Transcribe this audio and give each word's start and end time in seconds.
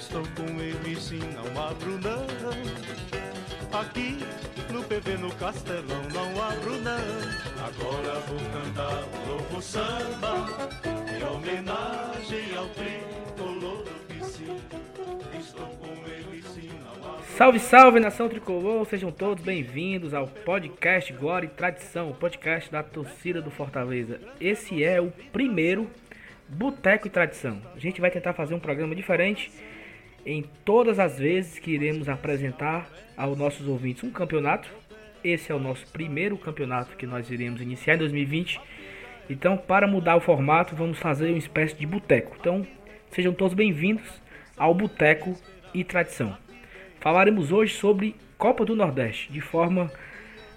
Estou 0.00 0.22
com 0.34 0.60
ele 0.60 1.00
sim, 1.00 1.20
não 1.20 1.62
abro 1.62 1.98
não. 2.00 3.19
Aqui 3.72 4.18
no 4.72 4.82
PV 4.82 5.16
no 5.18 5.32
Castelão 5.36 6.02
não 6.12 6.42
abro 6.42 6.76
não. 6.80 7.64
Agora 7.64 8.18
vou 8.20 8.38
cantar 8.50 9.04
um 9.04 9.26
novo 9.28 9.62
samba 9.62 10.48
em 11.16 11.22
homenagem 11.24 12.56
ao 12.56 12.66
tricolor 12.70 13.84
do 13.84 14.06
PC. 14.08 14.42
Estou 15.38 15.66
com 15.66 15.86
ele 16.08 16.42
sim, 16.42 16.68
não 16.82 17.10
abro 17.10 17.24
Salve, 17.36 17.60
salve 17.60 18.00
nação 18.00 18.28
tricolor, 18.28 18.84
sejam 18.86 19.12
todos 19.12 19.44
bem-vindos 19.44 20.14
ao 20.14 20.26
podcast 20.26 21.12
Glória 21.12 21.46
e 21.46 21.50
Tradição, 21.50 22.10
o 22.10 22.14
podcast 22.14 22.72
da 22.72 22.82
torcida 22.82 23.40
do 23.40 23.52
Fortaleza. 23.52 24.20
Esse 24.40 24.82
é 24.82 25.00
o 25.00 25.12
primeiro 25.32 25.88
Boteco 26.48 27.06
e 27.06 27.10
Tradição. 27.10 27.62
A 27.72 27.78
gente 27.78 28.00
vai 28.00 28.10
tentar 28.10 28.32
fazer 28.32 28.52
um 28.52 28.60
programa 28.60 28.96
diferente 28.96 29.48
em 30.24 30.44
todas 30.64 30.98
as 30.98 31.18
vezes 31.18 31.58
que 31.58 31.70
iremos 31.70 32.08
apresentar 32.08 32.88
aos 33.16 33.36
nossos 33.38 33.66
ouvintes 33.66 34.04
um 34.04 34.10
campeonato. 34.10 34.68
Esse 35.22 35.52
é 35.52 35.54
o 35.54 35.58
nosso 35.58 35.86
primeiro 35.92 36.36
campeonato 36.36 36.96
que 36.96 37.06
nós 37.06 37.30
iremos 37.30 37.60
iniciar 37.60 37.94
em 37.94 37.98
2020. 37.98 38.60
Então, 39.28 39.56
para 39.56 39.86
mudar 39.86 40.16
o 40.16 40.20
formato, 40.20 40.74
vamos 40.74 40.98
fazer 40.98 41.28
uma 41.28 41.38
espécie 41.38 41.76
de 41.76 41.86
boteco. 41.86 42.36
Então, 42.40 42.66
sejam 43.10 43.32
todos 43.32 43.54
bem-vindos 43.54 44.20
ao 44.56 44.74
Boteco 44.74 45.36
e 45.72 45.84
Tradição. 45.84 46.36
Falaremos 47.00 47.52
hoje 47.52 47.74
sobre 47.74 48.16
Copa 48.36 48.64
do 48.64 48.74
Nordeste 48.74 49.32
de 49.32 49.40
forma 49.40 49.90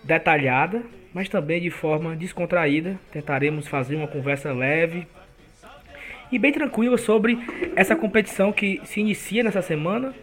detalhada, 0.04 0.82
mas 1.14 1.30
também 1.30 1.62
de 1.62 1.70
forma 1.70 2.16
descontraída. 2.16 3.00
Tentaremos 3.12 3.68
fazer 3.68 3.96
uma 3.96 4.08
conversa 4.08 4.52
leve 4.52 5.08
e 6.34 6.40
bem 6.40 6.52
tranquila 6.52 6.98
sobre 6.98 7.38
essa 7.76 7.96
competição 7.96 8.52
que 8.52 8.82
se 8.86 9.00
inicia 9.00 9.44
nessa 9.44 9.62
semana. 9.62 10.16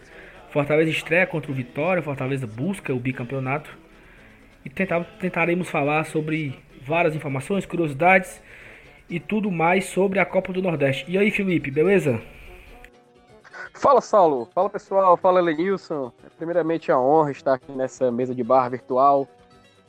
Fortaleza 0.49 0.89
estreia 0.89 1.25
contra 1.25 1.49
o 1.49 1.55
Vitória, 1.55 2.03
Fortaleza 2.03 2.45
busca 2.45 2.93
o 2.93 2.99
bicampeonato 2.99 3.69
e 4.65 4.69
tentar, 4.69 5.05
tentaremos 5.21 5.69
falar 5.69 6.03
sobre 6.03 6.59
várias 6.85 7.15
informações, 7.15 7.65
curiosidades 7.65 8.41
e 9.09 9.21
tudo 9.21 9.49
mais 9.49 9.85
sobre 9.85 10.19
a 10.19 10.25
Copa 10.25 10.51
do 10.51 10.61
Nordeste. 10.61 11.09
E 11.09 11.17
aí, 11.17 11.31
Felipe, 11.31 11.71
beleza? 11.71 12.21
Fala, 13.73 14.01
Saulo. 14.01 14.49
Fala, 14.53 14.69
pessoal. 14.69 15.15
Fala, 15.15 15.39
Lenilson. 15.39 16.11
Primeiramente, 16.35 16.91
é 16.91 16.95
uma 16.95 17.05
honra 17.05 17.31
estar 17.31 17.53
aqui 17.53 17.71
nessa 17.71 18.11
mesa 18.11 18.35
de 18.35 18.43
bar 18.43 18.69
virtual, 18.69 19.25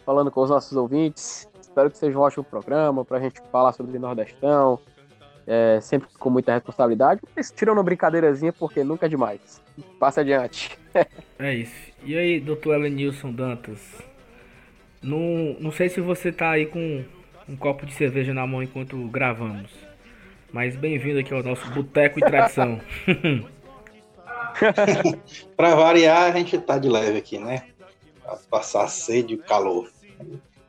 falando 0.06 0.30
com 0.30 0.42
os 0.42 0.50
nossos 0.50 0.76
ouvintes. 0.76 1.48
Espero 1.60 1.90
que 1.90 1.98
seja 1.98 2.16
um 2.16 2.20
ótimo 2.20 2.44
programa 2.44 3.04
para 3.04 3.18
a 3.18 3.20
gente 3.20 3.42
falar 3.50 3.72
sobre 3.72 3.96
o 3.96 4.00
Nordestão, 4.00 4.78
é, 5.46 5.80
sempre 5.80 6.08
com 6.18 6.30
muita 6.30 6.54
responsabilidade, 6.54 7.20
mas 7.34 7.50
tirando 7.50 7.78
uma 7.78 7.84
brincadeirazinha, 7.84 8.52
porque 8.52 8.84
nunca 8.84 9.06
é 9.06 9.08
demais. 9.08 9.60
Passa 9.98 10.20
adiante. 10.20 10.78
É 11.38 11.54
isso. 11.54 11.92
E 12.04 12.16
aí, 12.16 12.38
doutor 12.38 12.74
Elenilson 12.74 13.32
Dantas? 13.32 13.80
Não, 15.02 15.56
não 15.58 15.72
sei 15.72 15.88
se 15.88 16.00
você 16.00 16.30
tá 16.30 16.50
aí 16.50 16.66
com 16.66 17.04
um 17.48 17.56
copo 17.56 17.84
de 17.86 17.92
cerveja 17.92 18.32
na 18.32 18.46
mão 18.46 18.62
enquanto 18.62 18.96
gravamos. 19.08 19.70
Mas 20.52 20.76
bem-vindo 20.76 21.18
aqui 21.18 21.32
ao 21.32 21.42
nosso 21.42 21.68
Boteco 21.70 22.18
e 22.18 22.22
Tradição. 22.22 22.80
Para 25.56 25.74
variar, 25.74 26.24
a 26.24 26.32
gente 26.32 26.58
tá 26.58 26.78
de 26.78 26.88
leve 26.88 27.18
aqui, 27.18 27.38
né? 27.38 27.64
Pra 28.22 28.36
passar 28.50 28.86
sede 28.88 29.34
e 29.34 29.38
calor. 29.38 29.90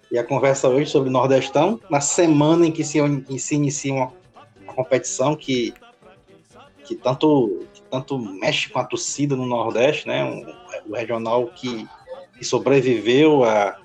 E 0.09 0.17
a 0.17 0.23
conversa 0.23 0.69
hoje 0.69 0.89
sobre 0.89 1.09
o 1.09 1.11
Nordestão, 1.11 1.79
na 1.89 1.99
semana 1.99 2.65
em 2.65 2.71
que 2.71 2.83
se, 2.83 2.99
em 2.99 3.37
se 3.37 3.55
inicia 3.55 3.93
uma, 3.93 4.13
competição 4.73 5.35
que, 5.35 5.73
que, 6.85 6.95
tanto, 6.95 7.65
que 7.73 7.81
tanto 7.83 8.17
mexe 8.17 8.69
com 8.69 8.79
a 8.79 8.83
torcida 8.83 9.35
no 9.35 9.45
Nordeste, 9.45 10.07
né? 10.07 10.23
Um, 10.23 10.91
o 10.91 10.95
regional 10.95 11.47
que, 11.47 11.87
que 12.37 12.43
sobreviveu 12.43 13.43
à 13.43 13.79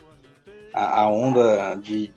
a, 0.72 1.03
a, 1.03 1.09
onda 1.09 1.75
de 1.76 2.12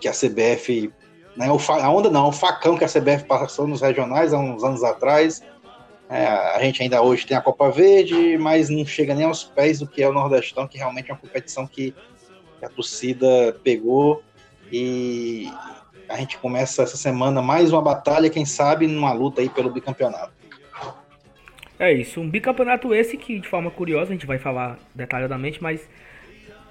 que 0.00 0.08
a 0.08 0.12
CBF. 0.12 0.92
Né, 1.36 1.50
o, 1.50 1.58
a 1.72 1.90
onda 1.90 2.10
não, 2.10 2.28
o 2.28 2.32
facão 2.32 2.76
que 2.76 2.84
a 2.84 2.88
CBF 2.88 3.24
passou 3.24 3.66
nos 3.66 3.80
regionais 3.80 4.32
há 4.32 4.38
uns 4.38 4.64
anos 4.64 4.82
atrás. 4.82 5.42
É, 6.10 6.26
a 6.26 6.58
gente 6.62 6.82
ainda 6.82 7.02
hoje 7.02 7.26
tem 7.26 7.36
a 7.36 7.40
Copa 7.40 7.70
Verde, 7.70 8.38
mas 8.38 8.70
não 8.70 8.84
chega 8.86 9.14
nem 9.14 9.26
aos 9.26 9.44
pés 9.44 9.78
do 9.78 9.86
que 9.86 10.02
é 10.02 10.08
o 10.08 10.12
Nordestão, 10.12 10.66
que 10.66 10.78
realmente 10.78 11.10
é 11.10 11.14
uma 11.14 11.20
competição 11.20 11.66
que 11.66 11.94
a 12.62 12.68
torcida 12.68 13.54
pegou 13.62 14.22
e 14.72 15.52
a 16.08 16.16
gente 16.16 16.38
começa 16.38 16.82
essa 16.82 16.96
semana 16.96 17.42
mais 17.42 17.72
uma 17.72 17.82
batalha, 17.82 18.30
quem 18.30 18.44
sabe, 18.44 18.86
numa 18.86 19.12
luta 19.12 19.40
aí 19.40 19.48
pelo 19.48 19.70
bicampeonato. 19.70 20.32
É 21.78 21.92
isso, 21.92 22.20
um 22.20 22.28
bicampeonato 22.28 22.92
esse 22.94 23.16
que 23.16 23.38
de 23.38 23.48
forma 23.48 23.70
curiosa 23.70 24.10
a 24.10 24.12
gente 24.14 24.26
vai 24.26 24.38
falar 24.38 24.78
detalhadamente, 24.94 25.62
mas 25.62 25.88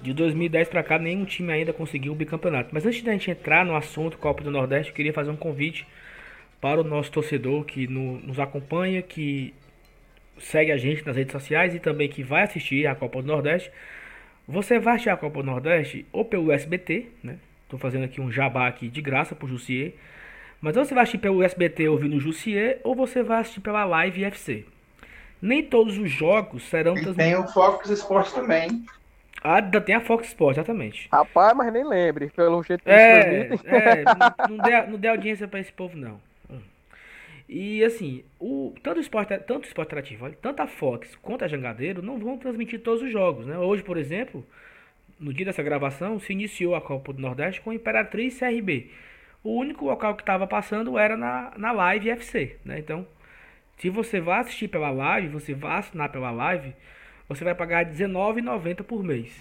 de 0.02 0.14
2010 0.14 0.68
para 0.68 0.84
cá 0.84 1.00
nenhum 1.00 1.24
time 1.24 1.52
ainda 1.52 1.72
conseguiu 1.72 2.12
o 2.12 2.16
bicampeonato. 2.16 2.70
Mas 2.74 2.86
antes 2.86 3.02
da 3.02 3.14
gente 3.14 3.32
entrar 3.32 3.66
no 3.66 3.76
assunto 3.76 4.18
Copa 4.18 4.44
do 4.44 4.52
Nordeste, 4.52 4.90
eu 4.92 4.96
queria 4.96 5.14
fazer 5.14 5.32
um 5.32 5.36
convite 5.38 5.88
para 6.60 6.82
o 6.82 6.84
nosso 6.84 7.12
torcedor 7.12 7.64
que 7.64 7.88
no- 7.88 8.20
nos 8.20 8.40
acompanha, 8.40 9.02
que 9.02 9.54
segue 10.40 10.72
a 10.72 10.78
gente 10.78 11.06
nas 11.06 11.16
redes 11.16 11.32
sociais 11.32 11.74
e 11.74 11.80
também 11.80 12.10
que 12.10 12.22
vai 12.22 12.44
assistir 12.44 12.86
a 12.86 12.94
Copa 12.94 13.22
do 13.22 13.28
Nordeste. 13.28 13.72
Você 14.48 14.78
vai 14.78 14.96
assistir 14.96 15.10
a 15.10 15.18
Copa 15.18 15.40
do 15.42 15.46
Nordeste 15.46 16.06
ou 16.12 16.26
pelo 16.26 16.52
SBT, 16.52 17.08
né? 17.24 17.38
Tô 17.70 17.78
fazendo 17.78 18.06
aqui 18.06 18.22
um 18.22 18.32
jabá 18.32 18.68
aqui 18.68 18.88
de 18.88 19.02
graça 19.02 19.36
pro 19.36 19.48
Jussier. 19.48 19.94
Mas 20.62 20.76
ou 20.76 20.86
você 20.86 20.94
vai 20.94 21.04
assistir 21.04 21.20
pelo 21.20 21.44
SBT 21.44 21.88
ouvindo 21.88 22.16
o 22.16 22.20
Jussier, 22.20 22.80
ou 22.84 22.96
você 22.96 23.22
vai 23.22 23.40
assistir 23.42 23.60
pela 23.62 23.86
Live 23.86 24.24
FC. 24.24 24.66
Nem 25.42 25.64
todos 25.64 25.98
os 25.98 26.10
jogos 26.10 26.64
serão 26.64 26.98
E 26.98 27.02
trans- 27.02 27.16
tem 27.16 27.36
o 27.36 27.48
Fox 27.48 27.90
Sports 27.90 28.34
também. 28.34 28.86
Ah, 29.44 29.62
tem 29.62 29.96
a 29.96 30.02
Fox 30.02 30.28
Sports, 30.28 30.58
exatamente. 30.58 31.08
Rapaz, 31.12 31.56
mas 31.56 31.72
nem 31.72 31.88
lembre, 31.88 32.30
pelo 32.36 32.64
jeito 32.64 32.84
que 32.84 32.90
É, 32.90 33.50
é 33.66 34.04
não, 34.50 34.58
não, 34.58 34.64
dê, 34.64 34.82
não 34.88 34.98
dê 34.98 35.08
audiência 35.10 35.48
pra 35.48 35.60
esse 35.60 35.72
povo, 35.72 35.96
não. 35.96 36.20
Hum. 36.50 36.60
E 37.48 37.84
assim, 37.84 38.24
o, 38.40 38.74
tanto 38.82 38.98
o 38.98 39.02
esporte, 39.02 39.38
tanto 39.40 39.66
o 39.66 39.68
esporte 39.68 39.90
interativo, 39.90 40.26
olha, 40.26 40.38
tanto 40.42 40.62
a 40.62 40.68
Fox 40.68 41.16
quanto 41.22 41.46
a 41.46 41.48
Jangadeiro 41.48 42.02
não 42.02 42.18
vão 42.18 42.38
transmitir 42.38 42.82
todos 42.82 43.04
os 43.04 43.12
jogos, 43.12 43.46
né? 43.46 43.58
Hoje, 43.60 43.84
por 43.84 43.96
exemplo, 43.98 44.44
no 45.20 45.34
dia 45.34 45.46
dessa 45.46 45.64
gravação, 45.64 46.20
se 46.20 46.34
iniciou 46.34 46.76
a 46.76 46.82
Copa 46.82 47.14
do 47.14 47.22
Nordeste 47.22 47.62
com 47.62 47.74
Imperatriz 47.74 48.38
CRB. 48.38 48.92
O 49.44 49.56
único 49.56 49.86
local 49.86 50.16
que 50.16 50.22
estava 50.22 50.46
passando 50.46 50.98
era 50.98 51.16
na, 51.16 51.54
na 51.58 51.72
Live 51.72 52.10
FC, 52.10 52.58
né? 52.66 52.80
Então, 52.80 53.06
se 53.78 53.90
você 53.90 54.20
vai 54.20 54.40
assistir 54.40 54.68
pela 54.68 54.90
live, 54.90 55.28
você 55.28 55.54
vai 55.54 55.78
assinar 55.78 56.12
pela 56.12 56.32
live, 56.32 56.74
você 57.30 57.44
vai 57.44 57.54
pagar 57.54 57.86
R$19,90 57.86 58.84
por 58.84 59.04
mês. 59.04 59.32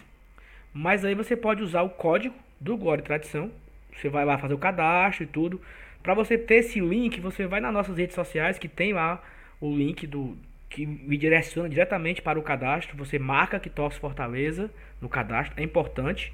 Mas 0.75 1.05
aí 1.05 1.15
você 1.15 1.35
pode 1.35 1.63
usar 1.63 1.83
o 1.83 1.91
código 1.91 2.35
do 2.61 2.77
Glória 2.77 3.01
e 3.01 3.05
Tradição. 3.05 3.51
Você 3.95 4.11
vai 4.11 4.27
lá 4.27 4.37
fazer 4.37 4.53
o 4.53 4.59
cadastro 4.59 5.25
e 5.25 5.27
tudo. 5.27 5.61
Para 6.03 6.13
você 6.13 6.37
ter 6.37 6.57
esse 6.57 6.79
link, 6.81 7.19
você 7.19 7.47
vai 7.47 7.61
nas 7.61 7.73
nossas 7.73 7.97
redes 7.97 8.15
sociais 8.15 8.59
que 8.59 8.69
tem 8.69 8.93
lá 8.93 9.23
o 9.59 9.75
link 9.75 10.07
do 10.07 10.37
que 10.69 10.87
me 10.87 11.17
direciona 11.17 11.69
diretamente 11.69 12.21
para 12.21 12.39
o 12.39 12.43
cadastro. 12.43 12.97
Você 12.97 13.19
marca 13.19 13.59
que 13.59 13.71
torce 13.71 13.99
Fortaleza 13.99 14.71
no 15.01 15.09
cadastro, 15.09 15.61
é 15.61 15.63
importante. 15.63 16.33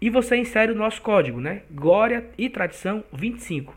E 0.00 0.10
você 0.10 0.36
insere 0.36 0.72
o 0.72 0.76
nosso 0.76 1.02
código, 1.02 1.40
né? 1.40 1.62
Glória 1.70 2.24
e 2.36 2.48
Tradição 2.48 3.02
25. 3.12 3.74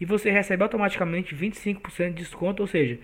E 0.00 0.04
você 0.04 0.30
recebe 0.30 0.62
automaticamente 0.62 1.34
25% 1.34 2.08
de 2.08 2.14
desconto, 2.14 2.62
ou 2.62 2.66
seja, 2.66 2.98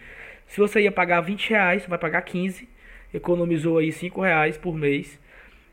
se 0.47 0.61
você 0.61 0.81
ia 0.83 0.93
pagar 0.93 1.21
20 1.21 1.51
reais, 1.51 1.83
você 1.83 1.89
vai 1.89 1.99
pagar 1.99 2.23
15, 2.23 2.69
economizou 3.13 3.79
aí 3.79 3.91
5 3.91 4.21
reais 4.21 4.57
por 4.57 4.75
mês 4.75 5.19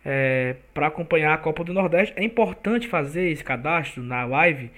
é, 0.03 0.55
para 0.73 0.87
acompanhar 0.87 1.33
a 1.33 1.37
Copa 1.37 1.63
do 1.63 1.73
Nordeste. 1.73 2.13
É 2.17 2.23
importante 2.23 2.87
fazer 2.87 3.29
esse 3.29 3.43
cadastro 3.43 4.01
na 4.01 4.25
live, 4.25 4.71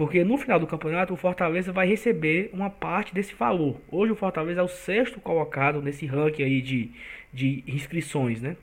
porque 0.00 0.24
no 0.24 0.38
final 0.38 0.58
do 0.58 0.66
campeonato 0.66 1.12
o 1.12 1.16
Fortaleza 1.16 1.72
vai 1.72 1.86
receber 1.86 2.48
uma 2.54 2.70
parte 2.70 3.12
desse 3.12 3.34
valor. 3.34 3.78
Hoje 3.92 4.10
o 4.10 4.16
Fortaleza 4.16 4.62
é 4.62 4.62
o 4.62 4.66
sexto 4.66 5.20
colocado 5.20 5.82
nesse 5.82 6.06
ranking 6.06 6.42
aí 6.42 6.62
de, 6.62 6.90
de 7.30 7.62
inscrições, 7.66 8.40
né? 8.40 8.56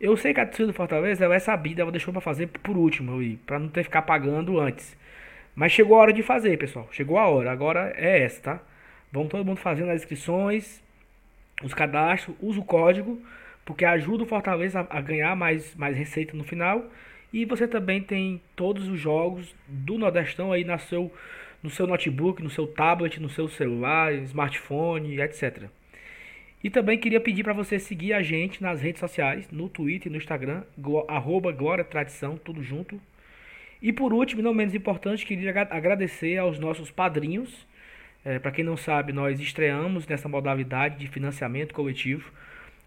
Eu 0.00 0.16
sei 0.16 0.32
que 0.32 0.40
a 0.40 0.46
torcida 0.46 0.68
do 0.68 0.72
Fortaleza 0.72 1.22
ela 1.22 1.34
é 1.34 1.38
sabida, 1.38 1.82
ela 1.82 1.90
deixou 1.90 2.10
para 2.10 2.22
fazer 2.22 2.46
por 2.46 2.74
último, 2.74 3.20
para 3.44 3.58
não 3.58 3.68
ter 3.68 3.80
que 3.80 3.88
ficar 3.88 4.00
pagando 4.00 4.58
antes. 4.58 4.96
Mas 5.54 5.72
chegou 5.72 5.98
a 5.98 6.00
hora 6.00 6.12
de 6.14 6.22
fazer, 6.22 6.56
pessoal. 6.56 6.88
Chegou 6.90 7.18
a 7.18 7.28
hora. 7.28 7.52
Agora 7.52 7.92
é 7.94 8.22
essa, 8.22 8.40
tá? 8.40 8.60
Vamos 9.12 9.28
todo 9.28 9.44
mundo 9.44 9.58
fazendo 9.58 9.90
as 9.90 10.00
inscrições, 10.00 10.82
os 11.62 11.74
cadastros, 11.74 12.34
usa 12.40 12.58
o 12.58 12.64
código 12.64 13.20
porque 13.62 13.84
ajuda 13.84 14.22
o 14.22 14.26
Fortaleza 14.26 14.86
a 14.88 15.00
ganhar 15.02 15.36
mais, 15.36 15.74
mais 15.74 15.94
receita 15.98 16.34
no 16.34 16.44
final. 16.44 16.82
E 17.32 17.44
você 17.44 17.66
também 17.66 18.00
tem 18.00 18.40
todos 18.54 18.88
os 18.88 18.98
jogos 18.98 19.54
do 19.66 19.98
Nordestão 19.98 20.52
aí 20.52 20.64
na 20.64 20.78
seu, 20.78 21.12
no 21.62 21.70
seu 21.70 21.86
notebook, 21.86 22.42
no 22.42 22.50
seu 22.50 22.66
tablet, 22.66 23.20
no 23.20 23.28
seu 23.28 23.48
celular, 23.48 24.14
smartphone, 24.14 25.20
etc. 25.20 25.64
E 26.62 26.70
também 26.70 26.98
queria 26.98 27.20
pedir 27.20 27.44
para 27.44 27.52
você 27.52 27.78
seguir 27.78 28.12
a 28.12 28.22
gente 28.22 28.62
nas 28.62 28.80
redes 28.80 29.00
sociais, 29.00 29.48
no 29.50 29.68
Twitter 29.68 30.08
e 30.08 30.10
no 30.10 30.16
Instagram, 30.16 30.62
arroba 31.08 31.52
Glória 31.52 31.84
Tradição, 31.84 32.36
tudo 32.36 32.62
junto. 32.62 33.00
E 33.80 33.92
por 33.92 34.12
último, 34.12 34.42
não 34.42 34.54
menos 34.54 34.74
importante, 34.74 35.26
queria 35.26 35.50
agradecer 35.70 36.38
aos 36.38 36.58
nossos 36.58 36.90
padrinhos. 36.90 37.66
É, 38.24 38.38
para 38.38 38.50
quem 38.50 38.64
não 38.64 38.76
sabe, 38.76 39.12
nós 39.12 39.38
estreamos 39.38 40.06
nessa 40.06 40.28
modalidade 40.28 40.98
de 40.98 41.06
financiamento 41.06 41.74
coletivo 41.74 42.32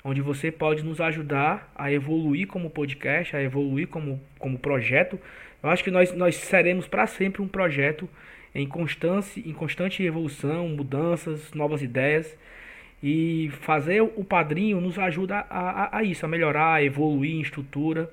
onde 0.04 0.22
você 0.22 0.52
pode 0.52 0.84
nos 0.84 1.02
ajudar 1.02 1.72
a 1.76 1.92
evoluir 1.92 2.48
como 2.48 2.70
podcast, 2.70 3.36
a 3.36 3.42
evoluir 3.42 3.88
como, 3.88 4.22
como 4.38 4.58
projeto. 4.58 5.20
Eu 5.62 5.70
acho 5.70 5.84
que 5.84 5.92
nós, 5.92 6.14
nós 6.14 6.36
seremos 6.36 6.88
para 6.88 7.06
sempre 7.06 7.42
um 7.42 7.48
projeto 7.48 8.10
em 8.56 8.68
constante, 8.68 9.44
em 9.48 9.54
constante 9.54 10.04
evolução, 10.04 10.70
mudanças, 10.70 11.54
novas 11.54 11.82
ideias. 11.82 12.38
E 13.02 13.50
fazer 13.62 14.02
o 14.02 14.24
padrinho 14.26 14.82
nos 14.82 15.00
ajuda 15.00 15.46
a, 15.50 15.84
a, 15.84 15.98
a 16.00 16.04
isso, 16.04 16.26
a 16.26 16.30
melhorar, 16.30 16.76
a 16.76 16.84
evoluir 16.84 17.36
em 17.36 17.42
estrutura. 17.42 18.12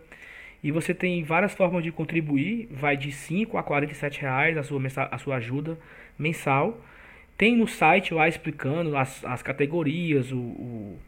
E 0.63 0.71
você 0.71 0.95
tem 0.95 1.23
várias 1.23 1.55
formas 1.55 1.83
de 1.83 1.93
contribuir, 1.93 2.69
vai 2.71 2.97
de 2.97 3.13
5 3.13 3.57
a 3.59 3.63
47 3.63 4.21
reais 4.21 4.57
a 4.57 4.63
sua, 4.63 4.81
a 5.11 5.19
sua 5.19 5.37
ajuda 5.37 5.79
mensal. 6.19 6.81
Tem 7.37 7.57
no 7.57 7.67
site 7.67 8.15
lá 8.15 8.29
explicando 8.29 8.97
as, 8.97 9.25
as 9.25 9.43
categorias, 9.43 10.33
o, 10.33 10.39
o 10.39 10.99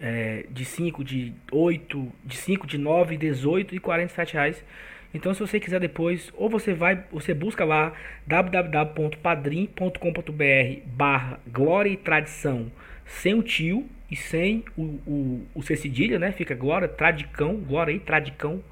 é, 0.00 0.46
de 0.50 0.64
5, 0.64 1.04
de 1.04 1.32
8, 1.52 2.12
de 2.24 2.36
5, 2.36 2.66
de 2.66 2.78
9, 2.78 3.16
18 3.16 3.74
e 3.74 3.78
47 3.78 4.34
reais. 4.34 4.64
Então 5.12 5.34
se 5.34 5.40
você 5.40 5.58
quiser 5.58 5.80
depois, 5.80 6.32
ou 6.34 6.48
você 6.48 6.72
vai, 6.72 7.04
você 7.10 7.34
busca 7.34 7.64
lá 7.64 7.92
www.padrim.com.br 8.26 10.80
barra 10.86 11.40
Glória 11.46 11.90
e 11.90 11.96
Tradição 11.96 12.70
sem 13.04 13.34
o 13.34 13.42
tio 13.42 13.88
e 14.10 14.16
sem 14.16 14.64
o, 14.76 14.82
o, 14.82 15.46
o 15.54 15.62
C 15.62 15.76
cedilha, 15.76 16.18
né? 16.18 16.32
Fica 16.32 16.54
Glória, 16.54 16.88
Tradicão, 16.88 17.56
Glória 17.56 17.92
e 17.92 17.98
Tradicão, 17.98 18.62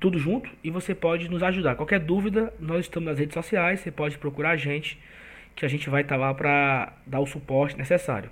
tudo 0.00 0.18
junto. 0.18 0.50
E 0.64 0.70
você 0.70 0.94
pode 0.94 1.28
nos 1.28 1.42
ajudar. 1.42 1.74
Qualquer 1.74 2.00
dúvida, 2.00 2.52
nós 2.58 2.80
estamos 2.80 3.08
nas 3.08 3.18
redes 3.18 3.34
sociais, 3.34 3.80
você 3.80 3.90
pode 3.90 4.18
procurar 4.18 4.50
a 4.50 4.56
gente, 4.56 4.98
que 5.54 5.66
a 5.66 5.68
gente 5.68 5.88
vai 5.88 6.02
estar 6.02 6.16
lá 6.16 6.32
para 6.32 6.92
dar 7.06 7.20
o 7.20 7.26
suporte 7.26 7.76
necessário. 7.76 8.30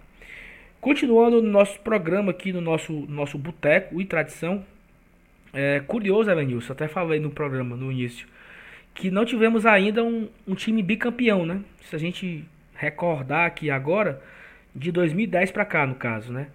Continuando 0.81 1.43
no 1.43 1.51
nosso 1.51 1.79
programa 1.81 2.31
aqui, 2.31 2.55
no 2.55 2.61
nosso, 2.63 2.93
nosso 3.07 3.37
boteco 3.37 4.01
e 4.01 4.05
tradição. 4.07 4.65
É 5.53 5.81
curioso, 5.81 6.31
Evanilson, 6.31 6.73
até 6.73 6.89
falei 6.89 7.21
no 7.21 7.31
programa 7.31 7.77
no 7.77 7.93
início, 7.93 8.27
que 8.95 9.11
não 9.11 9.27
tivemos 9.27 9.67
ainda 9.67 10.03
um, 10.03 10.29
um 10.49 10.55
time 10.55 10.83
bicampeão, 10.83 11.45
né? 11.45 11.61
Se 11.83 11.95
a 11.95 11.99
gente 11.99 12.45
recordar 12.75 13.47
aqui 13.47 13.71
agora, 13.71 14.23
de 14.75 14.91
2010 14.91 15.51
para 15.51 15.67
cá, 15.67 15.87
no 15.87 15.97
caso, 15.97 16.33
né? 16.33 16.47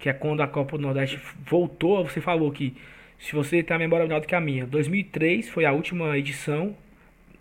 Que 0.00 0.08
é 0.08 0.12
quando 0.12 0.40
a 0.40 0.48
Copa 0.48 0.76
do 0.76 0.82
Nordeste 0.82 1.20
voltou. 1.46 2.02
Você 2.02 2.20
falou 2.20 2.50
que, 2.50 2.74
se 3.20 3.34
você 3.34 3.62
tem 3.62 3.76
a 3.76 3.78
memória 3.78 4.04
melhor 4.04 4.20
do 4.20 4.26
que 4.26 4.34
a 4.34 4.40
minha, 4.40 4.66
2003 4.66 5.48
foi 5.48 5.64
a 5.64 5.70
última 5.70 6.18
edição, 6.18 6.74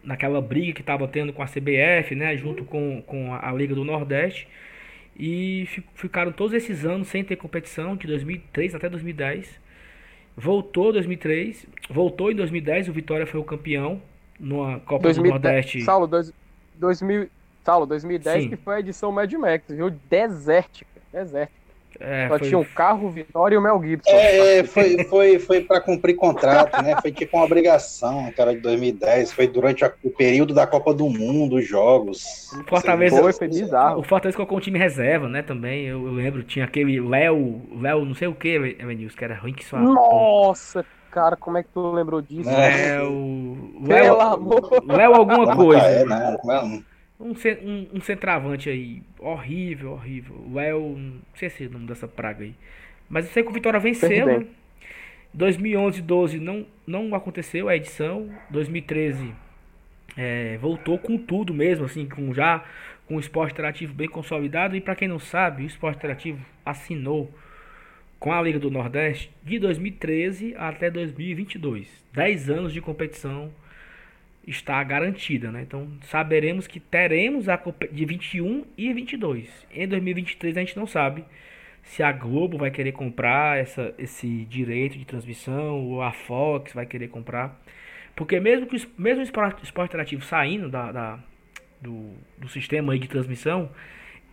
naquela 0.03 0.39
briga 0.41 0.73
que 0.73 0.81
estava 0.81 1.07
tendo 1.07 1.33
com 1.33 1.41
a 1.41 1.47
CBF, 1.47 2.13
né? 2.13 2.37
Junto 2.37 2.63
com, 2.65 3.01
com 3.01 3.33
a 3.33 3.51
Liga 3.51 3.73
do 3.73 3.83
Nordeste. 3.83 4.47
E 5.19 5.68
ficaram 5.95 6.31
todos 6.31 6.54
esses 6.54 6.86
anos 6.86 7.10
sem 7.10 7.25
ter 7.25 7.36
competição, 7.36 7.98
de 7.98 8.07
2003 8.07 8.74
até 8.74 8.88
2010. 8.88 9.60
Voltou 10.38 10.94
2003, 10.94 11.68
voltou 11.89 12.31
em 12.31 12.36
2010, 12.36 12.88
o 12.88 12.94
Vitória 12.94 13.27
foi 13.27 13.42
o 13.42 13.44
campeão 13.44 14.01
numa 14.39 14.80
Copa 14.80 15.04
2010, 15.04 15.13
do 15.13 15.30
Nordeste. 15.30 15.81
Saulo, 15.81 16.07
dois, 16.07 16.33
2000, 16.75 17.30
Saulo, 17.66 17.86
2010 17.86 18.44
Sim. 18.44 18.50
que 18.50 18.56
foi 18.56 18.75
a 18.75 18.80
edição 18.80 19.12
Mad 19.12 19.31
Max, 19.33 19.66
viu? 19.68 19.89
Desértica, 19.89 20.89
desértica. 21.12 21.58
É, 22.00 22.30
Só 22.30 22.40
foi... 22.40 22.48
tinha 22.48 22.57
um 22.57 22.63
carro, 22.63 23.10
Vitória 23.10 23.56
e 23.56 23.57
o 23.57 23.62
Mel 23.62 23.81
Gibson. 23.84 24.10
É, 24.12 24.63
foi, 24.63 25.04
foi, 25.04 25.40
foi 25.40 25.62
para 25.62 25.81
cumprir 25.81 26.16
contrato, 26.16 26.81
né? 26.81 26.96
Foi 27.01 27.12
tipo 27.12 27.36
uma 27.36 27.46
obrigação, 27.46 28.28
aquela 28.28 28.54
de 28.54 28.62
2010. 28.62 29.34
Foi 29.34 29.48
durante 29.48 29.84
a, 29.84 29.92
o 30.04 30.10
período 30.10 30.54
da 30.54 30.66
Copa 30.66 30.94
do 30.94 31.10
Mundo, 31.10 31.57
os 31.57 31.68
jogos. 31.68 32.51
O 32.54 32.63
Fortaleza, 32.63 33.22
foi, 33.22 33.34
foi 33.34 33.48
bizarro. 33.48 34.00
O 34.00 34.04
Fortaleza 34.04 34.38
colocou 34.38 34.57
um 34.57 34.62
time 34.62 34.80
reserva, 34.80 35.28
né? 35.28 35.42
Também, 35.42 35.86
eu, 35.86 36.06
eu 36.06 36.13
lembro, 36.13 36.44
tinha 36.44 36.63
aquele 36.63 37.01
Léo, 37.01 37.62
Léo, 37.81 38.06
não 38.06 38.16
sei 38.16 38.28
o 38.28 38.36
que, 38.36 38.78
Evanilson, 38.80 39.18
que 39.18 39.24
era 39.25 39.36
ruim 39.36 39.54
que 39.54 39.66
só. 39.66 39.78
Nossa, 39.78 40.86
cara, 41.12 41.36
como 41.36 41.57
é 41.57 41.63
que 41.63 41.69
tu 41.74 41.92
lembrou 41.92 42.22
disso? 42.22 42.50
É, 42.50 42.98
Léo. 42.98 43.74
Léo, 43.86 44.18
Léo 44.86 45.16
alguma 45.16 45.56
coisa. 45.56 45.84
É, 45.84 46.06
né? 46.06 46.38
Um, 47.19 47.33
um, 47.33 47.88
um, 47.95 48.01
centravante 48.01 48.69
aí, 48.69 49.04
horrível, 49.19 49.92
horrível. 49.92 50.36
O 50.50 50.60
El, 50.60 50.95
não 50.98 51.21
sei 51.36 51.50
se 51.50 51.66
é 51.66 51.68
o 51.68 51.71
nome 51.71 51.86
dessa 51.86 52.07
praga 52.07 52.44
aí. 52.44 52.56
Mas 53.10 53.25
eu 53.25 53.31
sei 53.31 53.44
que 53.44 53.50
o 53.50 53.54
Vitória 53.54 53.80
venceu, 53.80 54.25
né? 54.25 54.45
2011 55.33 56.01
12 56.01 56.39
não, 56.39 56.66
não 56.88 57.13
aconteceu 57.13 57.68
a 57.68 57.75
edição. 57.75 58.30
2013 58.50 59.33
é, 60.18 60.57
voltou 60.57 60.98
com 60.98 61.18
tudo 61.18 61.54
mesmo, 61.54 61.86
assim, 61.86 62.07
com 62.07 62.33
já 62.33 62.63
com 63.06 63.16
o 63.16 63.19
esporte 63.19 63.54
interativo 63.54 63.94
bem 63.94 64.07
consolidado. 64.07 64.75
E 64.75 64.81
para 64.81 64.95
quem 64.95 65.07
não 65.07 65.19
sabe, 65.19 65.63
o 65.63 65.68
esporte 65.68 65.98
interativo 65.98 66.39
assinou 66.65 67.33
com 68.19 68.31
a 68.31 68.42
Liga 68.42 68.60
do 68.60 68.69
Nordeste 68.69 69.31
de 69.44 69.57
2013 69.57 70.56
até 70.57 70.92
2022. 70.92 72.06
10 72.13 72.50
anos 72.50 72.74
de 72.74 72.81
competição 72.81 73.51
está 74.50 74.84
garantida, 74.84 75.51
né? 75.51 75.62
Então 75.62 75.88
saberemos 76.01 76.68
que 76.68 76.80
teremos 76.80 77.48
a 77.48 77.62
de 77.92 78.06
21 78.06 78.66
e 78.78 78.92
22. 78.92 79.68
Em 79.72 79.88
2023 79.88 80.57
a 80.57 80.60
gente 80.62 80.78
não 80.78 80.88
sabe 80.88 81.24
se 81.84 82.04
a 82.04 82.12
Globo 82.12 82.57
vai 82.57 82.72
querer 82.72 82.92
comprar 82.92 83.57
essa, 83.60 83.94
esse 83.98 84.46
direito 84.46 84.98
de 84.98 85.06
transmissão 85.06 85.86
ou 85.86 86.01
a 86.01 86.12
Fox 86.12 86.74
vai 86.74 86.86
querer 86.86 87.07
comprar, 87.07 87.60
porque 88.16 88.40
mesmo 88.40 88.68
que 88.68 88.78
mesmo 88.98 89.22
o 89.22 89.24
esporte, 89.24 89.63
esporte 89.63 89.96
saindo 90.22 90.69
da, 90.69 90.92
da 90.92 91.19
do, 91.81 92.13
do 92.38 92.50
sistema 92.50 92.98
de 92.98 93.07
transmissão, 93.07 93.69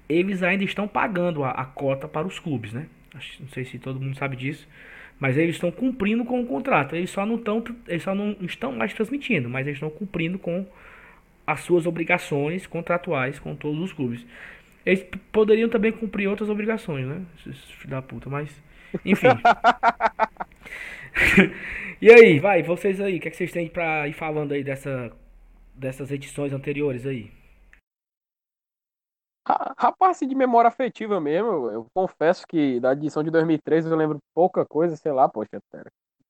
eles 0.09 0.43
ainda 0.43 0.65
estão 0.65 0.89
pagando 0.89 1.45
a, 1.45 1.51
a 1.51 1.65
cota 1.65 2.09
para 2.09 2.27
os 2.27 2.39
clubes, 2.39 2.73
né? 2.73 2.87
Não 3.41 3.49
sei 3.49 3.65
se 3.65 3.79
todo 3.79 4.01
mundo 4.01 4.17
sabe 4.17 4.37
disso. 4.37 4.67
Mas 5.19 5.37
eles 5.37 5.57
estão 5.57 5.71
cumprindo 5.71 6.25
com 6.25 6.41
o 6.41 6.47
contrato. 6.47 6.95
Eles 6.95 7.11
só 7.11 7.25
não 7.25 7.37
estão, 7.37 7.65
eles 7.89 8.03
só 8.03 8.15
não 8.15 8.37
estão 8.43 8.73
mais 8.73 8.93
transmitindo, 8.93 9.49
mas 9.49 9.67
eles 9.67 9.77
estão 9.77 9.91
cumprindo 9.91 10.39
com 10.39 10.67
as 11.47 11.61
suas 11.61 11.87
obrigações 11.87 12.67
contratuais 12.67 13.39
com 13.39 13.55
todos 13.55 13.81
os 13.81 13.93
clubes. 13.93 14.27
Eles 14.85 15.05
poderiam 15.33 15.69
também 15.69 15.93
cumprir 15.93 16.29
outras 16.29 16.49
obrigações, 16.49 17.07
né? 17.07 17.23
Filho 17.37 17.91
da 17.91 18.03
puta, 18.03 18.29
mas. 18.29 18.51
Enfim. 19.05 19.29
e 22.01 22.11
aí, 22.11 22.39
vai, 22.39 22.63
vocês 22.63 23.01
aí, 23.01 23.17
o 23.17 23.21
que, 23.21 23.29
é 23.29 23.31
que 23.31 23.37
vocês 23.37 23.53
têm 23.53 23.69
pra 23.69 24.07
ir 24.07 24.13
falando 24.13 24.53
aí 24.53 24.63
dessa, 24.63 25.11
dessas 25.75 26.11
edições 26.11 26.53
anteriores 26.53 27.07
aí? 27.07 27.31
Rapaz, 29.79 30.17
assim, 30.17 30.27
de 30.27 30.35
memória 30.35 30.67
afetiva 30.67 31.21
mesmo, 31.21 31.49
eu, 31.49 31.73
eu, 31.73 31.87
confesso 31.95 32.45
que 32.49 32.81
da 32.81 32.93
edição 32.93 33.23
de 33.23 33.31
2013 33.31 33.89
eu 33.89 33.97
lembro 33.97 34.19
pouca 34.35 34.67
coisa, 34.67 34.97
sei 34.97 35.13
lá, 35.13 35.29
poxa, 35.29 35.61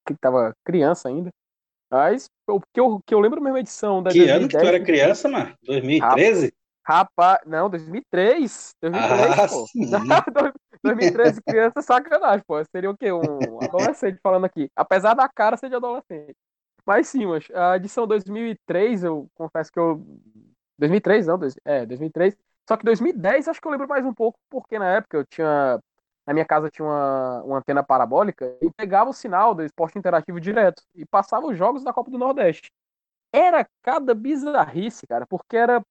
que 0.07 0.15
tava 0.21 0.53
criança 0.63 1.09
ainda. 1.09 1.31
Mas 1.91 2.27
o 2.47 2.61
que 2.61 2.79
eu, 2.79 3.01
que 3.07 3.15
eu 3.15 3.21
lembro 3.21 3.41
mesmo 3.41 3.57
edição 3.57 4.03
da 4.03 4.11
Que 4.11 4.19
2010, 4.19 4.39
ano 4.39 4.49
que 4.49 4.59
tu 4.59 4.67
era 4.67 4.85
criança, 4.85 5.29
mano? 5.29 5.55
2013? 5.65 6.53
Rapaz, 6.85 7.41
não, 7.47 7.71
2003. 7.71 8.75
2003, 8.83 9.39
ah, 9.39 9.49
pô. 9.49 9.67
Sim. 9.67 9.91
2013, 10.85 11.43
criança, 11.43 11.83
sacanagem, 11.83 12.45
pô. 12.47 12.63
Seria 12.65 12.91
o 12.91 12.97
quê? 12.97 13.11
Um 13.13 13.63
adolescente 13.63 14.21
falando 14.23 14.45
aqui. 14.45 14.69
Apesar 14.77 15.15
da 15.15 15.29
cara 15.29 15.57
ser 15.57 15.69
de 15.69 15.77
adolescente. 15.77 16.35
Mas 16.85 17.09
sim, 17.09 17.27
mas 17.27 17.49
a 17.53 17.77
edição 17.77 18.07
2003, 18.07 19.05
eu 19.05 19.27
confesso 19.35 19.73
que 19.73 19.79
eu. 19.79 20.05
2003, 20.79 21.27
não, 21.27 21.39
é, 21.65 21.87
2003. 21.87 22.37
Só 22.69 22.77
que 22.77 22.85
2010 22.85 23.49
acho 23.49 23.61
que 23.61 23.67
eu 23.67 23.73
lembro 23.73 23.89
mais 23.89 24.05
um 24.05 24.13
pouco, 24.13 24.39
porque 24.51 24.79
na 24.79 24.95
época 24.97 25.17
eu 25.19 25.25
tinha. 25.27 25.81
Na 26.27 26.33
minha 26.35 26.45
casa 26.45 26.69
tinha 26.69 26.85
uma, 26.85 27.43
uma 27.45 27.59
antena 27.59 27.85
parabólica 27.85 28.59
e 28.61 28.69
pegava 28.73 29.11
o 29.11 29.13
sinal 29.13 29.55
do 29.55 29.63
esporte 29.63 29.97
interativo 29.97 30.41
direto 30.41 30.83
e 30.93 31.07
passava 31.07 31.47
os 31.47 31.57
jogos 31.57 31.85
da 31.85 31.93
Copa 31.93 32.11
do 32.11 32.19
Nordeste. 32.19 32.69
Era 33.33 33.67
cada 33.83 34.15
bizarrice, 34.15 35.07
cara, 35.07 35.27
porque 35.27 35.57
era. 35.57 35.83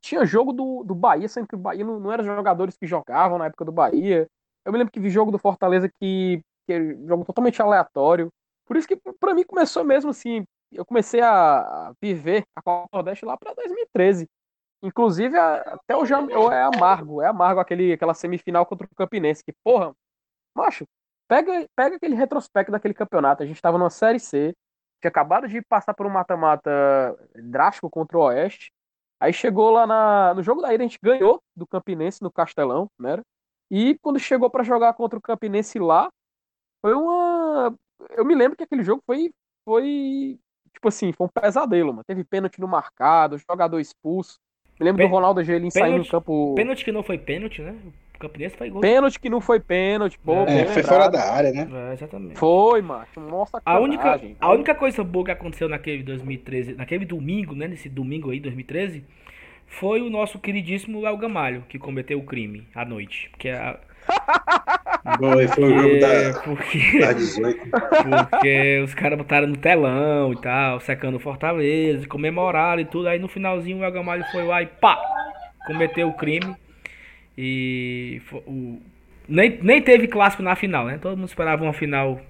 Tinha 0.00 0.24
jogo 0.24 0.52
do, 0.52 0.84
do 0.84 0.94
Bahia, 0.94 1.28
sendo 1.28 1.48
que 1.48 1.54
o 1.54 1.58
Bahia 1.58 1.84
não, 1.84 2.00
não 2.00 2.12
eram 2.12 2.24
jogadores 2.24 2.76
que 2.76 2.86
jogavam 2.86 3.38
na 3.38 3.46
época 3.46 3.64
do 3.64 3.72
Bahia. 3.72 4.28
Eu 4.64 4.72
me 4.72 4.78
lembro 4.78 4.92
que 4.92 5.00
vi 5.00 5.10
jogo 5.10 5.30
do 5.30 5.38
Fortaleza 5.38 5.88
que, 6.00 6.40
que 6.66 6.72
é 6.72 6.94
jogo 7.06 7.24
totalmente 7.24 7.60
aleatório. 7.60 8.28
Por 8.66 8.76
isso 8.76 8.88
que 8.88 8.96
para 9.20 9.34
mim 9.34 9.44
começou 9.44 9.84
mesmo 9.84 10.10
assim. 10.10 10.44
Eu 10.72 10.84
comecei 10.86 11.20
a 11.20 11.92
viver 12.00 12.44
a 12.56 12.62
Copa 12.62 12.88
do 12.90 12.96
Nordeste 12.96 13.24
lá 13.24 13.36
para 13.36 13.54
2013. 13.54 14.26
Inclusive, 14.82 15.36
até 15.38 15.96
hoje 15.96 16.12
é 16.12 16.62
amargo. 16.62 17.22
É 17.22 17.26
amargo 17.28 17.60
aquele, 17.60 17.92
aquela 17.92 18.14
semifinal 18.14 18.66
contra 18.66 18.86
o 18.86 18.94
Campinense. 18.96 19.44
Que, 19.44 19.52
porra, 19.64 19.94
macho, 20.54 20.84
pega, 21.28 21.66
pega 21.76 21.96
aquele 21.96 22.14
retrospecto 22.16 22.72
daquele 22.72 22.94
campeonato. 22.94 23.42
A 23.42 23.46
gente 23.46 23.56
estava 23.56 23.78
numa 23.78 23.90
Série 23.90 24.18
C, 24.18 24.54
tinha 25.00 25.08
acabado 25.08 25.48
de 25.48 25.62
passar 25.62 25.94
por 25.94 26.06
um 26.06 26.10
mata-mata 26.10 26.70
drástico 27.34 27.88
contra 27.88 28.18
o 28.18 28.22
Oeste. 28.22 28.72
Aí 29.20 29.32
chegou 29.32 29.70
lá 29.70 29.86
na, 29.86 30.34
no 30.34 30.42
jogo 30.42 30.60
da 30.60 30.74
ida, 30.74 30.82
a 30.82 30.86
gente 30.86 30.98
ganhou 31.00 31.40
do 31.54 31.66
Campinense 31.66 32.20
no 32.22 32.32
Castelão, 32.32 32.88
né? 32.98 33.20
E 33.70 33.96
quando 34.02 34.18
chegou 34.18 34.50
para 34.50 34.64
jogar 34.64 34.94
contra 34.94 35.18
o 35.18 35.22
Campinense 35.22 35.78
lá, 35.78 36.10
foi 36.80 36.92
uma. 36.94 37.74
Eu 38.10 38.24
me 38.24 38.34
lembro 38.34 38.56
que 38.56 38.64
aquele 38.64 38.82
jogo 38.82 39.02
foi. 39.06 39.32
foi 39.64 40.38
tipo 40.74 40.88
assim, 40.88 41.12
foi 41.12 41.26
um 41.26 41.30
pesadelo, 41.30 41.92
mano. 41.92 42.04
Teve 42.04 42.24
pênalti 42.24 42.60
no 42.60 42.66
marcado, 42.66 43.38
jogador 43.38 43.78
expulso. 43.78 44.38
Me 44.80 44.84
lembro 44.86 45.02
Pê- 45.02 45.08
do 45.08 45.12
Ronaldo 45.14 45.40
Angelim 45.40 45.70
saindo 45.70 45.98
no 45.98 46.06
campo. 46.06 46.54
Pênalti 46.56 46.84
que 46.84 46.92
não 46.92 47.02
foi 47.02 47.18
pênalti, 47.18 47.62
né? 47.62 47.74
O 48.14 48.18
Campinense 48.18 48.56
foi 48.56 48.70
gol. 48.70 48.80
Pênalti 48.80 49.18
que 49.20 49.28
não 49.28 49.40
foi 49.40 49.58
pênalti, 49.60 50.18
pô. 50.18 50.32
É, 50.32 50.40
É, 50.42 50.44
foi 50.66 50.76
lembrado. 50.76 50.84
fora 50.86 51.08
da 51.08 51.32
área, 51.32 51.52
né? 51.52 51.68
É, 51.90 51.92
exatamente. 51.92 52.38
Foi, 52.38 52.80
macho. 52.82 53.18
Nossa, 53.20 53.60
A 53.64 53.78
única, 53.80 54.20
a 54.40 54.52
única 54.52 54.74
coisa 54.74 55.02
boa 55.04 55.24
que 55.24 55.30
aconteceu 55.32 55.68
naquele 55.68 56.02
2013, 56.02 56.74
naquele 56.74 57.04
domingo, 57.04 57.54
né? 57.54 57.66
Nesse 57.68 57.88
domingo 57.88 58.30
aí, 58.30 58.38
2013, 58.40 59.04
foi 59.66 60.02
o 60.02 60.10
nosso 60.10 60.38
queridíssimo 60.38 61.00
Léo 61.00 61.16
Gamalho, 61.16 61.64
que 61.68 61.78
cometeu 61.78 62.18
o 62.18 62.24
crime 62.24 62.66
à 62.74 62.84
noite. 62.84 63.28
Porque, 63.30 63.48
a, 63.48 63.78
Foi, 65.18 65.48
foi 65.48 65.64
o 65.64 65.78
jogo 65.80 66.00
da, 66.00 66.40
porque, 66.44 66.98
da 67.00 67.12
18. 67.12 67.60
porque 68.30 68.80
os 68.84 68.94
caras 68.94 69.18
botaram 69.18 69.48
no 69.48 69.56
telão 69.56 70.32
e 70.32 70.36
tal, 70.40 70.78
secando 70.80 71.16
o 71.16 71.20
Fortaleza, 71.20 72.06
comemoraram 72.06 72.80
e 72.80 72.84
tudo. 72.84 73.08
Aí 73.08 73.18
no 73.18 73.28
finalzinho 73.28 73.84
o 73.84 73.90
Gamalho 73.90 74.24
foi 74.30 74.44
lá 74.44 74.62
e 74.62 74.66
pá! 74.66 74.98
Cometeu 75.66 76.08
o 76.08 76.14
crime. 76.14 76.54
E 77.36 78.20
o, 78.46 78.78
nem, 79.28 79.58
nem 79.62 79.82
teve 79.82 80.06
clássico 80.06 80.42
na 80.42 80.54
final, 80.54 80.86
né? 80.86 80.98
Todo 81.00 81.16
mundo 81.16 81.28
esperava 81.28 81.62
uma 81.62 81.72
final. 81.72 82.20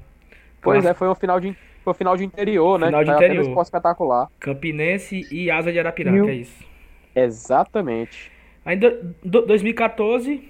Pois 0.61 0.85
é, 0.85 0.89
clássico 0.89 0.99
foi 0.99 1.09
um 1.09 1.15
final 1.15 1.41
de, 1.41 1.55
foi 1.85 1.91
um 1.93 1.95
final 1.95 2.17
de 2.17 2.25
interior, 2.25 2.79
né? 2.79 2.87
Final 2.87 3.05
de 3.05 3.11
interior. 3.11 3.43
esporte 3.43 3.67
espetacular. 3.67 4.29
Campinense 4.41 5.27
e 5.31 5.51
Asa 5.51 5.71
de 5.73 5.79
Arapiraca, 5.79 6.15
Mil- 6.17 6.29
é 6.29 6.35
isso. 6.35 6.65
Exatamente. 7.15 8.31
Aí 8.65 8.77
em 8.77 8.79
do- 8.79 9.15
do- 9.25 9.47
2014, 9.47 10.49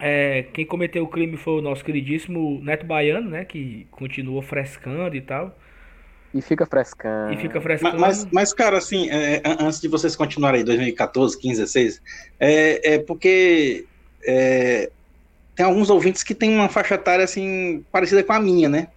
é, 0.00 0.44
quem 0.54 0.66
cometeu 0.66 1.04
o 1.04 1.08
crime 1.08 1.36
foi 1.36 1.54
o 1.54 1.62
nosso 1.62 1.84
queridíssimo 1.84 2.60
Neto 2.62 2.86
Baiano, 2.86 3.30
né? 3.30 3.44
Que 3.44 3.86
continuou 3.90 4.42
frescando 4.42 5.16
e 5.16 5.20
tal. 5.22 5.58
E 6.32 6.40
fica 6.40 6.64
frescando. 6.66 7.10
E 7.26 7.36
fica 7.36 7.60
Mas, 7.80 7.94
frescando. 7.94 7.98
mas, 7.98 8.26
mas, 8.32 8.52
cara, 8.54 8.78
assim, 8.78 9.08
é, 9.10 9.38
an- 9.44 9.56
antes 9.66 9.80
de 9.80 9.88
vocês 9.88 10.14
continuarem 10.14 10.60
aí, 10.60 10.64
2014, 10.64 11.36
15, 11.38 11.60
16, 11.62 12.00
é, 12.38 12.94
é 12.94 12.98
porque 13.00 13.88
é, 14.26 14.90
tem 15.56 15.66
alguns 15.66 15.90
ouvintes 15.90 16.22
que 16.24 16.34
têm 16.34 16.54
uma 16.54 16.68
faixa 16.68 16.94
etária, 16.96 17.24
assim, 17.24 17.84
parecida 17.92 18.24
com 18.24 18.32
a 18.34 18.40
minha, 18.40 18.68
né? 18.68 18.88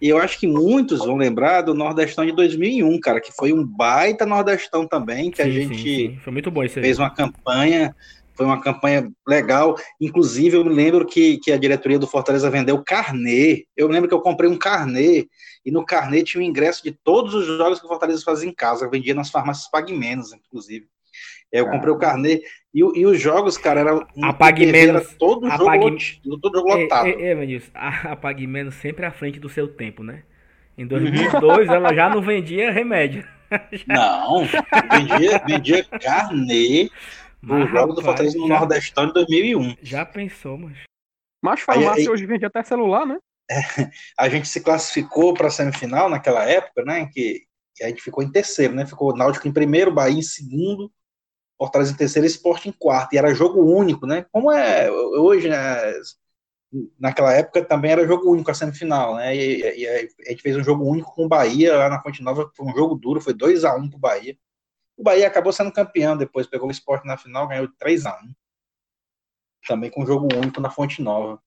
E 0.00 0.08
eu 0.08 0.18
acho 0.18 0.38
que 0.38 0.46
muitos 0.46 1.04
vão 1.06 1.16
lembrar 1.16 1.62
do 1.62 1.74
Nordestão 1.74 2.26
de 2.26 2.32
2001, 2.32 3.00
cara, 3.00 3.20
que 3.20 3.32
foi 3.32 3.52
um 3.52 3.64
baita 3.66 4.26
Nordestão 4.26 4.86
também, 4.88 5.32
que 5.32 5.42
a 5.42 5.48
Sim, 5.48 5.50
gente 5.50 5.86
sim, 5.86 5.86
sim. 5.88 6.16
Foi 6.18 6.32
muito 6.32 6.50
bom 6.50 6.64
isso 6.64 6.78
aí. 6.78 6.84
fez 6.84 6.98
uma 6.98 7.10
campanha, 7.14 7.94
foi 8.38 8.46
uma 8.46 8.60
campanha 8.60 9.10
legal. 9.26 9.76
Inclusive, 10.00 10.56
eu 10.56 10.64
me 10.64 10.72
lembro 10.72 11.04
que, 11.04 11.38
que 11.38 11.50
a 11.50 11.58
diretoria 11.58 11.98
do 11.98 12.06
Fortaleza 12.06 12.48
vendeu 12.48 12.80
carnê. 12.84 13.64
Eu 13.76 13.88
me 13.88 13.92
lembro 13.94 14.08
que 14.08 14.14
eu 14.14 14.20
comprei 14.20 14.48
um 14.48 14.56
carnê, 14.56 15.26
e 15.66 15.72
no 15.72 15.84
carnê 15.84 16.22
tinha 16.22 16.40
o 16.40 16.44
ingresso 16.44 16.82
de 16.84 16.92
todos 16.92 17.34
os 17.34 17.44
jogos 17.44 17.80
que 17.80 17.84
o 17.84 17.88
Fortaleza 17.88 18.22
fazia 18.24 18.48
em 18.48 18.54
casa. 18.54 18.88
Vendia 18.88 19.12
nas 19.12 19.28
farmácias 19.28 19.68
Pague 19.68 19.92
Menos, 19.92 20.32
inclusive. 20.32 20.86
Aí 21.52 21.60
eu 21.60 21.68
comprei 21.68 21.92
o 21.92 21.98
carnê. 21.98 22.40
E, 22.72 22.78
e 22.78 23.04
os 23.06 23.20
jogos, 23.20 23.58
cara, 23.58 23.80
era 23.80 23.94
um 24.16 24.24
A 24.24 24.32
Pague 24.32 24.64
TV, 24.66 24.78
era 24.78 24.92
Menos- 24.94 25.14
todo 25.18 25.46
a 25.46 25.50
jogo, 25.56 25.64
Pague- 25.64 26.20
todo 26.40 26.58
jogo 26.58 26.68
lotado. 26.76 27.06
ei, 27.08 27.14
ei, 27.20 27.34
Manilson, 27.34 27.70
a, 27.74 28.12
a 28.12 28.16
Pague 28.16 28.46
Menos 28.46 28.76
sempre 28.76 29.04
à 29.04 29.10
frente 29.10 29.40
do 29.40 29.48
seu 29.48 29.66
tempo, 29.66 30.04
né? 30.04 30.22
Em 30.76 30.86
2002 30.86 31.68
ela 31.68 31.92
já 31.92 32.08
não 32.08 32.22
vendia 32.22 32.70
remédio. 32.70 33.26
Não, 33.86 34.46
vendia, 34.92 35.42
vendia 35.44 35.82
carnê 35.84 36.88
Mas, 37.40 37.62
dos 37.64 37.70
jogos 37.70 37.94
do 37.96 38.02
Fortaleza 38.02 38.36
no 38.38 38.48
já, 38.48 38.58
Nordestão 38.58 39.06
de 39.06 39.12
2001. 39.14 39.76
já 39.82 40.04
pensou, 40.04 40.58
mas. 40.58 40.76
Mas 41.42 41.60
Aí- 41.60 41.64
farmácia 41.64 42.02
aí- 42.02 42.08
hoje 42.08 42.26
vende 42.26 42.44
até 42.44 42.62
celular, 42.62 43.06
né? 43.06 43.18
a 44.18 44.28
gente 44.28 44.48
se 44.48 44.60
classificou 44.60 45.32
para 45.34 45.46
a 45.46 45.50
semifinal 45.50 46.08
naquela 46.10 46.44
época, 46.44 46.84
né? 46.84 47.06
Que, 47.12 47.44
que 47.74 47.84
a 47.84 47.88
gente 47.88 48.02
ficou 48.02 48.22
em 48.22 48.30
terceiro, 48.30 48.74
né? 48.74 48.84
Ficou 48.84 49.12
o 49.12 49.16
Náutico 49.16 49.46
em 49.48 49.52
primeiro, 49.52 49.92
Bahia 49.92 50.18
em 50.18 50.22
segundo, 50.22 50.90
Fortaleza 51.56 51.92
em 51.92 51.96
terceiro 51.96 52.26
e 52.26 52.28
Sport 52.30 52.66
em 52.66 52.72
quarto. 52.72 53.14
E 53.14 53.18
era 53.18 53.32
jogo 53.34 53.62
único, 53.62 54.04
né? 54.06 54.26
Como 54.32 54.52
é 54.52 54.90
hoje, 54.90 55.48
né? 55.48 55.76
Naquela 56.98 57.32
época 57.32 57.64
também 57.64 57.92
era 57.92 58.06
jogo 58.06 58.30
único 58.30 58.50
a 58.50 58.54
semifinal, 58.54 59.14
né? 59.16 59.34
E, 59.34 59.62
e- 59.62 59.80
e 59.84 59.88
a 60.26 60.30
gente 60.30 60.42
fez 60.42 60.54
um 60.56 60.62
jogo 60.64 60.84
único 60.84 61.14
com 61.14 61.24
o 61.24 61.28
Bahia 61.28 61.74
lá 61.76 61.88
na 61.88 62.02
Fonte 62.02 62.22
Nova, 62.22 62.50
foi 62.54 62.66
um 62.66 62.74
jogo 62.76 62.94
duro, 62.94 63.20
foi 63.20 63.32
2 63.32 63.64
a 63.64 63.74
1 63.74 63.88
pro 63.88 63.98
Bahia. 63.98 64.36
O 64.98 65.02
Bahia 65.04 65.28
acabou 65.28 65.52
sendo 65.52 65.70
campeão 65.72 66.16
depois, 66.16 66.46
pegou 66.46 66.66
o 66.68 66.72
Sport 66.72 67.04
na 67.04 67.16
final, 67.16 67.46
ganhou 67.46 67.68
3 67.78 68.04
a 68.04 68.14
1 68.16 68.34
Também 69.66 69.90
com 69.90 70.04
jogo 70.04 70.28
único 70.36 70.60
na 70.60 70.70
Fonte 70.70 71.00
Nova. 71.00 71.40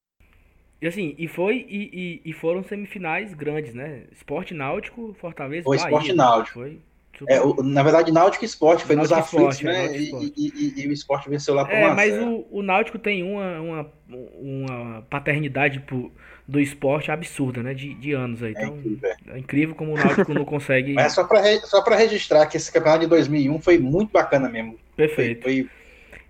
E 0.81 0.87
assim, 0.87 1.13
e 1.17 1.27
foi 1.27 1.65
e, 1.69 2.21
e, 2.25 2.29
e 2.29 2.33
foram 2.33 2.63
semifinais 2.63 3.33
grandes, 3.33 3.73
né? 3.73 4.05
Esporte 4.11 4.53
Náutico, 4.53 5.13
Fortaleza, 5.19 5.63
Foi 5.65 5.77
Bahia. 5.77 5.89
Sport 5.89 6.07
né? 6.07 6.13
Náutico. 6.15 6.59
Foi 6.59 6.79
super- 7.17 7.33
É, 7.33 7.41
o- 7.41 7.61
na 7.61 7.83
verdade, 7.83 8.11
Náutico 8.11 8.43
e 8.43 8.47
Sport 8.47 8.81
foi 8.81 8.95
nos 8.95 9.11
Náutico 9.11 9.35
e 9.41 9.45
aflitos, 9.47 9.65
é, 9.65 9.89
né? 9.89 9.97
E 9.97 10.33
E, 10.37 10.83
e- 10.83 10.87
o 10.87 10.91
Sport 10.93 11.27
venceu 11.27 11.53
lá 11.53 11.65
por 11.65 11.73
É, 11.75 11.85
1 11.87 11.91
a 11.91 11.93
mas 11.95 12.13
0. 12.13 12.25
o, 12.31 12.47
o 12.59 12.63
Náutico 12.63 12.97
tem 12.97 13.21
uma, 13.21 13.59
uma, 13.59 13.93
uma 14.39 15.01
paternidade 15.03 15.81
pro- 15.81 16.11
do 16.51 16.59
esporte 16.59 17.11
absurda, 17.11 17.63
né? 17.63 17.73
De, 17.73 17.93
de 17.93 18.11
anos 18.13 18.43
aí. 18.43 18.53
É 18.55 18.65
Então, 18.65 18.77
incrível. 18.77 19.09
é 19.27 19.37
incrível 19.39 19.75
como 19.75 19.93
o 19.93 19.97
Náutico 19.97 20.33
não 20.33 20.45
consegue. 20.45 20.93
Mas 20.95 21.05
é 21.05 21.09
só 21.09 21.23
para 21.23 21.41
só 21.61 21.81
pra 21.81 21.95
registrar 21.95 22.45
que 22.47 22.57
esse 22.57 22.71
campeonato 22.71 23.01
de 23.01 23.07
2001 23.07 23.59
foi 23.61 23.77
muito 23.77 24.11
bacana 24.11 24.49
mesmo. 24.49 24.77
Foi, 24.95 25.07
Perfeito. 25.07 25.43
foi 25.43 25.69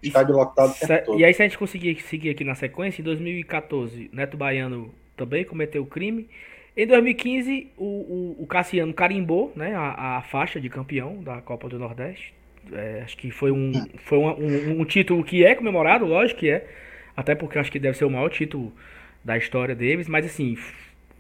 estádio 0.01 0.35
lotado 0.35 0.73
o. 1.07 1.19
E 1.19 1.25
aí, 1.25 1.33
se 1.33 1.41
a 1.41 1.45
gente 1.45 1.57
conseguir 1.57 1.99
seguir 2.01 2.29
aqui 2.29 2.43
na 2.43 2.55
sequência, 2.55 3.01
em 3.01 3.05
2014, 3.05 4.09
Neto 4.13 4.37
Baiano 4.37 4.93
também 5.15 5.43
cometeu 5.43 5.85
crime. 5.85 6.29
Em 6.75 6.87
2015, 6.87 7.67
o, 7.77 8.35
o, 8.39 8.43
o 8.43 8.47
Cassiano 8.47 8.93
carimbou 8.93 9.51
né, 9.55 9.75
a, 9.75 10.17
a 10.17 10.21
faixa 10.21 10.59
de 10.59 10.69
campeão 10.69 11.21
da 11.21 11.41
Copa 11.41 11.67
do 11.67 11.77
Nordeste. 11.77 12.33
É, 12.71 13.01
acho 13.03 13.17
que 13.17 13.29
foi, 13.31 13.51
um, 13.51 13.71
foi 14.05 14.17
uma- 14.19 14.35
um, 14.35 14.81
um 14.81 14.85
título 14.85 15.23
que 15.23 15.43
é 15.43 15.53
comemorado, 15.55 16.05
lógico 16.05 16.39
que 16.39 16.49
é. 16.49 16.65
Até 17.15 17.35
porque 17.35 17.59
acho 17.59 17.71
que 17.71 17.79
deve 17.79 17.97
ser 17.97 18.05
o 18.05 18.09
maior 18.09 18.29
título 18.29 18.71
da 19.23 19.37
história 19.37 19.75
deles. 19.75 20.07
Mas 20.07 20.25
assim, 20.25 20.57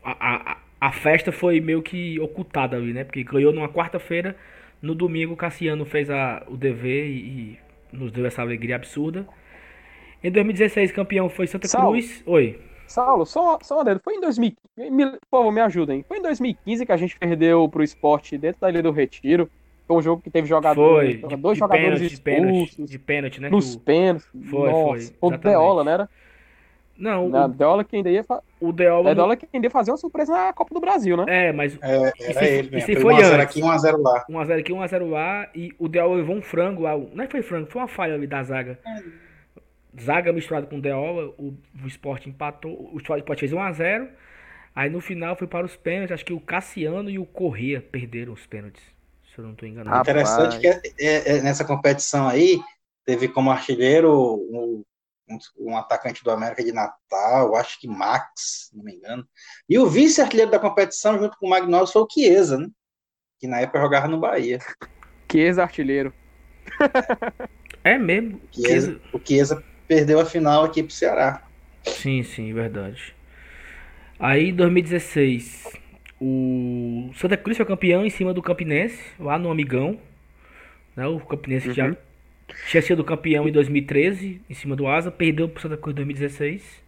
a, 0.03 0.51
a, 0.53 0.57
a 0.79 0.91
festa 0.91 1.31
foi 1.31 1.59
meio 1.59 1.81
que 1.81 2.19
ocultada 2.19 2.75
ali, 2.77 2.93
né? 2.93 3.03
Porque 3.03 3.23
ganhou 3.23 3.53
numa 3.53 3.69
quarta-feira. 3.69 4.35
No 4.81 4.95
domingo, 4.95 5.33
o 5.33 5.37
Cassiano 5.37 5.85
fez 5.85 6.09
a, 6.09 6.43
o 6.47 6.57
dever 6.57 7.05
e, 7.07 7.11
e 7.11 7.59
nos 7.93 8.11
deu 8.11 8.25
essa 8.25 8.41
alegria 8.41 8.75
absurda. 8.75 9.27
Em 10.23 10.31
2016, 10.31 10.91
campeão 10.91 11.29
foi 11.29 11.47
Santa 11.47 11.67
Saulo. 11.67 11.91
Cruz. 11.91 12.23
Oi. 12.25 12.59
Saulo, 12.87 13.25
só, 13.25 13.57
só 13.61 13.75
uma 13.77 13.85
dedo. 13.85 14.01
Foi 14.03 14.15
em 14.15 14.21
2015. 14.21 14.91
Me, 14.91 15.11
por 15.11 15.19
favor, 15.29 15.51
me 15.51 15.61
ajudem. 15.61 16.03
Foi 16.07 16.17
em 16.17 16.21
2015 16.21 16.85
que 16.85 16.91
a 16.91 16.97
gente 16.97 17.17
perdeu 17.17 17.67
pro 17.69 17.83
esporte 17.83 18.37
dentro 18.37 18.61
da 18.61 18.69
Ilha 18.69 18.83
do 18.83 18.91
Retiro. 18.91 19.49
Foi 19.87 19.97
um 19.97 20.01
jogo 20.01 20.21
que 20.21 20.29
teve 20.29 20.47
jogador, 20.47 21.01
Foi. 21.01 21.17
De, 21.17 21.35
dois 21.35 21.55
de 21.55 21.59
jogadores 21.59 21.99
pênalti, 21.99 22.15
de 22.15 22.21
pênalti, 22.21 22.63
expulsos. 22.69 22.91
de 22.91 22.99
pênalti, 22.99 23.41
né? 23.41 23.49
Nos 23.49 23.75
o- 23.75 23.79
pênaltis. 23.79 24.27
Foi, 24.49 24.69
Nossa, 24.69 24.83
foi, 24.83 24.97
O 25.21 25.27
exatamente. 25.29 25.41
Deola, 25.43 25.83
né? 25.83 25.91
Era? 25.93 26.09
Não, 26.97 27.29
Na 27.29 27.45
o, 27.45 27.47
Deola 27.49 27.83
que 27.83 27.95
ainda 27.95 28.09
ia, 28.11 28.23
fa... 28.23 28.41
o 28.59 28.71
Deola. 28.71 29.09
é 29.09 29.15
Deola 29.15 29.35
que 29.35 29.47
ainda 29.51 29.65
ia 29.67 29.71
fazer 29.71 29.91
uma 29.91 29.97
surpresa 29.97 30.31
na 30.33 30.53
Copa 30.53 30.73
do 30.73 30.79
Brasil, 30.79 31.17
né? 31.17 31.25
É, 31.27 31.51
mas 31.51 31.77
É, 31.81 31.95
era 32.19 32.39
se- 32.39 32.45
ele 32.45 32.69
mesmo. 32.69 32.85
se 32.85 32.93
Foi 32.95 33.01
foi 33.01 33.13
1x0 33.15 33.25
antes? 33.33 33.39
aqui, 33.39 33.61
1x0 33.61 33.97
lá. 34.01 34.25
1x0 34.29 34.59
aqui, 34.59 34.71
1x0 34.73 35.09
lá. 35.09 35.49
E 35.55 35.73
o 35.79 35.87
Deola 35.87 36.15
levou 36.15 36.35
um 36.35 36.41
frango 36.41 36.83
lá. 36.83 36.95
Não 36.97 37.23
é 37.23 37.25
que 37.27 37.31
foi 37.31 37.41
frango, 37.41 37.71
foi 37.71 37.81
uma 37.81 37.87
falha 37.87 38.13
ali 38.13 38.27
da 38.27 38.43
zaga. 38.43 38.77
Zaga 39.99 40.31
misturada 40.31 40.67
com 40.67 40.77
o 40.77 40.81
Deola. 40.81 41.33
O, 41.37 41.53
o 41.83 41.87
Sport 41.87 42.27
empatou. 42.27 42.89
O 42.93 42.97
Sport 42.97 43.39
fez 43.39 43.51
1x0. 43.51 44.07
Aí 44.73 44.89
no 44.89 45.01
final 45.01 45.35
foi 45.35 45.47
para 45.47 45.65
os 45.65 45.75
pênaltis. 45.75 46.13
Acho 46.13 46.25
que 46.25 46.33
o 46.33 46.39
Cassiano 46.39 47.09
e 47.09 47.19
o 47.19 47.25
Corrêa 47.25 47.81
perderam 47.81 48.33
os 48.33 48.45
pênaltis. 48.45 48.83
Se 49.33 49.39
eu 49.39 49.43
não 49.43 49.51
estou 49.51 49.67
enganado. 49.67 49.89
Rapaz. 49.89 50.07
Interessante 50.09 50.59
que 50.59 50.67
é- 50.67 50.81
é- 50.99 51.37
é 51.37 51.41
nessa 51.41 51.65
competição 51.65 52.27
aí, 52.27 52.61
teve 53.05 53.27
como 53.27 53.49
artilheiro 53.51 54.35
um, 54.51 54.83
um- 55.31 55.71
um 55.71 55.77
atacante 55.77 56.23
do 56.23 56.31
América 56.31 56.63
de 56.63 56.71
Natal, 56.71 57.55
acho 57.55 57.79
que 57.79 57.87
Max, 57.87 58.69
não 58.73 58.83
me 58.83 58.95
engano. 58.95 59.27
E 59.69 59.77
o 59.79 59.87
vice-artilheiro 59.87 60.51
da 60.51 60.59
competição, 60.59 61.17
junto 61.19 61.37
com 61.37 61.47
o 61.47 61.49
Magnólis, 61.49 61.91
foi 61.91 62.01
o 62.01 62.07
Chiesa, 62.11 62.57
né? 62.57 62.67
Que 63.39 63.47
na 63.47 63.59
época 63.61 63.79
jogava 63.81 64.07
no 64.07 64.19
Bahia. 64.19 64.59
Que 65.27 65.39
ex-artilheiro. 65.39 66.13
É 67.83 67.97
mesmo. 67.97 68.39
Chiesa, 68.51 69.01
o 69.11 69.19
Chiesa 69.19 69.63
perdeu 69.87 70.19
a 70.19 70.25
final 70.25 70.63
aqui 70.65 70.83
pro 70.83 70.93
Ceará. 70.93 71.41
Sim, 71.83 72.21
sim, 72.21 72.53
verdade. 72.53 73.15
Aí 74.19 74.49
em 74.49 74.53
2016, 74.55 75.65
o 76.19 77.09
Santa 77.15 77.35
Cruz 77.35 77.57
foi 77.57 77.65
campeão 77.65 78.05
em 78.05 78.09
cima 78.11 78.35
do 78.35 78.41
Campinense, 78.43 79.01
lá 79.19 79.39
no 79.39 79.49
Amigão. 79.49 79.99
Né? 80.95 81.07
O 81.07 81.19
Campinense 81.21 81.69
Uhum. 81.69 81.73
já 81.73 81.97
tinha 82.69 82.81
sido 82.81 83.03
campeão 83.03 83.47
em 83.47 83.51
2013, 83.51 84.41
em 84.49 84.53
cima 84.53 84.75
do 84.75 84.87
Asa, 84.87 85.11
perdeu 85.11 85.47
pro 85.49 85.61
Santa 85.61 85.77
Cruz 85.77 85.93
em 85.93 85.95
2016. 85.97 86.81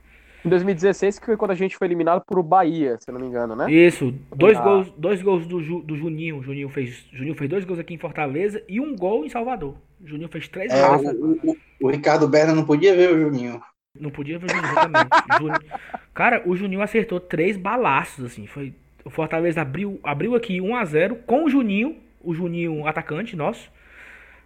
Em 0.45 0.49
2016, 0.49 1.19
que 1.19 1.25
foi 1.25 1.37
quando 1.37 1.51
a 1.51 1.55
gente 1.55 1.77
foi 1.77 1.87
eliminado 1.87 2.21
por 2.27 2.37
o 2.37 2.43
Bahia, 2.43 2.97
se 2.99 3.09
eu 3.09 3.13
não 3.13 3.21
me 3.21 3.27
engano, 3.27 3.55
né? 3.55 3.71
Isso, 3.71 4.13
dois 4.35 4.57
Ah. 4.57 4.61
gols, 4.61 4.93
dois 4.97 5.21
gols 5.21 5.45
do, 5.47 5.61
Ju- 5.61 5.81
do 5.81 5.95
Juninho. 5.95 6.37
O 6.39 6.43
Juninho 6.43 6.67
fez, 6.67 7.05
Juninho 7.13 7.33
fez 7.35 7.49
dois 7.49 7.63
gols 7.63 7.79
aqui 7.79 7.93
em 7.93 7.97
Fortaleza 7.97 8.61
e 8.67 8.79
um 8.81 8.93
gol 8.93 9.23
em 9.23 9.29
Salvador. 9.29 9.75
O 10.03 10.07
Juninho 10.07 10.27
fez 10.27 10.49
três 10.49 10.73
É, 10.73 10.85
gols. 10.85 11.01
o, 11.03 11.39
o- 11.51 11.57
o 11.83 11.89
Ricardo 11.89 12.27
Berna 12.27 12.53
não 12.53 12.65
podia 12.65 12.93
ver 12.93 13.13
o 13.15 13.21
Juninho. 13.21 13.61
Não 13.97 14.09
podia 14.09 14.37
ver 14.37 14.47
o 14.47 14.49
Juninho, 14.49 14.71
exatamente. 14.71 15.09
Juninho- 15.39 15.79
Cara, 16.13 16.43
o 16.45 16.55
Juninho 16.57 16.81
acertou 16.81 17.21
três 17.21 17.55
balaços, 17.55 18.25
assim. 18.25 18.45
Foi... 18.45 18.73
O 19.05 19.09
Fortaleza 19.09 19.61
abriu, 19.61 19.97
abriu 20.03 20.35
aqui 20.35 20.59
1x0 20.61 21.15
com 21.25 21.45
o 21.45 21.49
Juninho, 21.49 21.95
o 22.21 22.33
Juninho 22.33 22.85
atacante 22.85 23.35
nosso. 23.35 23.69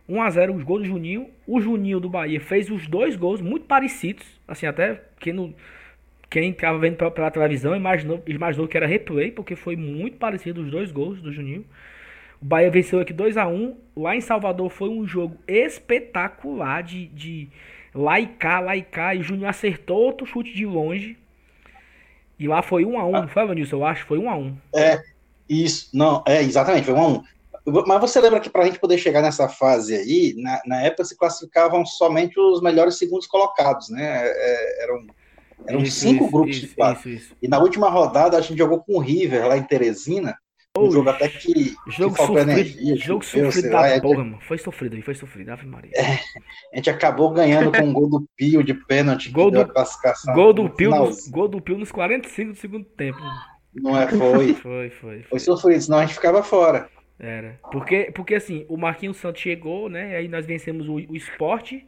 1x0 0.09 0.55
os 0.55 0.63
gols 0.63 0.81
do 0.81 0.87
Juninho. 0.87 1.29
O 1.45 1.59
Juninho 1.59 1.99
do 1.99 2.09
Bahia 2.09 2.39
fez 2.39 2.69
os 2.69 2.87
dois 2.87 3.15
gols 3.15 3.41
muito 3.41 3.65
parecidos. 3.65 4.25
Assim, 4.47 4.65
até 4.65 5.01
quem, 5.19 5.55
quem 6.29 6.53
tava 6.53 6.77
vendo 6.79 6.97
pela, 7.11 7.31
televisão 7.31 7.75
imaginou, 7.75 8.21
imaginou 8.25 8.67
que 8.67 8.77
era 8.77 8.87
replay, 8.87 9.31
porque 9.31 9.55
foi 9.55 9.75
muito 9.75 10.17
parecido 10.17 10.61
os 10.61 10.71
dois 10.71 10.91
gols 10.91 11.21
do 11.21 11.31
Juninho. 11.31 11.65
O 12.41 12.45
Bahia 12.45 12.69
venceu 12.69 12.99
aqui 12.99 13.13
2x1. 13.13 13.75
Lá 13.95 14.15
em 14.15 14.21
Salvador 14.21 14.69
foi 14.69 14.89
um 14.89 15.05
jogo 15.05 15.37
espetacular 15.47 16.83
de, 16.83 17.07
de 17.07 17.49
lá 17.93 18.19
e 18.19 18.27
cá, 18.27 18.59
lá 18.59 18.77
e 18.77 18.83
cá. 18.83 19.13
O 19.13 19.23
Juninho 19.23 19.49
acertou 19.49 19.97
outro 19.97 20.25
chute 20.25 20.53
de 20.53 20.65
longe. 20.65 21.17
E 22.39 22.47
lá 22.47 22.61
foi 22.61 22.83
1x1, 22.83 23.11
não 23.11 23.27
foi, 23.27 23.45
Vanilson? 23.45 23.77
Eu 23.77 23.85
acho 23.85 24.03
que 24.03 24.07
foi 24.07 24.19
1x1. 24.19 24.55
Isso, 25.49 25.89
não, 25.93 26.23
é, 26.27 26.41
exatamente, 26.41 26.85
foi 26.85 26.93
um 26.93 26.99
a 26.99 27.07
um. 27.07 27.23
Mas 27.85 27.99
você 28.01 28.21
lembra 28.21 28.39
que 28.39 28.49
para 28.49 28.63
a 28.63 28.65
gente 28.65 28.79
poder 28.79 28.97
chegar 28.97 29.21
nessa 29.21 29.49
fase 29.49 29.95
aí, 29.95 30.33
na, 30.37 30.61
na 30.65 30.81
época 30.83 31.03
se 31.03 31.17
classificavam 31.17 31.85
somente 31.85 32.39
os 32.39 32.61
melhores 32.61 32.97
segundos 32.97 33.27
colocados, 33.27 33.89
né? 33.89 34.21
É, 34.25 34.83
eram 34.83 35.05
eram 35.65 35.81
Isso, 35.81 35.99
cinco 35.99 36.25
isso, 36.25 36.31
grupos 36.31 36.55
isso, 36.57 36.67
de 36.67 36.75
quatro. 36.75 37.09
Isso, 37.09 37.25
isso. 37.25 37.35
E 37.41 37.47
na 37.47 37.59
última 37.59 37.89
rodada 37.89 38.37
a 38.37 38.41
gente 38.41 38.57
jogou 38.57 38.79
com 38.81 38.93
o 38.93 38.99
River 38.99 39.47
lá 39.47 39.57
em 39.57 39.63
Teresina. 39.63 40.37
Um 40.77 40.91
jogo 40.91 41.09
até 41.09 41.27
que, 41.27 41.73
Jogo 41.87 42.13
que 42.13 42.21
sofrido, 42.21 42.51
energia. 42.51 42.95
jogo 42.97 43.25
choveu, 43.25 43.51
sofrido 43.51 43.71
da 43.71 43.81
lá, 43.81 43.87
é, 43.87 43.99
porra, 43.99 44.23
mano. 44.23 44.39
Foi 44.47 44.59
sofrido 44.59 44.95
aí, 44.95 45.01
foi 45.01 45.15
sofrido, 45.15 45.49
Ave 45.49 45.65
Maria. 45.65 45.91
a 46.71 46.75
gente 46.75 46.89
acabou 46.91 47.31
ganhando 47.31 47.71
com 47.71 47.83
um 47.83 47.91
gol 47.91 48.07
do 48.07 48.29
Pio 48.35 48.63
de 48.63 48.75
pênalti, 48.75 49.31
Gol 49.31 49.49
do-. 49.49 49.67
Gol 50.35 50.53
do 50.53 50.69
Pio, 50.69 50.91
nos, 50.91 51.27
gol 51.29 51.47
do 51.47 51.59
Pio 51.59 51.79
nos 51.79 51.91
45 51.91 52.51
do 52.51 52.57
segundo 52.59 52.85
tempo. 52.85 53.17
Não 53.73 53.99
é, 53.99 54.07
foi. 54.07 54.53
Foi, 54.61 54.89
foi, 54.91 54.91
Foi 54.91 55.23
foi. 55.23 55.39
sofrido, 55.39 55.81
senão 55.81 55.97
a 55.97 56.05
gente 56.05 56.13
ficava 56.13 56.43
fora. 56.43 56.87
Era. 57.19 57.59
Porque, 57.71 58.11
porque 58.13 58.35
assim, 58.35 58.65
o 58.69 58.77
Marquinhos 58.77 59.17
Santos 59.17 59.41
chegou, 59.41 59.89
né? 59.89 60.15
Aí 60.15 60.27
nós 60.27 60.45
vencemos 60.45 60.87
o, 60.87 60.93
o 60.95 61.15
esporte 61.15 61.87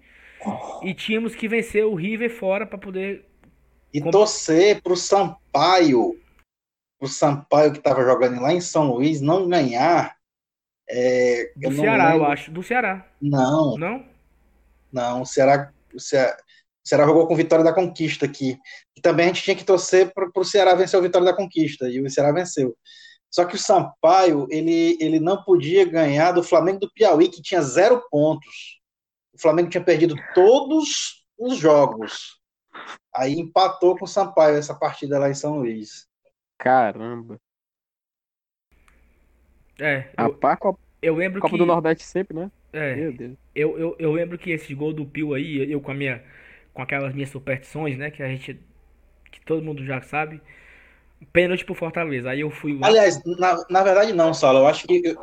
e 0.83 0.93
tínhamos 0.93 1.35
que 1.35 1.47
vencer 1.47 1.85
o 1.85 1.93
River 1.95 2.29
fora 2.31 2.65
pra 2.65 2.77
poder. 2.77 3.25
E 3.93 3.99
Como- 3.99 4.11
torcer 4.11 4.81
pro 4.81 4.95
Sampaio, 4.95 6.19
pro 6.99 7.07
Sampaio 7.07 7.71
que 7.71 7.77
estava 7.77 8.03
jogando 8.03 8.41
lá 8.41 8.53
em 8.53 8.61
São 8.61 8.91
Luís, 8.91 9.21
não 9.21 9.47
ganhar. 9.47 10.15
é, 10.89 11.51
Do 11.55 11.71
Ceará, 11.73 12.15
eu 12.15 12.25
acho. 12.25 12.51
Do 12.51 12.63
Ceará. 12.63 13.05
Não, 13.21 13.77
Não? 13.77 14.05
não. 14.91 15.21
O 15.21 15.25
Ceará, 15.25 15.71
o 15.93 15.99
Ceará, 15.99 16.35
o 16.83 16.87
Ceará 16.87 17.05
jogou 17.05 17.27
com 17.27 17.35
Vitória 17.35 17.63
da 17.63 17.73
Conquista 17.73 18.25
aqui. 18.25 18.57
E 18.97 19.01
também 19.01 19.25
a 19.25 19.27
gente 19.29 19.43
tinha 19.43 19.55
que 19.55 19.63
torcer 19.63 20.11
para 20.11 20.27
o 20.35 20.43
Ceará 20.43 20.73
vencer 20.73 20.99
o 20.99 21.03
Vitória 21.03 21.25
da 21.25 21.35
Conquista. 21.35 21.87
E 21.87 22.01
o 22.01 22.09
Ceará 22.09 22.31
venceu. 22.31 22.75
Só 23.31 23.45
que 23.45 23.55
o 23.55 23.59
Sampaio, 23.59 24.47
ele, 24.49 24.97
ele 24.99 25.19
não 25.19 25.43
podia 25.43 25.85
ganhar 25.85 26.31
do 26.31 26.43
Flamengo 26.43 26.79
do 26.79 26.91
Piauí, 26.91 27.29
que 27.29 27.41
tinha 27.41 27.61
zero 27.61 28.01
pontos. 28.09 28.79
O 29.33 29.39
Flamengo 29.41 29.69
tinha 29.69 29.83
perdido 29.83 30.15
todos 30.33 31.25
os 31.37 31.57
jogos. 31.57 32.39
Aí 33.15 33.33
empatou 33.39 33.97
com 33.97 34.05
o 34.05 34.07
Sampaio 34.07 34.55
essa 34.57 34.73
partida 34.75 35.19
lá 35.19 35.29
em 35.29 35.33
São 35.35 35.59
Luís. 35.59 36.07
Caramba. 36.57 37.39
É. 39.79 40.11
A 40.17 40.27
Eu, 40.27 40.33
pá, 40.33 40.57
Copa, 40.57 40.79
eu 41.01 41.15
lembro 41.15 41.41
Copa 41.41 41.57
que. 41.57 41.57
do 41.57 41.65
Nordeste 41.65 42.03
sempre, 42.05 42.35
né? 42.35 42.51
É, 42.73 42.95
Meu 42.95 43.11
Deus. 43.13 43.37
eu, 43.55 43.77
eu, 43.79 43.95
eu 43.99 44.11
lembro 44.11 44.37
que 44.37 44.51
esse 44.51 44.73
gol 44.75 44.93
do 44.93 45.05
Pio 45.05 45.33
aí, 45.33 45.71
eu 45.71 45.81
com 45.81 45.91
a 45.91 45.93
minha. 45.93 46.23
Com 46.73 46.81
aquelas 46.81 47.13
minhas 47.13 47.29
superstições, 47.29 47.97
né? 47.97 48.11
Que 48.11 48.23
a 48.23 48.27
gente. 48.27 48.59
Que 49.31 49.41
todo 49.45 49.63
mundo 49.63 49.85
já 49.85 50.01
sabe. 50.01 50.41
Pênalti 51.25 51.65
pro 51.65 51.75
Fortaleza. 51.75 52.29
Aí 52.29 52.41
eu 52.41 52.49
fui. 52.51 52.79
Aliás, 52.81 53.21
na, 53.25 53.63
na 53.69 53.83
verdade 53.83 54.13
não, 54.13 54.33
Saulo. 54.33 54.59
Eu 54.59 54.67
acho 54.67 54.87
que 54.87 55.15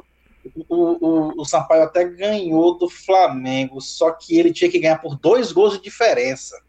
o, 0.68 0.74
o, 1.06 1.40
o 1.42 1.44
Sampaio 1.44 1.82
até 1.82 2.04
ganhou 2.04 2.78
do 2.78 2.88
Flamengo, 2.88 3.80
só 3.80 4.10
que 4.12 4.38
ele 4.38 4.52
tinha 4.52 4.70
que 4.70 4.78
ganhar 4.78 4.98
por 4.98 5.16
dois 5.18 5.52
gols 5.52 5.74
de 5.74 5.82
diferença. 5.82 6.60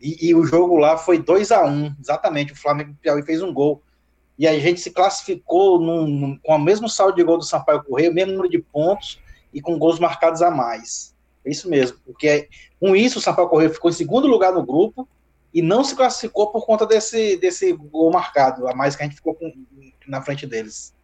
E, 0.00 0.28
e 0.28 0.34
o 0.34 0.44
jogo 0.44 0.76
lá 0.76 0.96
foi 0.96 1.18
2 1.18 1.50
a 1.50 1.64
1 1.64 1.68
um, 1.68 1.94
exatamente. 2.00 2.52
O 2.52 2.56
Flamengo 2.56 2.96
Piauí 3.02 3.22
fez 3.22 3.42
um 3.42 3.52
gol. 3.52 3.82
E 4.38 4.46
a 4.46 4.56
gente 4.58 4.80
se 4.80 4.92
classificou 4.92 5.80
num- 5.80 6.06
num- 6.06 6.38
com 6.38 6.54
o 6.54 6.58
mesmo 6.58 6.88
saldo 6.88 7.16
de 7.16 7.24
gol 7.24 7.38
do 7.38 7.44
Sampaio 7.44 7.82
Correia, 7.82 8.10
o 8.10 8.14
mesmo 8.14 8.32
número 8.32 8.48
de 8.48 8.60
pontos 8.60 9.20
e 9.52 9.60
com 9.60 9.76
gols 9.78 9.98
marcados 9.98 10.40
a 10.42 10.50
mais. 10.50 11.14
É 11.44 11.50
isso 11.50 11.68
mesmo. 11.68 11.98
Porque 12.04 12.48
com 12.78 12.94
isso 12.94 13.18
o 13.18 13.22
Sampaio 13.22 13.48
Correia 13.48 13.70
ficou 13.70 13.90
em 13.90 13.94
segundo 13.94 14.28
lugar 14.28 14.52
no 14.52 14.64
grupo 14.64 15.08
e 15.52 15.62
não 15.62 15.84
se 15.84 15.96
classificou 15.96 16.52
por 16.52 16.66
conta 16.66 16.86
desse, 16.86 17.36
desse 17.38 17.72
gol 17.72 18.10
marcado, 18.12 18.68
a 18.68 18.74
mais 18.74 18.96
que 18.96 19.02
a 19.02 19.06
gente 19.06 19.16
ficou 19.16 19.34
com- 19.34 19.52
na 20.06 20.22
frente 20.22 20.46
deles. 20.46 20.94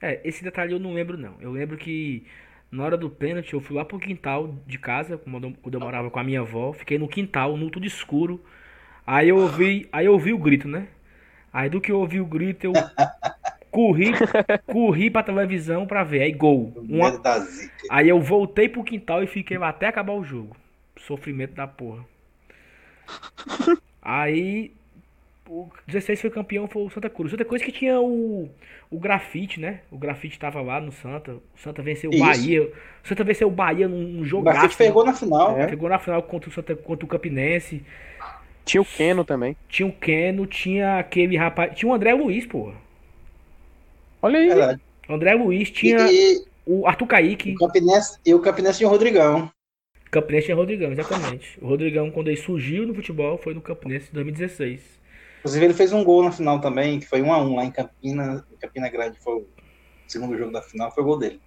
É, 0.00 0.20
esse 0.24 0.42
detalhe 0.42 0.72
eu 0.72 0.78
não 0.80 0.92
lembro 0.94 1.16
não. 1.16 1.36
Eu 1.40 1.52
lembro 1.52 1.76
que 1.76 2.26
na 2.70 2.84
hora 2.84 2.96
do 2.96 3.08
pênalti 3.10 3.52
eu 3.54 3.60
fui 3.60 3.76
lá 3.76 3.84
pro 3.84 3.98
quintal 3.98 4.54
de 4.66 4.78
casa, 4.78 5.16
quando 5.18 5.56
eu, 5.72 5.80
morava 5.80 6.10
com 6.10 6.18
a 6.18 6.24
minha 6.24 6.40
avó, 6.40 6.72
fiquei 6.72 6.98
no 6.98 7.08
quintal, 7.08 7.56
no 7.56 7.70
tudo 7.70 7.86
escuro. 7.86 8.42
Aí 9.06 9.28
eu 9.28 9.38
ouvi, 9.38 9.88
aí 9.92 10.06
eu 10.06 10.12
ouvi 10.12 10.32
o 10.32 10.38
grito, 10.38 10.68
né? 10.68 10.88
Aí 11.52 11.70
do 11.70 11.80
que 11.80 11.92
eu 11.92 12.00
ouvi 12.00 12.20
o 12.20 12.26
grito, 12.26 12.64
eu 12.66 12.72
corri, 13.70 14.12
corri 14.66 15.10
pra 15.10 15.22
televisão 15.22 15.86
pra 15.86 16.04
ver. 16.04 16.22
Aí 16.22 16.32
gol. 16.32 16.74
Uma-. 16.88 17.14
Aí 17.88 18.08
eu 18.08 18.20
voltei 18.20 18.68
pro 18.68 18.84
quintal 18.84 19.22
e 19.22 19.26
fiquei 19.26 19.58
lá 19.58 19.70
até 19.70 19.86
acabar 19.88 20.14
o 20.14 20.24
jogo. 20.24 20.56
Sofrimento 20.98 21.54
da 21.54 21.66
porra. 21.66 22.04
Aí 24.00 24.72
o 25.48 25.68
16 25.86 26.20
foi 26.20 26.30
campeão, 26.30 26.66
foi 26.66 26.82
o 26.82 26.90
Santa 26.90 27.10
Cruz. 27.10 27.30
Santa 27.30 27.44
Cruz 27.44 27.62
que 27.62 27.72
tinha 27.72 28.00
o, 28.00 28.48
o 28.90 28.98
grafite, 28.98 29.60
né? 29.60 29.80
O 29.90 29.98
grafite 29.98 30.38
tava 30.38 30.60
lá 30.62 30.80
no 30.80 30.90
Santa. 30.92 31.32
O 31.32 31.42
Santa 31.56 31.82
venceu 31.82 32.10
o 32.10 32.14
Isso. 32.14 32.24
Bahia. 32.24 32.72
O 33.04 33.08
Santa 33.08 33.24
venceu 33.24 33.48
o 33.48 33.50
Bahia 33.50 33.86
num, 33.86 34.02
num 34.02 34.38
O. 34.38 34.42
Grafite 34.42 34.76
pegou 34.76 35.04
na 35.04 35.12
final. 35.12 35.58
É. 35.58 35.66
Pegou 35.66 35.88
na 35.88 35.98
final 35.98 36.22
contra 36.22 36.48
o, 36.48 36.52
Santa, 36.52 36.74
contra 36.74 37.04
o 37.04 37.08
Campinense. 37.08 37.82
Tinha 38.64 38.80
o 38.80 38.84
Keno 38.84 39.24
também. 39.24 39.56
Tinha 39.68 39.88
o 39.88 39.92
Keno, 39.92 40.46
tinha 40.46 40.98
aquele 40.98 41.36
rapaz. 41.36 41.74
Tinha 41.76 41.90
o 41.90 41.94
André 41.94 42.14
Luiz, 42.14 42.46
porra. 42.46 42.74
Olha 44.22 44.38
aí. 44.38 44.78
O 45.08 45.14
André 45.14 45.34
Luiz, 45.34 45.68
E, 45.68 45.72
tinha 45.72 45.98
e 46.10 46.44
o 46.64 46.86
Arthur 46.86 47.06
Kaique. 47.08 47.54
o 47.54 47.58
Campinense, 47.58 48.18
e 48.24 48.32
o 48.34 48.40
Campinense 48.40 48.78
tinha 48.78 48.88
o 48.88 48.90
Rodrigão. 48.92 49.50
Campinense 50.12 50.44
tinha 50.44 50.56
Rodrigão, 50.56 50.92
exatamente. 50.92 51.58
O 51.60 51.66
Rodrigão, 51.66 52.10
quando 52.10 52.28
ele 52.28 52.36
surgiu 52.36 52.86
no 52.86 52.94
futebol, 52.94 53.38
foi 53.38 53.54
no 53.54 53.62
Campinense 53.62 54.10
em 54.10 54.14
2016. 54.14 55.00
Inclusive, 55.38 55.64
ele 55.64 55.74
fez 55.74 55.90
um 55.92 56.04
gol 56.04 56.22
na 56.22 56.30
final 56.30 56.60
também, 56.60 57.00
que 57.00 57.06
foi 57.06 57.22
1 57.22 57.32
a 57.32 57.38
1 57.42 57.56
lá 57.56 57.64
em 57.64 57.70
Campina. 57.70 58.46
Campina 58.60 58.90
Grande 58.90 59.18
foi 59.18 59.36
o 59.36 59.48
segundo 60.06 60.36
jogo 60.36 60.52
da 60.52 60.60
final, 60.60 60.92
foi 60.92 61.02
o 61.02 61.06
gol 61.06 61.18
dele. 61.18 61.40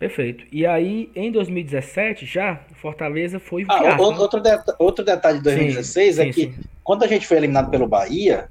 Perfeito. 0.00 0.44
E 0.50 0.66
aí, 0.66 1.12
em 1.14 1.30
2017, 1.30 2.26
já, 2.26 2.60
o 2.72 2.74
Fortaleza 2.74 3.38
foi 3.38 3.64
Ah, 3.68 3.78
fiasco, 3.78 4.02
outro, 4.02 4.16
né? 4.16 4.22
outro, 4.22 4.40
deta- 4.40 4.76
outro 4.80 5.04
detalhe 5.04 5.38
de 5.38 5.44
2016 5.44 6.16
Sim, 6.16 6.22
é 6.22 6.24
sim, 6.24 6.32
que 6.32 6.52
sim. 6.56 6.68
quando 6.82 7.04
a 7.04 7.06
gente 7.06 7.24
foi 7.24 7.36
eliminado 7.36 7.70
pelo 7.70 7.86
Bahia, 7.86 8.50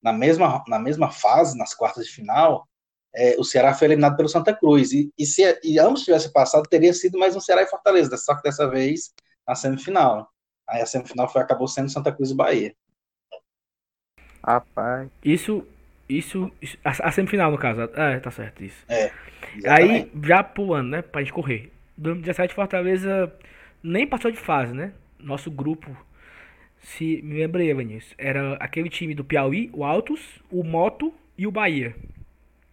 na 0.00 0.12
mesma, 0.12 0.62
na 0.68 0.78
mesma 0.78 1.10
fase, 1.10 1.58
nas 1.58 1.74
quartas 1.74 2.06
de 2.06 2.12
final, 2.12 2.68
é, 3.16 3.34
o 3.38 3.44
Ceará 3.44 3.72
foi 3.72 3.88
eliminado 3.88 4.14
pelo 4.14 4.28
Santa 4.28 4.54
Cruz. 4.54 4.92
E, 4.92 5.10
e 5.18 5.24
se 5.24 5.42
e 5.64 5.78
ambos 5.78 6.02
tivessem 6.02 6.30
passado, 6.30 6.68
teria 6.68 6.92
sido 6.92 7.18
mais 7.18 7.34
um 7.34 7.40
Ceará 7.40 7.62
e 7.62 7.66
Fortaleza, 7.66 8.14
só 8.18 8.36
que 8.36 8.42
dessa 8.42 8.68
vez 8.68 9.14
na 9.48 9.54
semifinal. 9.54 10.30
Aí 10.68 10.82
a 10.82 10.86
semifinal 10.86 11.26
foi, 11.26 11.40
acabou 11.40 11.66
sendo 11.66 11.88
Santa 11.88 12.12
Cruz 12.12 12.30
e 12.30 12.34
Bahia. 12.34 12.74
Rapaz. 14.44 15.08
Isso, 15.24 15.66
isso, 16.06 16.52
a, 16.84 17.08
a 17.08 17.10
semifinal, 17.10 17.50
no 17.50 17.56
caso. 17.56 17.82
É, 17.94 18.20
tá 18.20 18.30
certo, 18.30 18.62
isso. 18.62 18.84
Exatamente. 19.56 20.10
Aí, 20.12 20.12
já 20.22 20.44
pulando, 20.44 20.90
né, 20.90 21.02
pra 21.02 21.22
gente 21.22 21.32
correr. 21.32 21.72
2017, 21.96 22.54
Fortaleza 22.54 23.32
nem 23.82 24.06
passou 24.06 24.30
de 24.30 24.36
fase, 24.36 24.74
né? 24.74 24.92
Nosso 25.18 25.50
grupo, 25.50 25.96
se 26.78 27.22
me 27.22 27.38
lembrei, 27.38 27.72
Vinícius, 27.72 28.14
era 28.18 28.54
aquele 28.56 28.90
time 28.90 29.14
do 29.14 29.24
Piauí, 29.24 29.70
o 29.72 29.84
Altos, 29.84 30.20
o 30.50 30.62
Moto 30.62 31.14
e 31.38 31.46
o 31.46 31.50
Bahia. 31.50 31.94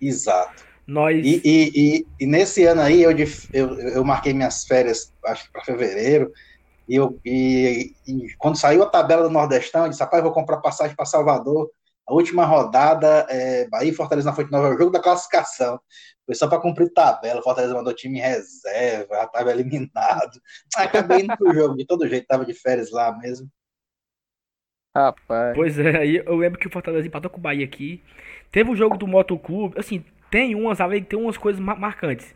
Exato. 0.07 0.63
Nós... 0.85 1.25
E, 1.25 1.41
e, 1.43 1.71
e, 1.75 2.07
e 2.19 2.25
nesse 2.27 2.65
ano 2.65 2.81
aí, 2.81 3.01
eu, 3.01 3.13
de- 3.13 3.47
eu, 3.53 3.79
eu 3.79 4.03
marquei 4.03 4.33
minhas 4.33 4.65
férias, 4.65 5.13
acho 5.25 5.45
que 5.45 5.51
para 5.51 5.63
fevereiro, 5.63 6.31
e, 6.87 6.95
eu, 6.95 7.19
e, 7.25 7.93
e 8.05 8.33
quando 8.37 8.57
saiu 8.57 8.83
a 8.83 8.89
tabela 8.89 9.23
do 9.23 9.29
Nordestão, 9.29 9.83
eu 9.83 9.89
disse, 9.89 10.01
rapaz, 10.01 10.21
vou 10.21 10.33
comprar 10.33 10.57
passagem 10.57 10.95
para 10.95 11.05
Salvador. 11.05 11.69
A 12.05 12.13
última 12.13 12.43
rodada, 12.45 13.25
é, 13.29 13.65
Bahia 13.69 13.91
e 13.91 13.95
Fortaleza 13.95 14.29
na 14.29 14.35
Fonte 14.35 14.51
Nova, 14.51 14.67
é 14.67 14.71
o 14.71 14.77
jogo 14.77 14.91
da 14.91 14.99
classificação. 14.99 15.79
Foi 16.25 16.35
só 16.35 16.47
para 16.47 16.59
cumprir 16.59 16.91
tabela, 16.91 17.41
Fortaleza 17.41 17.73
mandou 17.73 17.93
time 17.93 18.19
em 18.19 18.21
reserva, 18.21 19.15
já 19.15 19.23
estava 19.23 19.51
eliminado. 19.51 20.41
Acabei 20.75 21.21
indo 21.21 21.37
pro 21.37 21.53
jogo, 21.53 21.77
de 21.77 21.85
todo 21.85 22.07
jeito, 22.07 22.23
estava 22.23 22.45
de 22.45 22.53
férias 22.53 22.91
lá 22.91 23.17
mesmo. 23.17 23.47
Rapaz. 24.95 25.53
Pois 25.53 25.77
é, 25.79 25.97
aí 25.97 26.17
eu 26.25 26.35
lembro 26.35 26.59
que 26.59 26.67
o 26.67 26.71
Fortaleza 26.71 27.07
empatou 27.07 27.29
com 27.29 27.37
o 27.37 27.41
Bahia 27.41 27.65
aqui. 27.65 28.01
Teve 28.51 28.71
o 28.71 28.75
jogo 28.75 28.97
do 28.97 29.07
Motoclube, 29.07 29.79
assim, 29.79 30.03
tem 30.29 30.55
umas, 30.55 30.81
além 30.81 31.03
tem 31.03 31.17
umas 31.19 31.37
coisas 31.37 31.59
ma- 31.61 31.75
marcantes. 31.75 32.33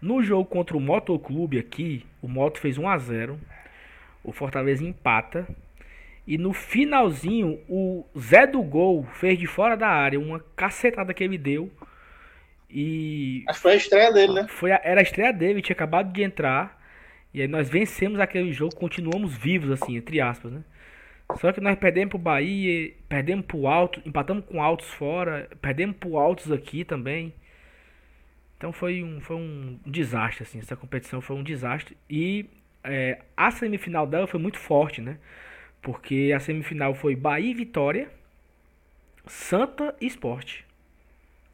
No 0.00 0.22
jogo 0.22 0.44
contra 0.44 0.76
o 0.76 0.80
Motoclube 0.80 1.58
aqui, 1.58 2.06
o 2.22 2.28
Moto 2.28 2.58
fez 2.60 2.78
1 2.78 2.88
a 2.88 2.98
0 2.98 3.38
O 4.24 4.32
Fortaleza 4.32 4.84
empata. 4.84 5.46
E 6.26 6.38
no 6.38 6.52
finalzinho, 6.52 7.60
o 7.68 8.04
Zé 8.18 8.46
do 8.46 8.62
Gol 8.62 9.04
fez 9.14 9.38
de 9.38 9.46
fora 9.46 9.76
da 9.76 9.88
área 9.88 10.20
uma 10.20 10.40
cacetada 10.56 11.14
que 11.14 11.24
ele 11.24 11.38
deu. 11.38 11.70
E 12.70 13.44
Acho 13.48 13.58
que 13.58 13.62
foi 13.62 13.72
a 13.72 13.76
estreia 13.76 14.12
dele, 14.12 14.32
né? 14.34 14.48
foi 14.48 14.72
a- 14.72 14.80
era 14.84 15.00
a 15.00 15.02
estreia 15.02 15.32
dele, 15.32 15.62
tinha 15.62 15.74
acabado 15.74 16.12
de 16.12 16.22
entrar. 16.22 16.78
E 17.32 17.40
aí 17.42 17.48
nós 17.48 17.68
vencemos 17.68 18.20
aquele 18.20 18.52
jogo, 18.52 18.74
continuamos 18.74 19.34
vivos, 19.36 19.70
assim, 19.70 19.96
entre 19.96 20.20
aspas, 20.20 20.52
né? 20.52 20.62
Só 21.36 21.52
que 21.52 21.60
nós 21.60 21.78
perdemos 21.78 22.10
pro 22.10 22.18
Bahia, 22.18 22.92
perdemos 23.08 23.44
pro 23.44 23.66
Alto, 23.66 24.00
empatamos 24.04 24.44
com 24.46 24.62
Altos 24.62 24.88
fora, 24.88 25.48
perdemos 25.60 25.96
pro 25.96 26.16
Altos 26.16 26.50
aqui 26.50 26.84
também. 26.84 27.34
Então 28.56 28.72
foi 28.72 29.04
um, 29.04 29.20
foi 29.20 29.36
um 29.36 29.78
desastre, 29.86 30.42
assim, 30.42 30.58
essa 30.58 30.74
competição 30.74 31.20
foi 31.20 31.36
um 31.36 31.42
desastre. 31.42 31.96
E 32.08 32.46
é, 32.82 33.20
a 33.36 33.50
semifinal 33.50 34.06
dela 34.06 34.26
foi 34.26 34.40
muito 34.40 34.58
forte, 34.58 35.00
né? 35.00 35.18
Porque 35.80 36.32
a 36.34 36.40
semifinal 36.40 36.94
foi 36.94 37.14
Bahia 37.14 37.50
e 37.50 37.54
Vitória, 37.54 38.10
Santa 39.26 39.94
e 40.00 40.06
Sport. 40.06 40.62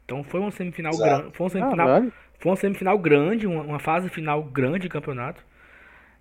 Então 0.04 0.22
foi 0.22 0.40
uma 0.40 0.50
semifinal 0.50 0.96
grande, 0.96 1.36
foi 1.36 1.44
uma 1.44 1.50
semifinal, 1.50 1.86
Caralho. 1.86 2.12
foi 2.38 2.50
uma 2.50 2.56
semifinal 2.56 2.98
grande, 2.98 3.46
uma, 3.46 3.62
uma 3.62 3.78
fase 3.78 4.08
final 4.08 4.42
grande 4.42 4.80
de 4.80 4.88
campeonato. 4.88 5.44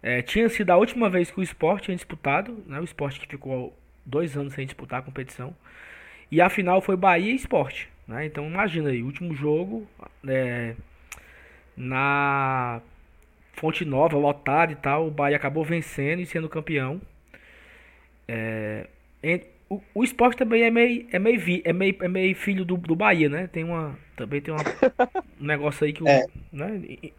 É, 0.04 0.22
tinha 0.22 0.50
sido 0.50 0.70
a 0.70 0.76
última 0.76 1.10
vez 1.10 1.32
que 1.32 1.39
o 1.39 1.44
esporte 1.44 1.86
tinha 1.86 1.96
disputado, 1.96 2.62
né? 2.68 2.80
O 2.80 2.84
esporte 2.84 3.22
que 3.22 3.28
ficou 3.28 3.74
dois 4.06 4.36
anos 4.36 4.54
sem 4.54 4.66
disputar 4.66 5.00
a 5.00 5.02
competição. 5.02 5.56
E 6.30 6.42
a 6.42 6.50
final 6.50 6.82
foi 6.82 6.98
Bahia 6.98 7.32
e 7.32 7.36
Esporte. 7.36 7.89
Né? 8.08 8.26
Então 8.26 8.46
imagina 8.46 8.89
aí, 8.89 9.02
último 9.02 9.34
jogo 9.34 9.88
é, 10.28 10.76
na 11.78 12.82
Fonte 13.54 13.86
Nova, 13.86 14.18
lotado 14.18 14.74
e 14.74 14.76
tal. 14.76 15.08
O 15.08 15.12
Bahia 15.12 15.38
acabou 15.38 15.63
vencendo 15.63 16.20
e 16.20 16.26
sendo 16.26 16.50
campeão. 16.50 17.02
É, 18.28 18.88
o, 19.69 19.82
o 19.95 20.04
esporte 20.04 20.38
também 20.38 20.63
é 20.63 20.69
meio, 20.71 21.08
é 21.12 21.19
meio, 21.19 21.39
vi- 21.39 21.62
é 21.65 21.73
meio, 21.73 21.95
é 22.02 22.08
meio 22.08 22.36
filho 22.36 22.63
do, 22.65 22.78
do 22.78 22.95
Bahia, 22.95 23.30
né? 23.30 23.47
Tem 23.47 23.63
uma, 23.63 23.97
também 24.15 24.41
tem 24.41 24.54
uma, 24.54 24.62
um 25.39 25.45
negócio 25.45 25.86
aí 25.86 25.93
que 25.93 26.04
o, 26.04 26.08
É. 26.08 26.26
né? 26.52 26.82
Em- 26.88 27.13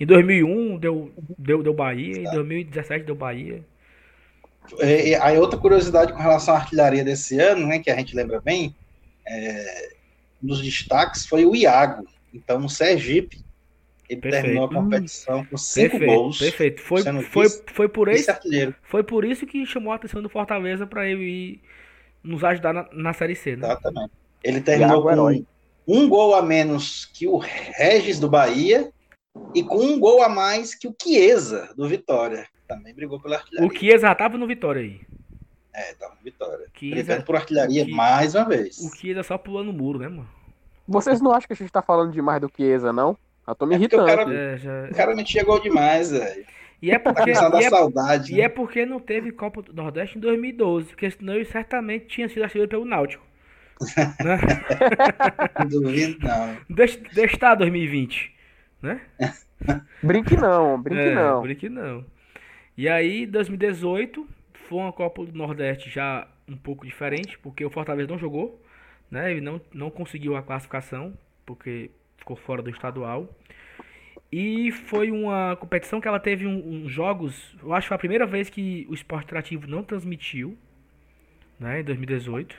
Em 0.00 0.06
2001 0.06 0.76
deu, 0.78 1.12
deu, 1.38 1.62
deu 1.62 1.72
Bahia, 1.74 2.18
em 2.18 2.24
2017 2.24 3.04
deu 3.04 3.14
Bahia. 3.14 3.64
E, 4.80 5.10
e 5.10 5.14
aí 5.14 5.38
outra 5.38 5.58
curiosidade 5.58 6.12
com 6.12 6.18
relação 6.18 6.54
à 6.54 6.58
artilharia 6.58 7.04
desse 7.04 7.38
ano, 7.38 7.66
né, 7.66 7.78
que 7.78 7.90
a 7.90 7.96
gente 7.96 8.16
lembra 8.16 8.40
bem, 8.40 8.74
é, 9.26 9.92
um 10.42 10.46
dos 10.48 10.60
destaques 10.62 11.26
foi 11.26 11.44
o 11.46 11.54
Iago. 11.54 12.06
Então, 12.32 12.58
no 12.58 12.68
Sergipe, 12.68 13.38
ele 14.08 14.20
Perfeito. 14.20 14.42
terminou 14.44 14.64
a 14.66 14.68
competição 14.68 15.44
com 15.44 15.56
cinco 15.56 15.90
Perfeito, 15.98 16.12
gols. 16.12 16.38
perfeito. 16.38 16.80
Foi, 16.82 17.02
foi, 17.22 17.48
foi, 17.72 17.88
por 17.88 18.08
isso, 18.08 18.32
foi 18.82 19.02
por 19.04 19.24
isso 19.24 19.46
que 19.46 19.64
chamou 19.64 19.92
a 19.92 19.96
atenção 19.96 20.20
do 20.20 20.28
Fortaleza 20.28 20.86
para 20.86 21.08
ele 21.08 21.22
ir 21.24 21.60
nos 22.24 22.42
ajudar 22.42 22.72
na, 22.72 22.88
na 22.92 23.12
Série 23.12 23.36
C, 23.36 23.54
né? 23.56 23.66
exatamente. 23.66 24.10
Ele 24.42 24.60
terminou 24.60 24.96
Iago 24.96 25.10
herói. 25.10 25.46
com 25.86 25.96
um 25.98 26.08
gol 26.08 26.34
a 26.34 26.42
menos 26.42 27.04
que 27.06 27.26
o 27.26 27.36
Regis 27.38 28.18
do 28.18 28.28
Bahia 28.28 28.90
e 29.54 29.62
com 29.62 29.76
um 29.78 29.98
gol 29.98 30.22
a 30.22 30.28
mais 30.28 30.74
que 30.74 30.88
o 30.88 30.94
Chiesa 31.00 31.72
do 31.76 31.86
Vitória. 31.88 32.46
Também 32.66 32.94
brigou 32.94 33.20
pela 33.20 33.36
artilharia. 33.36 33.68
O 33.70 33.74
Chiesa 33.78 34.06
já 34.08 34.14
tava 34.14 34.38
no 34.38 34.46
Vitória 34.46 34.80
aí. 34.82 35.00
É, 35.74 35.92
tá 35.94 36.08
no 36.08 36.16
Vitória. 36.22 36.66
Chiesa, 36.78 36.94
Brigando 36.94 37.24
por 37.24 37.36
artilharia 37.36 37.82
o 37.82 37.86
Chi- 37.86 37.92
mais 37.92 38.34
uma 38.34 38.44
vez. 38.44 38.78
o 38.78 38.94
Chiesa 38.96 39.22
só 39.22 39.36
pulando 39.36 39.70
o 39.70 39.72
muro, 39.72 39.98
né, 39.98 40.08
mano? 40.08 40.28
Vocês 40.86 41.20
não 41.20 41.32
acham 41.32 41.46
que 41.46 41.52
a 41.52 41.56
gente 41.56 41.70
tá 41.72 41.82
falando 41.82 42.12
demais 42.12 42.40
do 42.40 42.50
Chiesa, 42.54 42.92
não? 42.92 43.16
Eu 43.46 43.54
tô 43.54 43.66
me 43.66 43.74
É 43.74 43.78
porque 43.78 43.96
o 43.96 44.00
irritando. 44.00 44.24
cara- 44.24 44.34
É, 44.34 44.56
já... 44.58 44.84
O 44.90 44.94
cara 44.94 45.14
me 45.16 45.26
chegou 45.26 45.60
demais, 45.60 46.10
velho. 46.10 46.46
E 46.84 46.90
é 46.90 46.98
Tá 46.98 46.98
porque, 46.98 47.32
da 47.32 47.62
e 47.62 47.64
é, 47.64 47.70
saudade. 47.70 48.34
e 48.34 48.36
né? 48.36 48.42
é 48.42 48.48
porque 48.48 48.84
não 48.84 49.00
teve 49.00 49.32
Copa 49.32 49.62
do 49.62 49.72
Nordeste 49.72 50.18
em 50.18 50.20
2012, 50.20 50.88
porque 50.88 51.10
senão 51.10 51.34
ele 51.34 51.46
certamente 51.46 52.06
tinha 52.06 52.28
sido 52.28 52.42
artilheiro 52.42 52.68
pelo 52.68 52.84
Náutico. 52.84 53.24
né? 54.22 54.38
Não 55.58 55.66
duvido, 55.66 56.18
não. 56.20 56.58
Deixa, 56.68 56.98
deixa 57.12 57.34
estar 57.36 57.54
2020, 57.54 58.34
né? 58.82 59.00
Brinque 60.02 60.36
não, 60.36 60.80
brinque 60.80 61.08
É, 61.08 61.14
não. 61.14 61.40
por 61.40 61.54
que 61.54 61.68
não. 61.68 62.04
E 62.76 62.88
aí, 62.88 63.26
2018, 63.26 64.26
foi 64.52 64.78
uma 64.78 64.92
Copa 64.92 65.24
do 65.24 65.32
Nordeste 65.36 65.88
já 65.90 66.28
um 66.48 66.56
pouco 66.56 66.84
diferente, 66.86 67.38
porque 67.38 67.64
o 67.64 67.70
Fortaleza 67.70 68.10
não 68.10 68.18
jogou, 68.18 68.62
né? 69.10 69.30
Ele 69.30 69.40
não, 69.40 69.60
não 69.72 69.90
conseguiu 69.90 70.36
a 70.36 70.42
classificação, 70.42 71.16
porque 71.46 71.90
ficou 72.18 72.36
fora 72.36 72.62
do 72.62 72.70
estadual. 72.70 73.28
E 74.36 74.72
foi 74.72 75.12
uma 75.12 75.56
competição 75.60 76.00
que 76.00 76.08
ela 76.08 76.18
teve 76.18 76.44
um- 76.46 76.84
uns 76.84 76.90
jogos, 76.90 77.54
eu 77.62 77.72
acho 77.72 77.84
que 77.86 77.88
foi 77.88 77.94
a 77.94 77.98
primeira 77.98 78.26
vez 78.26 78.50
que 78.50 78.84
o 78.90 78.94
Esporte 78.94 79.26
Interativo 79.26 79.66
não 79.68 79.82
transmitiu, 79.84 80.58
né? 81.58 81.80
Em 81.80 81.84
2018. 81.84 82.56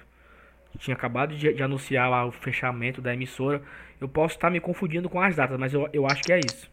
Tinha 0.79 0.95
acabado 0.95 1.35
de, 1.35 1.53
de 1.53 1.63
anunciar 1.63 2.09
lá 2.09 2.25
o 2.25 2.31
fechamento 2.31 3.01
da 3.01 3.13
emissora. 3.13 3.61
Eu 3.99 4.07
posso 4.09 4.35
estar 4.35 4.49
me 4.49 4.59
confundindo 4.59 5.09
com 5.09 5.21
as 5.21 5.35
datas, 5.35 5.57
mas 5.59 5.73
eu, 5.73 5.89
eu 5.93 6.05
acho 6.05 6.23
que 6.25 6.31
é 6.31 6.39
isso. 6.39 6.69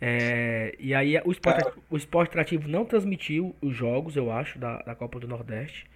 É, 0.00 0.74
e 0.78 0.94
aí 0.94 1.20
o 1.24 1.30
esporte, 1.30 1.62
o 1.90 1.96
esporte 1.96 2.30
interativo 2.30 2.68
não 2.68 2.84
transmitiu 2.84 3.54
os 3.60 3.74
jogos, 3.74 4.16
eu 4.16 4.30
acho, 4.30 4.58
da, 4.58 4.78
da 4.82 4.94
Copa 4.94 5.18
do 5.20 5.28
Nordeste. 5.28 5.86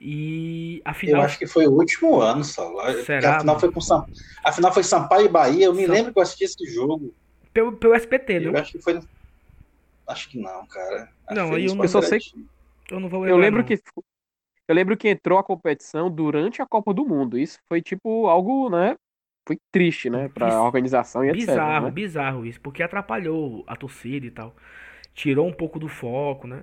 E 0.00 0.80
a 0.84 0.90
Eu 0.90 0.94
final. 0.94 1.22
acho 1.22 1.38
que 1.38 1.46
foi 1.46 1.66
o 1.66 1.72
último 1.72 2.20
ano, 2.20 2.42
só. 2.42 2.72
Será, 3.04 3.36
A 3.36 3.40
final 3.40 3.60
foi 3.60 3.70
com 3.70 3.80
Sam... 3.82 4.04
A 4.42 4.50
final 4.50 4.72
foi 4.72 4.82
Sampaio 4.82 5.26
e 5.26 5.28
Bahia. 5.28 5.66
Eu 5.66 5.74
me 5.74 5.86
Sam- 5.86 5.92
lembro 5.92 6.12
que 6.12 6.18
eu 6.18 6.22
assisti 6.22 6.44
esse 6.44 6.64
jogo. 6.72 7.14
Pelo, 7.52 7.72
pelo 7.72 7.94
SPT, 7.94 8.34
Eu 8.46 8.52
não? 8.52 8.60
acho 8.60 8.72
que 8.72 8.80
foi. 8.82 8.98
Acho 10.06 10.28
que 10.30 10.38
não, 10.38 10.66
cara. 10.66 11.10
Acho 11.26 11.34
Não, 11.40 11.58
eu 11.58 11.74
não- 11.74 11.84
Eu 11.84 11.88
só 11.88 12.00
sei. 12.00 12.18
Eu 12.90 12.98
não 12.98 13.08
vou 13.08 13.26
Eu 13.26 13.36
lembrar, 13.36 13.42
lembro 13.46 13.60
não. 13.60 13.66
que 13.66 13.78
eu 14.68 14.74
lembro 14.74 14.96
que 14.96 15.08
entrou 15.08 15.38
a 15.38 15.44
competição 15.44 16.10
durante 16.10 16.62
a 16.62 16.66
Copa 16.66 16.94
do 16.94 17.04
Mundo. 17.04 17.36
Isso 17.38 17.58
foi 17.68 17.82
tipo 17.82 18.26
algo, 18.28 18.70
né? 18.70 18.96
Foi 19.46 19.58
triste, 19.72 20.08
né, 20.08 20.28
Pra 20.28 20.46
Biz- 20.46 20.54
organização 20.56 21.24
e 21.24 21.28
etc. 21.28 21.40
Bizarro, 21.40 21.84
né? 21.86 21.90
bizarro 21.90 22.46
isso, 22.46 22.60
porque 22.60 22.82
atrapalhou 22.82 23.64
a 23.66 23.74
torcida 23.76 24.24
e 24.26 24.30
tal. 24.30 24.54
Tirou 25.12 25.46
um 25.46 25.52
pouco 25.52 25.78
do 25.78 25.88
foco, 25.88 26.46
né? 26.46 26.62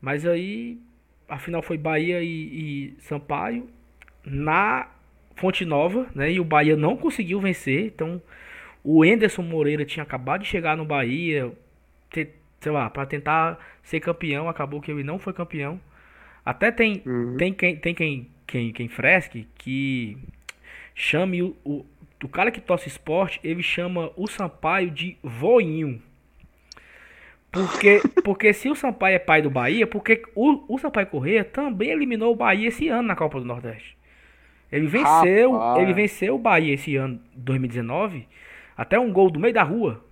Mas 0.00 0.24
aí, 0.24 0.78
a 1.28 1.38
final 1.38 1.62
foi 1.62 1.76
Bahia 1.78 2.22
e, 2.22 2.94
e 2.96 3.00
Sampaio 3.00 3.68
na 4.24 4.88
Fonte 5.36 5.64
Nova, 5.64 6.06
né? 6.14 6.32
E 6.32 6.40
o 6.40 6.44
Bahia 6.44 6.76
não 6.76 6.96
conseguiu 6.96 7.40
vencer. 7.40 7.86
Então, 7.86 8.20
o 8.84 9.04
Enderson 9.04 9.42
Moreira 9.42 9.84
tinha 9.84 10.02
acabado 10.02 10.42
de 10.42 10.48
chegar 10.48 10.76
no 10.76 10.84
Bahia, 10.84 11.52
te- 12.10 12.28
sei 12.60 12.72
lá, 12.72 12.88
para 12.90 13.06
tentar 13.06 13.58
ser 13.82 14.00
campeão. 14.00 14.48
Acabou 14.48 14.80
que 14.80 14.90
ele 14.90 15.02
não 15.04 15.18
foi 15.18 15.32
campeão. 15.32 15.80
Até 16.44 16.70
tem, 16.70 17.02
Uhum. 17.06 17.36
tem 17.36 17.52
quem, 17.52 17.76
tem 17.76 17.94
quem, 17.94 18.30
quem, 18.46 18.72
quem 18.72 18.88
fresque 18.88 19.46
que 19.56 20.16
chame 20.94 21.42
o, 21.42 21.56
o, 21.64 21.84
o 22.24 22.28
cara 22.28 22.50
que 22.50 22.60
torce 22.60 22.88
esporte, 22.88 23.40
ele 23.44 23.62
chama 23.62 24.10
o 24.16 24.26
Sampaio 24.26 24.90
de 24.90 25.16
voinho. 25.22 26.00
Porque, 27.50 28.02
porque 28.22 28.52
se 28.52 28.68
o 28.68 28.74
Sampaio 28.74 29.16
é 29.16 29.18
pai 29.18 29.40
do 29.40 29.48
Bahia, 29.50 29.86
porque 29.86 30.22
o, 30.34 30.74
o 30.74 30.78
Sampaio 30.78 31.06
Corrêa 31.06 31.42
também 31.44 31.90
eliminou 31.90 32.32
o 32.32 32.36
Bahia 32.36 32.68
esse 32.68 32.88
ano 32.88 33.08
na 33.08 33.16
Copa 33.16 33.38
do 33.38 33.46
Nordeste. 33.46 33.96
Ele 34.70 34.86
venceu, 34.86 35.52
Rapaz. 35.52 35.82
ele 35.82 35.94
venceu 35.94 36.34
o 36.34 36.38
Bahia 36.38 36.74
esse 36.74 36.96
ano, 36.96 37.20
2019, 37.34 38.26
até 38.76 38.98
um 38.98 39.10
gol 39.12 39.30
do 39.30 39.38
meio 39.40 39.54
da 39.54 39.62
rua, 39.62 40.04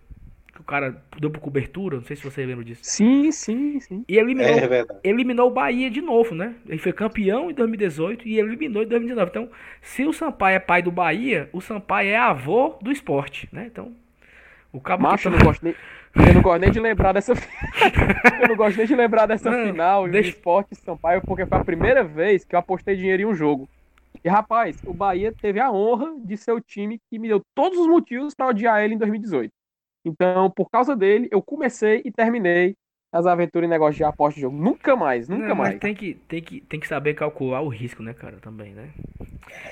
que 0.55 0.61
o 0.61 0.65
cara 0.65 1.03
deu 1.21 1.29
por 1.29 1.41
cobertura, 1.41 1.97
não 1.97 2.05
sei 2.05 2.15
se 2.17 2.23
você 2.23 2.47
lembra 2.47 2.65
disso. 2.65 2.81
Sim, 2.85 3.31
sim, 3.33 3.81
sim. 3.81 4.05
E 4.09 4.17
eliminou, 4.17 4.49
É 4.57 4.67
verdade. 4.69 5.01
eliminou 5.03 5.49
o 5.49 5.53
Bahia 5.53 5.91
de 5.91 6.01
novo, 6.01 6.35
né? 6.35 6.55
Ele 6.67 6.79
foi 6.79 6.93
campeão 6.93 7.51
em 7.51 7.55
2018 7.55 8.27
e 8.29 8.39
eliminou 8.39 8.85
em 8.85 8.87
2019. 8.87 9.31
Então, 9.31 9.51
se 9.83 10.05
o 10.07 10.13
Sampaio 10.13 10.55
é 10.57 10.61
pai 10.61 10.81
do 10.81 10.93
Bahia, 10.93 11.51
o 11.53 11.61
Sampaio 11.61 12.09
é 12.11 12.17
avô 12.17 12.79
do 12.81 12.93
esporte, 12.93 13.49
né? 13.53 13.67
Então, 13.71 13.93
o 14.73 14.81
cabo 14.81 15.05
que 15.05 15.11
Macho, 15.11 15.29
eu 15.29 15.33
tá- 15.33 15.39
não 15.39 15.45
gosto 15.45 15.65
nem, 15.65 15.75
eu 16.17 16.35
não 16.35 16.43
gosto 16.43 16.61
nem 16.61 16.71
de 16.71 16.81
lembrar 16.81 17.13
dessa 17.13 17.33
Eu 18.43 18.49
não 18.49 18.57
gosto 18.57 18.77
nem 18.77 18.87
de 18.87 18.95
lembrar 18.95 19.27
dessa 19.27 19.51
Não, 19.51 19.67
final 19.67 20.09
deixa- 20.09 20.31
de 20.31 20.37
esporte 20.37 20.75
Sampaio, 20.77 21.21
porque 21.23 21.47
foi 21.47 21.59
a 21.59 21.65
primeira 21.65 22.05
vez 22.05 22.45
que 22.45 22.55
eu 22.55 22.59
apostei 22.59 22.97
dinheiro 22.97 23.23
em 23.23 23.27
um 23.27 23.35
jogo. 23.35 23.69
E 24.25 24.29
rapaz, 24.29 24.81
o 24.87 24.95
Bahia 24.95 25.33
teve 25.33 25.61
a 25.61 25.71
honra 25.71 26.15
de 26.25 26.37
ser 26.37 26.53
o 26.53 26.61
time 26.61 26.99
que 27.11 27.19
me 27.19 27.29
deu 27.29 27.43
todos 27.55 27.79
os 27.79 27.87
motivos 27.87 28.35
para 28.35 28.47
odiar 28.47 28.83
ele 28.83 28.95
em 28.95 28.99
2018. 28.99 29.53
Então, 30.05 30.51
por 30.51 30.71
causa 30.71 30.95
dele, 30.95 31.29
eu 31.31 31.43
comecei 31.43 32.01
e 32.05 32.11
terminei 32.13 32.77
as 33.15 33.27
aventuras 33.27 33.69
e 33.69 33.71
negócio 33.71 33.95
de 33.95 34.03
aposta 34.03 34.35
de 34.35 34.41
jogo. 34.41 34.57
Nunca 34.57 34.97
mais, 34.97 35.29
nunca 35.29 35.49
Não, 35.51 35.55
mais. 35.55 35.79
tem 35.79 35.95
que, 35.95 36.15
tem, 36.15 36.43
que, 36.43 36.61
tem 36.63 36.81
que 36.81 36.89
saber 36.89 37.15
calcular 37.15 37.63
o 37.63 37.69
risco, 37.69 38.03
né, 38.03 38.13
cara? 38.13 38.39
Também, 38.39 38.75
né? 38.75 38.91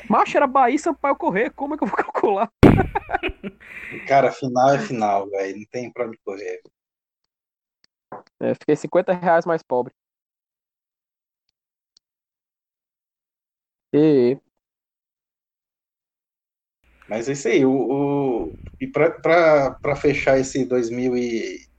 Macho 0.08 0.36
era 0.36 0.46
Bahia 0.46 0.76
e 0.76 0.78
Sampaio 0.78 1.16
correr, 1.16 1.50
como 1.50 1.74
é 1.74 1.76
que 1.76 1.82
eu 1.82 1.88
vou 1.88 1.96
calcular? 1.98 2.48
Cara, 4.06 4.30
final 4.30 4.70
é 4.70 4.78
final, 4.78 5.28
velho. 5.28 5.58
Não 5.58 5.66
tem 5.72 5.92
pra 5.92 6.06
onde 6.06 6.18
correr. 6.24 6.62
É, 8.40 8.54
fiquei 8.54 8.76
50 8.76 9.12
reais 9.12 9.44
mais 9.44 9.62
pobre. 9.62 9.92
E 13.92 14.38
Mas 17.08 17.28
é 17.28 17.32
isso 17.32 17.48
aí. 17.48 17.64
O, 17.64 17.72
o- 17.72 18.52
e 18.80 18.86
para 18.86 19.96
fechar 19.96 20.38
esse 20.38 20.58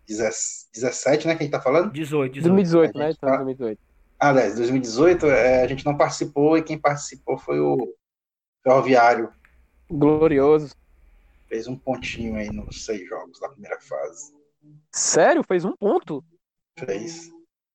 2017, 0.07 1.27
né? 1.27 1.35
Que 1.35 1.41
a 1.41 1.45
gente 1.45 1.51
tá 1.51 1.61
falando? 1.61 1.91
18, 1.91 2.33
18. 2.33 2.43
2018, 2.53 2.97
né? 2.97 3.11
Então, 3.11 3.29
tá- 3.29 3.35
2018. 3.37 3.79
Ah, 4.19 4.29
aliás, 4.29 4.55
2018 4.55 5.25
é, 5.27 5.63
a 5.63 5.67
gente 5.67 5.85
não 5.85 5.97
participou 5.97 6.57
e 6.57 6.63
quem 6.63 6.77
participou 6.79 7.37
foi 7.37 7.59
o 7.59 7.93
Ferroviário. 8.63 9.31
Glorioso. 9.91 10.73
Fez 11.47 11.67
um 11.67 11.75
pontinho 11.77 12.35
aí 12.35 12.49
nos 12.49 12.85
seis 12.85 13.07
jogos 13.07 13.39
da 13.39 13.49
primeira 13.49 13.79
fase. 13.81 14.33
Sério? 14.91 15.43
Fez 15.43 15.65
um 15.65 15.75
ponto? 15.75 16.23
Fez. 16.79 17.29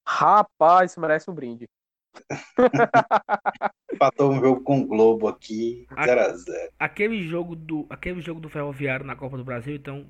Rapaz, 0.06 0.92
isso 0.92 1.00
merece 1.00 1.30
um 1.30 1.34
brinde. 1.34 1.68
Empatou 3.92 4.32
um 4.32 4.40
jogo 4.40 4.60
com 4.62 4.80
o 4.80 4.86
Globo 4.86 5.28
aqui, 5.28 5.86
Ah. 5.90 6.06
0x0. 6.06 6.70
Aquele 6.78 7.22
jogo 7.28 7.54
do 7.54 7.86
aquele 7.90 8.20
jogo 8.20 8.40
do 8.40 8.48
Ferroviário 8.48 9.04
na 9.04 9.14
Copa 9.14 9.36
do 9.36 9.44
Brasil, 9.44 9.76
então 9.76 10.06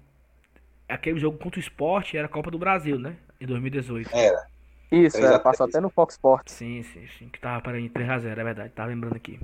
aquele 0.89 1.19
jogo 1.21 1.39
contra 1.39 1.59
o 1.59 1.63
Esporte 1.63 2.17
era 2.17 2.27
a 2.27 2.31
Copa 2.31 2.51
do 2.51 2.59
Brasil, 2.59 2.99
né? 2.99 3.17
Em 3.41 3.47
2018. 3.47 4.11
Isso, 4.91 5.17
3 5.17 5.25
a 5.25 5.35
era, 5.35 5.39
passou 5.39 5.67
3. 5.67 5.77
até 5.77 5.83
no 5.83 5.91
Fox 5.91 6.15
Sports. 6.15 6.55
Sim, 6.55 6.83
sim, 6.83 7.07
sim, 7.19 7.29
que 7.29 7.39
tava 7.39 7.61
para 7.61 7.79
em 7.79 7.89
3x0, 7.89 8.39
é 8.39 8.45
verdade, 8.45 8.73
tava 8.75 8.89
lembrando 8.89 9.17
aqui. 9.17 9.39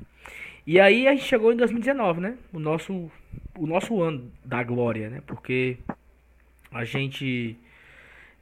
E 0.67 0.81
aí 0.81 1.07
a 1.07 1.13
gente 1.13 1.25
chegou 1.25 1.53
em 1.53 1.57
2019, 1.57 2.21
né? 2.21 2.39
O 2.53 2.59
nosso 2.59 3.11
o 3.59 3.67
nosso 3.67 4.01
ano 4.03 4.33
da 4.45 4.63
glória, 4.63 5.11
né? 5.11 5.23
Porque 5.27 5.77
a 6.73 6.85
gente 6.85 7.59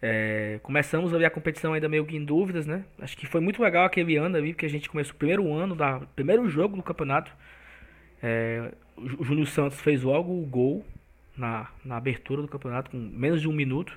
é, 0.01 0.61
começamos 0.63 1.13
a 1.13 1.19
ver 1.19 1.25
a 1.25 1.31
competição 1.31 1.73
ainda 1.73 1.89
meio 1.89 2.07
que 2.07 2.17
em 2.17 2.25
dúvidas, 2.25 2.67
né? 2.67 2.85
Acho 3.01 3.17
que 3.17 3.27
foi 3.27 3.41
muito 3.41 3.61
legal 3.61 3.85
aquele 3.85 4.17
ano 4.17 4.37
ali, 4.37 4.53
porque 4.53 4.67
a 4.67 4.71
gente 4.71 4.89
começou 4.89 5.15
o 5.15 5.19
primeiro 5.19 5.53
ano 5.53 5.75
da 5.75 6.01
primeiro 6.15 6.49
jogo 6.49 6.77
do 6.77 6.83
campeonato. 6.83 7.33
É, 8.23 8.71
o 8.97 9.25
Júnior 9.25 9.49
Santos 9.49 9.81
fez 9.81 10.03
logo 10.03 10.33
o 10.33 10.47
gol 10.47 10.85
na, 11.37 11.69
na 11.85 11.97
abertura 11.97 12.43
do 12.43 12.49
campeonato 12.49 12.91
com 12.91 12.97
menos 12.99 13.41
de 13.41 13.49
um 13.49 13.53
minuto. 13.53 13.93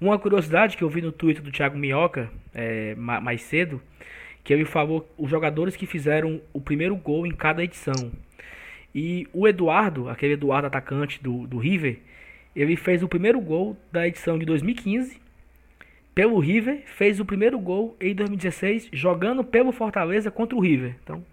Uma 0.00 0.18
curiosidade 0.18 0.76
que 0.76 0.84
eu 0.84 0.88
vi 0.88 1.02
no 1.02 1.10
Twitter 1.12 1.42
do 1.42 1.50
Thiago 1.50 1.76
Minhoca 1.76 2.30
é, 2.54 2.94
ma- 2.94 3.20
mais 3.20 3.42
cedo, 3.42 3.80
que 4.44 4.52
ele 4.52 4.64
falou 4.64 5.08
os 5.18 5.28
jogadores 5.28 5.76
que 5.76 5.86
fizeram 5.86 6.40
o 6.52 6.60
primeiro 6.60 6.94
gol 6.96 7.26
em 7.26 7.32
cada 7.32 7.62
edição. 7.64 8.12
E 8.94 9.26
o 9.32 9.46
Eduardo, 9.46 10.08
aquele 10.08 10.34
Eduardo 10.34 10.66
atacante 10.66 11.22
do, 11.22 11.46
do 11.46 11.58
River, 11.58 11.98
ele 12.54 12.76
fez 12.76 13.02
o 13.02 13.08
primeiro 13.08 13.40
gol 13.40 13.76
da 13.92 14.06
edição 14.06 14.38
de 14.38 14.46
2015 14.46 15.20
pelo 16.14 16.38
River, 16.40 16.82
fez 16.86 17.20
o 17.20 17.24
primeiro 17.24 17.58
gol 17.60 17.96
em 18.00 18.12
2016 18.14 18.88
jogando 18.92 19.44
pelo 19.44 19.70
Fortaleza 19.70 20.30
contra 20.30 20.56
o 20.56 20.60
River. 20.60 20.96
Então, 21.02 21.24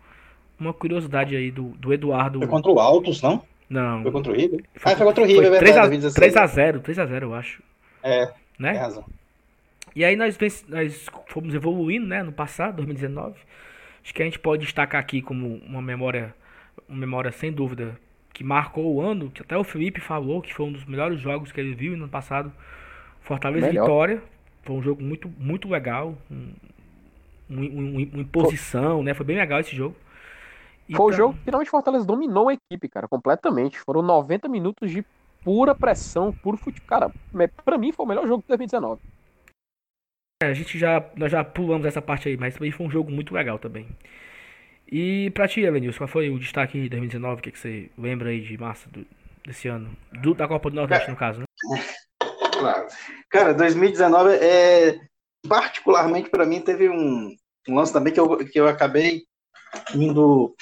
uma 0.60 0.74
curiosidade 0.74 1.36
aí 1.36 1.50
do, 1.50 1.70
do 1.70 1.92
Eduardo. 1.92 2.40
Foi 2.40 2.48
contra 2.48 2.72
o 2.72 2.80
Altos, 2.80 3.22
não? 3.22 3.42
Não. 3.70 4.02
Foi 4.04 4.12
contra 4.12 4.32
o 4.32 4.36
River? 4.36 4.64
ah, 4.84 4.96
foi 4.96 5.06
contra 5.06 5.24
o 5.24 5.28
River, 5.28 5.46
é 5.46 5.50
Foi 5.58 5.60
verdade. 5.60 5.90
3 5.90 6.02
2016. 6.04 6.38
a 6.38 6.46
0 6.48 6.80
3 6.82 7.00
a 7.00 7.06
0 7.06 7.26
eu 7.28 7.34
acho. 7.34 7.62
É, 8.04 8.26
tem 8.28 8.36
Né? 8.60 8.72
razão. 8.74 9.06
E 9.96 10.04
aí 10.04 10.16
nós, 10.16 10.38
nós 10.68 11.08
fomos 11.28 11.56
evoluindo, 11.56 12.06
né, 12.06 12.22
no 12.22 12.32
passado, 12.32 12.76
2019. 12.78 13.36
Acho 14.04 14.14
que 14.14 14.22
a 14.22 14.26
gente 14.26 14.38
pode 14.40 14.64
destacar 14.64 15.00
aqui 15.02 15.22
como 15.22 15.56
uma 15.66 15.82
memória, 15.82 16.36
uma 16.88 17.00
memória 17.00 17.32
sem 17.32 17.52
dúvida 17.52 17.98
que 18.34 18.44
marcou 18.44 18.94
o 18.94 19.02
ano, 19.02 19.32
que 19.32 19.42
até 19.42 19.58
o 19.58 19.64
Felipe 19.64 20.02
falou 20.02 20.42
que 20.42 20.54
foi 20.54 20.66
um 20.66 20.72
dos 20.72 20.86
melhores 20.86 21.20
jogos 21.20 21.52
que 21.52 21.60
ele 21.60 21.74
viu 21.74 21.96
no 21.96 22.04
ano 22.04 22.12
passado. 22.12 22.52
Fortaleza 23.22 23.66
e 23.68 23.70
Melhor. 23.70 23.84
Vitória. 23.86 24.22
Foi 24.64 24.76
um 24.76 24.82
jogo 24.84 25.02
muito, 25.02 25.32
muito 25.40 25.70
legal. 25.70 26.18
Um, 26.30 26.50
um- 27.50 27.62
um- 27.62 28.10
uma 28.14 28.22
imposição, 28.22 29.02
né? 29.02 29.14
Foi 29.14 29.26
bem 29.26 29.38
legal 29.38 29.60
esse 29.60 29.76
jogo. 29.76 29.96
Foi 30.94 31.06
o 31.06 31.12
jogo 31.12 31.34
que 31.36 31.46
finalmente 31.46 31.70
Fortaleza 31.70 32.06
dominou 32.06 32.50
a 32.50 32.54
equipe, 32.54 32.88
cara, 32.90 33.08
completamente. 33.08 33.80
Foram 33.80 34.02
90 34.02 34.48
minutos 34.48 34.92
de 34.92 35.04
pura 35.44 35.74
pressão, 35.74 36.32
puro 36.32 36.58
futebol. 36.58 36.88
Cara, 36.88 37.12
pra 37.64 37.78
mim 37.78 37.92
foi 37.92 38.06
o 38.06 38.10
melhor 38.10 38.28
jogo 38.28 38.42
de 38.42 38.48
2019. 38.48 39.02
É, 40.44 40.48
a 40.48 40.54
gente 40.54 40.78
já, 40.78 41.04
nós 41.16 41.32
já 41.32 41.44
pulamos 41.44 41.86
essa 41.86 42.02
parte 42.02 42.28
aí, 42.28 42.38
mas 42.38 42.54
também 42.56 42.72
foi 42.72 42.86
um 42.86 42.92
jogo 42.92 43.10
muito 43.10 43.34
legal 43.34 43.58
também. 43.58 43.88
E 44.92 45.32
pra 45.32 45.48
ti, 45.48 45.62
Elenilson, 45.62 46.00
qual 46.00 46.08
foi 46.08 46.30
o 46.30 46.38
destaque 46.38 46.82
de 46.82 46.90
2019? 46.90 47.40
O 47.40 47.44
que, 47.44 47.52
que 47.52 47.60
você 47.60 47.90
lembra 47.98 48.30
aí 48.30 48.42
de 48.42 48.58
massa 48.58 48.88
do- 48.90 49.08
desse 49.46 49.68
ano? 49.68 49.96
Do- 50.22 50.36
da 50.36 50.48
Copa 50.48 50.70
do 50.70 50.76
Nordeste, 50.76 51.10
no 51.10 51.16
caso, 51.16 51.40
né? 51.40 51.46
Claro. 52.58 52.88
Cara, 53.30 53.54
2019 53.54 54.34
é 54.38 54.98
particularmente 55.48 56.30
para 56.30 56.46
mim 56.46 56.62
teve 56.62 56.90
um, 56.90 57.36
um 57.68 57.76
lance 57.76 57.92
também 57.92 58.14
que 58.14 58.20
eu, 58.20 58.38
que 58.38 58.58
eu 58.58 58.66
acabei 58.68 59.24
indo 59.94 60.56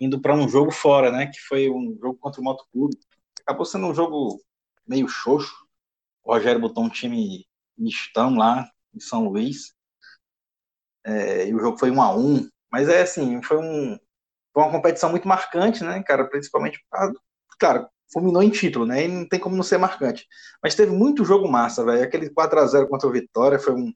indo 0.00 0.20
para 0.20 0.34
um 0.34 0.48
jogo 0.48 0.70
fora, 0.70 1.12
né? 1.12 1.26
Que 1.26 1.38
foi 1.40 1.70
um 1.70 1.96
jogo 2.00 2.18
contra 2.18 2.40
o 2.40 2.44
Moto 2.44 2.66
Clube. 2.72 2.96
Acabou 3.42 3.66
sendo 3.66 3.86
um 3.86 3.94
jogo 3.94 4.40
meio 4.86 5.06
xoxo. 5.06 5.54
O 6.24 6.32
Rogério 6.32 6.60
botou 6.60 6.84
um 6.84 6.88
time 6.88 7.46
mistão 7.76 8.34
lá 8.36 8.68
em 8.94 9.00
São 9.00 9.24
Luís. 9.28 9.74
É, 11.04 11.48
e 11.48 11.54
o 11.54 11.60
jogo 11.60 11.78
foi 11.78 11.90
um 11.90 12.00
a 12.00 12.16
um. 12.16 12.48
Mas 12.72 12.88
é 12.88 13.02
assim, 13.02 13.42
foi 13.42 13.58
um 13.58 13.98
foi 14.52 14.64
uma 14.64 14.72
competição 14.72 15.10
muito 15.10 15.28
marcante, 15.28 15.84
né, 15.84 16.02
cara? 16.02 16.24
Principalmente, 16.28 16.84
claro, 17.58 17.88
fulminou 18.12 18.42
em 18.42 18.50
título, 18.50 18.84
né? 18.84 19.04
E 19.04 19.08
não 19.08 19.28
tem 19.28 19.38
como 19.38 19.56
não 19.56 19.62
ser 19.62 19.78
marcante. 19.78 20.26
Mas 20.62 20.74
teve 20.74 20.92
muito 20.92 21.24
jogo 21.24 21.48
massa, 21.48 21.84
velho. 21.84 22.02
Aquele 22.02 22.30
4 22.30 22.58
a 22.58 22.66
0 22.66 22.88
contra 22.88 23.08
o 23.08 23.12
Vitória 23.12 23.58
foi 23.58 23.74
um, 23.74 23.92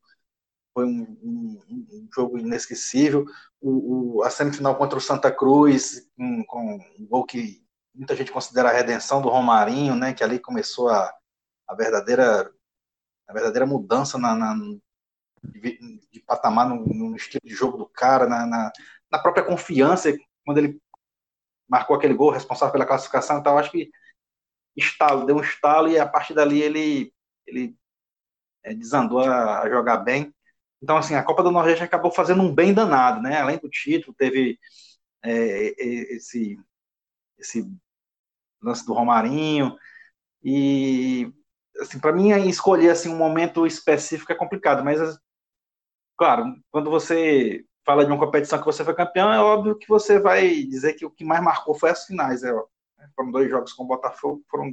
foi 0.74 0.86
um, 0.86 1.02
um- 1.22 1.60
um 1.70 2.08
jogo 2.14 2.38
inesquecível. 2.38 3.26
O, 3.60 4.18
o- 4.18 4.24
a 4.24 4.30
semifinal 4.30 4.76
contra 4.76 4.98
o 4.98 5.02
Santa 5.02 5.32
Cruz, 5.32 6.08
um- 6.18 6.44
com 6.44 6.76
um 6.98 7.06
gol 7.08 7.24
que 7.26 7.64
muita 7.94 8.16
gente 8.16 8.32
considera 8.32 8.70
a 8.70 8.72
redenção 8.72 9.22
do 9.22 9.28
Romarinho, 9.30 9.94
né? 9.96 10.14
Que 10.14 10.24
ali 10.24 10.38
começou 10.40 10.88
a, 10.90 11.12
a 11.68 11.74
verdadeira 11.76 12.52
a 13.28 13.32
verdadeira 13.34 13.66
mudança 13.66 14.18
na, 14.18 14.34
na- 14.36 14.56
de, 15.44 15.78
de 16.12 16.20
patamar 16.20 16.68
no, 16.68 16.84
no 16.86 17.16
estilo 17.16 17.42
de 17.44 17.54
jogo 17.54 17.78
do 17.78 17.86
cara, 17.88 18.26
na, 18.28 18.46
na, 18.46 18.72
na 19.10 19.18
própria 19.18 19.44
confiança, 19.44 20.12
quando 20.44 20.58
ele 20.58 20.80
marcou 21.68 21.96
aquele 21.96 22.14
gol 22.14 22.30
responsável 22.30 22.72
pela 22.72 22.86
classificação, 22.86 23.38
então 23.38 23.58
acho 23.58 23.70
que 23.70 23.90
estalo, 24.76 25.26
deu 25.26 25.36
um 25.36 25.42
estalo 25.42 25.88
e 25.88 25.98
a 25.98 26.08
partir 26.08 26.34
dali 26.34 26.62
ele, 26.62 27.12
ele 27.46 27.76
é, 28.64 28.74
desandou 28.74 29.20
a 29.20 29.68
jogar 29.70 29.98
bem. 29.98 30.34
Então, 30.84 30.98
assim, 30.98 31.14
a 31.14 31.22
Copa 31.22 31.42
do 31.42 31.50
Nordeste 31.50 31.82
acabou 31.82 32.12
fazendo 32.12 32.42
um 32.42 32.54
bem 32.54 32.74
danado, 32.74 33.22
né? 33.22 33.40
Além 33.40 33.56
do 33.56 33.70
título, 33.70 34.14
teve 34.14 34.58
é, 35.22 35.74
esse, 36.14 36.60
esse 37.38 37.66
lance 38.62 38.84
do 38.84 38.92
Romarinho 38.92 39.78
e 40.42 41.32
assim, 41.80 41.98
para 41.98 42.12
mim 42.12 42.30
escolher 42.46 42.90
assim 42.90 43.08
um 43.08 43.16
momento 43.16 43.66
específico 43.66 44.30
é 44.30 44.34
complicado, 44.34 44.84
mas 44.84 45.00
claro, 46.18 46.54
quando 46.70 46.90
você 46.90 47.64
fala 47.84 48.04
de 48.04 48.12
uma 48.12 48.20
competição 48.20 48.58
que 48.58 48.66
você 48.66 48.84
foi 48.84 48.94
campeão, 48.94 49.32
é 49.32 49.40
óbvio 49.40 49.78
que 49.78 49.88
você 49.88 50.18
vai 50.18 50.64
dizer 50.64 50.94
que 50.94 51.06
o 51.06 51.10
que 51.10 51.24
mais 51.24 51.42
marcou 51.42 51.74
foi 51.74 51.90
as 51.90 52.04
finais, 52.04 52.42
é, 52.44 52.52
foram 53.16 53.30
dois 53.30 53.48
jogos 53.48 53.72
com 53.72 53.84
o 53.84 53.88
Botafogo, 53.88 54.44
foram 54.50 54.70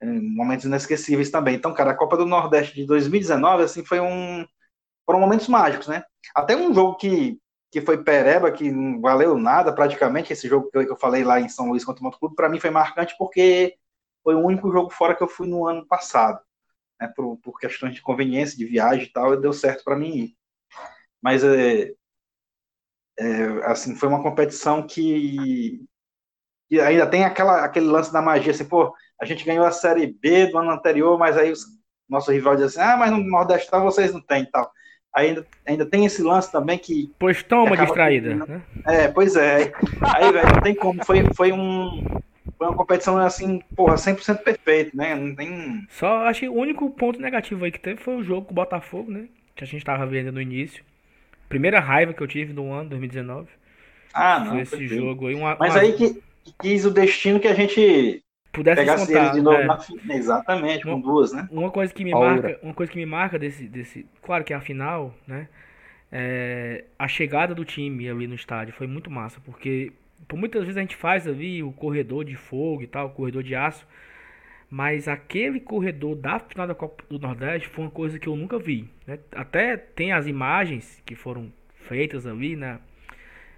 é, 0.00 0.06
momentos 0.06 0.66
inesquecíveis 0.66 1.30
também. 1.30 1.54
Então, 1.56 1.72
cara, 1.72 1.92
a 1.92 1.96
Copa 1.96 2.18
do 2.18 2.26
Nordeste 2.26 2.74
de 2.74 2.86
2019 2.86 3.62
assim 3.62 3.82
foi 3.82 3.98
um 3.98 4.46
foram 5.10 5.18
momentos 5.18 5.48
mágicos, 5.48 5.88
né? 5.88 6.04
Até 6.32 6.56
um 6.56 6.72
jogo 6.72 6.94
que 6.94 7.36
que 7.72 7.80
foi 7.80 8.02
pereba, 8.02 8.50
que 8.50 8.70
não 8.70 9.00
valeu 9.00 9.38
nada 9.38 9.72
praticamente, 9.72 10.32
esse 10.32 10.48
jogo 10.48 10.68
que 10.70 10.78
eu, 10.78 10.86
que 10.86 10.92
eu 10.92 10.96
falei 10.96 11.22
lá 11.22 11.40
em 11.40 11.48
São 11.48 11.68
Luís 11.68 11.84
contra 11.84 12.00
o 12.00 12.04
Moto 12.04 12.18
Clube, 12.18 12.34
para 12.34 12.48
mim 12.48 12.58
foi 12.58 12.70
marcante 12.70 13.14
porque 13.16 13.76
foi 14.24 14.34
o 14.34 14.44
único 14.44 14.72
jogo 14.72 14.90
fora 14.90 15.14
que 15.14 15.22
eu 15.22 15.28
fui 15.28 15.46
no 15.46 15.68
ano 15.68 15.86
passado, 15.86 16.40
né, 17.00 17.12
por, 17.14 17.36
por 17.36 17.60
questões 17.60 17.94
de 17.94 18.02
conveniência, 18.02 18.58
de 18.58 18.64
viagem 18.64 19.04
e 19.04 19.12
tal, 19.12 19.34
e 19.34 19.40
deu 19.40 19.52
certo 19.52 19.84
para 19.84 19.94
mim 19.94 20.16
ir. 20.16 20.36
Mas, 21.22 21.44
é, 21.44 21.92
é, 23.16 23.44
assim, 23.66 23.94
foi 23.94 24.08
uma 24.08 24.22
competição 24.22 24.84
que, 24.84 25.80
que 26.68 26.80
ainda 26.80 27.06
tem 27.06 27.24
aquela, 27.24 27.64
aquele 27.64 27.86
lance 27.86 28.12
da 28.12 28.20
magia, 28.20 28.50
assim, 28.50 28.68
pô, 28.68 28.92
a 29.20 29.24
gente 29.24 29.44
ganhou 29.44 29.64
a 29.64 29.70
Série 29.70 30.08
B 30.08 30.48
do 30.48 30.58
ano 30.58 30.72
anterior, 30.72 31.16
mas 31.16 31.36
aí 31.36 31.52
o 31.52 31.56
nosso 32.08 32.32
rival 32.32 32.56
diz 32.56 32.64
assim, 32.76 32.80
ah, 32.80 32.96
mas 32.96 33.12
no 33.12 33.18
Nordestão 33.18 33.84
vocês 33.84 34.12
não 34.12 34.20
têm 34.20 34.42
e 34.42 34.50
tal. 34.50 34.72
Ainda, 35.14 35.44
ainda 35.66 35.84
tem 35.84 36.04
esse 36.04 36.22
lance 36.22 36.50
também 36.52 36.78
que 36.78 37.12
Pois 37.18 37.42
toma, 37.42 37.72
Acaba 37.72 37.84
distraída. 37.84 38.34
Né? 38.34 38.62
é, 38.86 39.08
pois 39.08 39.34
é. 39.34 39.72
Aí, 40.14 40.32
velho, 40.32 40.54
não 40.54 40.60
tem 40.62 40.74
como. 40.74 41.04
Foi, 41.04 41.24
foi, 41.34 41.52
um, 41.52 42.04
foi 42.56 42.66
uma 42.68 42.76
competição 42.76 43.18
assim, 43.18 43.60
porra, 43.74 43.96
100% 43.96 44.38
perfeito, 44.38 44.96
né? 44.96 45.14
Não 45.16 45.34
tem. 45.34 45.84
Só 45.90 46.26
acho 46.26 46.40
que 46.40 46.48
o 46.48 46.54
único 46.54 46.88
ponto 46.90 47.20
negativo 47.20 47.64
aí 47.64 47.72
que 47.72 47.80
teve 47.80 48.00
foi 48.00 48.16
o 48.16 48.22
jogo 48.22 48.46
com 48.46 48.52
o 48.52 48.54
Botafogo, 48.54 49.10
né? 49.10 49.26
Que 49.56 49.64
a 49.64 49.66
gente 49.66 49.84
tava 49.84 50.06
vendo 50.06 50.30
no 50.30 50.40
início. 50.40 50.84
Primeira 51.48 51.80
raiva 51.80 52.12
que 52.14 52.22
eu 52.22 52.28
tive 52.28 52.52
no 52.52 52.72
ano 52.72 52.90
2019. 52.90 53.48
Ah, 54.14 54.38
não. 54.40 54.50
foi 54.52 54.60
esse 54.60 54.86
jogo 54.86 55.26
aí. 55.26 55.34
Uma, 55.34 55.56
Mas 55.58 55.74
uma- 55.74 55.80
aí 55.82 55.92
que, 55.94 56.14
que 56.44 56.54
quis 56.60 56.84
o 56.84 56.90
destino 56.90 57.40
que 57.40 57.48
a 57.48 57.54
gente 57.54 58.22
pudesse 58.52 58.76
pegasse 58.80 59.06
descontar, 59.06 59.22
eles 59.24 59.36
de 59.36 59.42
novo 59.42 59.56
é. 59.58 59.64
na 59.66 59.78
fi- 59.78 60.00
Exatamente, 60.10 60.82
com 60.84 60.94
Uma- 60.94 61.02
duas, 61.02 61.32
né? 61.32 61.48
Uma 61.50 61.70
coisa 61.70 61.92
que 61.94 62.04
me 62.04 62.12
Aura. 62.12 62.30
marca, 62.30 62.58
uma 62.62 62.74
coisa 62.74 62.90
que 62.92 62.98
me 62.98 63.06
marca 63.06 63.38
desse, 63.38 63.66
desse, 63.68 64.06
claro 64.22 64.44
que 64.44 64.52
é 64.52 64.56
a 64.56 64.60
final, 64.60 65.14
né? 65.26 65.48
é, 66.12 66.84
a 66.98 67.06
chegada 67.06 67.54
do 67.54 67.64
time 67.64 68.08
ali 68.08 68.26
no 68.26 68.34
estádio 68.34 68.74
foi 68.74 68.86
muito 68.86 69.10
massa, 69.10 69.40
porque 69.44 69.92
por 70.26 70.36
muitas 70.38 70.62
vezes 70.62 70.76
a 70.76 70.80
gente 70.80 70.96
faz 70.96 71.26
ali 71.26 71.62
o 71.62 71.72
corredor 71.72 72.24
de 72.24 72.34
fogo 72.36 72.82
e 72.82 72.86
tal, 72.86 73.06
o 73.06 73.10
corredor 73.10 73.42
de 73.42 73.54
aço, 73.54 73.86
mas 74.68 75.08
aquele 75.08 75.58
corredor 75.60 76.14
da 76.16 76.38
final 76.38 76.66
da 76.66 76.74
Copa 76.74 77.02
do 77.08 77.18
Nordeste 77.18 77.68
foi 77.68 77.84
uma 77.84 77.90
coisa 77.90 78.18
que 78.18 78.28
eu 78.28 78.36
nunca 78.36 78.58
vi. 78.58 78.88
Né? 79.06 79.18
Até 79.32 79.76
tem 79.76 80.12
as 80.12 80.26
imagens 80.26 81.02
que 81.04 81.14
foram 81.16 81.52
feitas 81.74 82.26
ali, 82.26 82.54
né? 82.56 82.78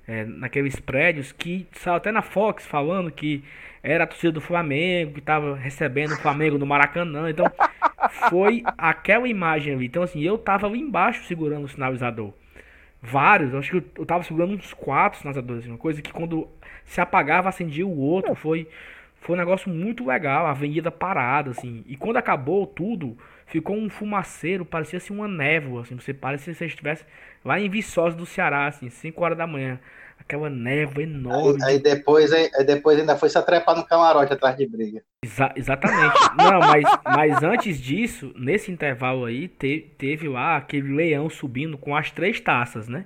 É, 0.07 0.25
naqueles 0.25 0.81
prédios 0.81 1.31
que 1.31 1.67
saiu 1.73 1.95
até 1.95 2.11
na 2.11 2.23
Fox 2.23 2.67
falando 2.67 3.11
que 3.11 3.45
era 3.83 4.05
a 4.05 4.07
torcida 4.07 4.33
do 4.33 4.41
Flamengo, 4.41 5.15
que 5.15 5.19
estava 5.19 5.57
recebendo 5.57 6.13
o 6.13 6.17
Flamengo 6.17 6.57
no 6.57 6.65
Maracanã. 6.65 7.29
Então, 7.29 7.51
foi 8.29 8.63
aquela 8.79 9.27
imagem 9.27 9.75
ali. 9.75 9.87
Então, 9.87 10.03
assim, 10.03 10.23
eu 10.23 10.39
tava 10.39 10.67
ali 10.67 10.79
embaixo 10.79 11.25
segurando 11.25 11.65
o 11.65 11.69
sinalizador. 11.69 12.33
Vários, 13.01 13.53
acho 13.55 13.81
que 13.81 14.01
eu, 14.01 14.07
tava 14.07 14.23
segurando 14.23 14.55
uns 14.55 14.73
quatro 14.73 15.19
sinalizadores. 15.19 15.67
Uma 15.67 15.79
coisa 15.79 16.01
que 16.01 16.13
quando 16.13 16.49
se 16.85 17.01
apagava, 17.01 17.49
acendia 17.49 17.85
o 17.85 17.99
outro. 17.99 18.35
Foi, 18.37 18.69
foi 19.21 19.35
um 19.35 19.39
negócio 19.39 19.69
muito 19.69 20.07
legal. 20.07 20.47
A 20.47 20.51
avenida 20.51 20.91
parada, 20.93 21.51
assim. 21.51 21.83
E 21.89 21.97
quando 21.97 22.19
acabou 22.19 22.65
tudo, 22.65 23.19
ficou 23.47 23.77
um 23.77 23.91
fumaceiro, 23.91 24.65
parecia 24.65 24.99
assim 24.99 25.13
uma 25.13 25.27
névoa. 25.27 25.83
Assim, 25.83 25.97
você 25.97 26.15
parecia 26.15 26.53
que 26.53 26.59
você 26.59 26.67
estivesse 26.67 27.05
lá 27.45 27.59
em 27.59 27.69
Viçosa 27.69 28.17
do 28.17 28.25
Ceará, 28.25 28.67
assim, 28.67 28.89
5 28.89 29.25
horas 29.25 29.37
da 29.37 29.47
manhã 29.47 29.81
aquela 30.23 30.49
névoa 30.49 31.03
enorme. 31.03 31.63
Aí, 31.63 31.73
aí 31.73 31.79
depois, 31.79 32.33
aí, 32.33 32.49
depois 32.65 32.99
ainda 32.99 33.17
foi 33.17 33.29
se 33.29 33.37
atrepar 33.37 33.77
no 33.77 33.85
camarote 33.85 34.33
atrás 34.33 34.57
de 34.57 34.67
briga. 34.67 35.03
Exa 35.25 35.53
exatamente. 35.55 36.15
Não, 36.37 36.61
mas, 36.61 36.85
mas 37.05 37.43
antes 37.43 37.79
disso, 37.79 38.33
nesse 38.37 38.71
intervalo 38.71 39.25
aí, 39.25 39.49
te, 39.49 39.93
teve 39.99 40.29
lá 40.29 40.57
aquele 40.57 40.95
leão 40.95 41.29
subindo 41.29 41.77
com 41.77 41.95
as 41.95 42.11
três 42.11 42.41
taças, 42.41 42.89
né? 42.89 43.05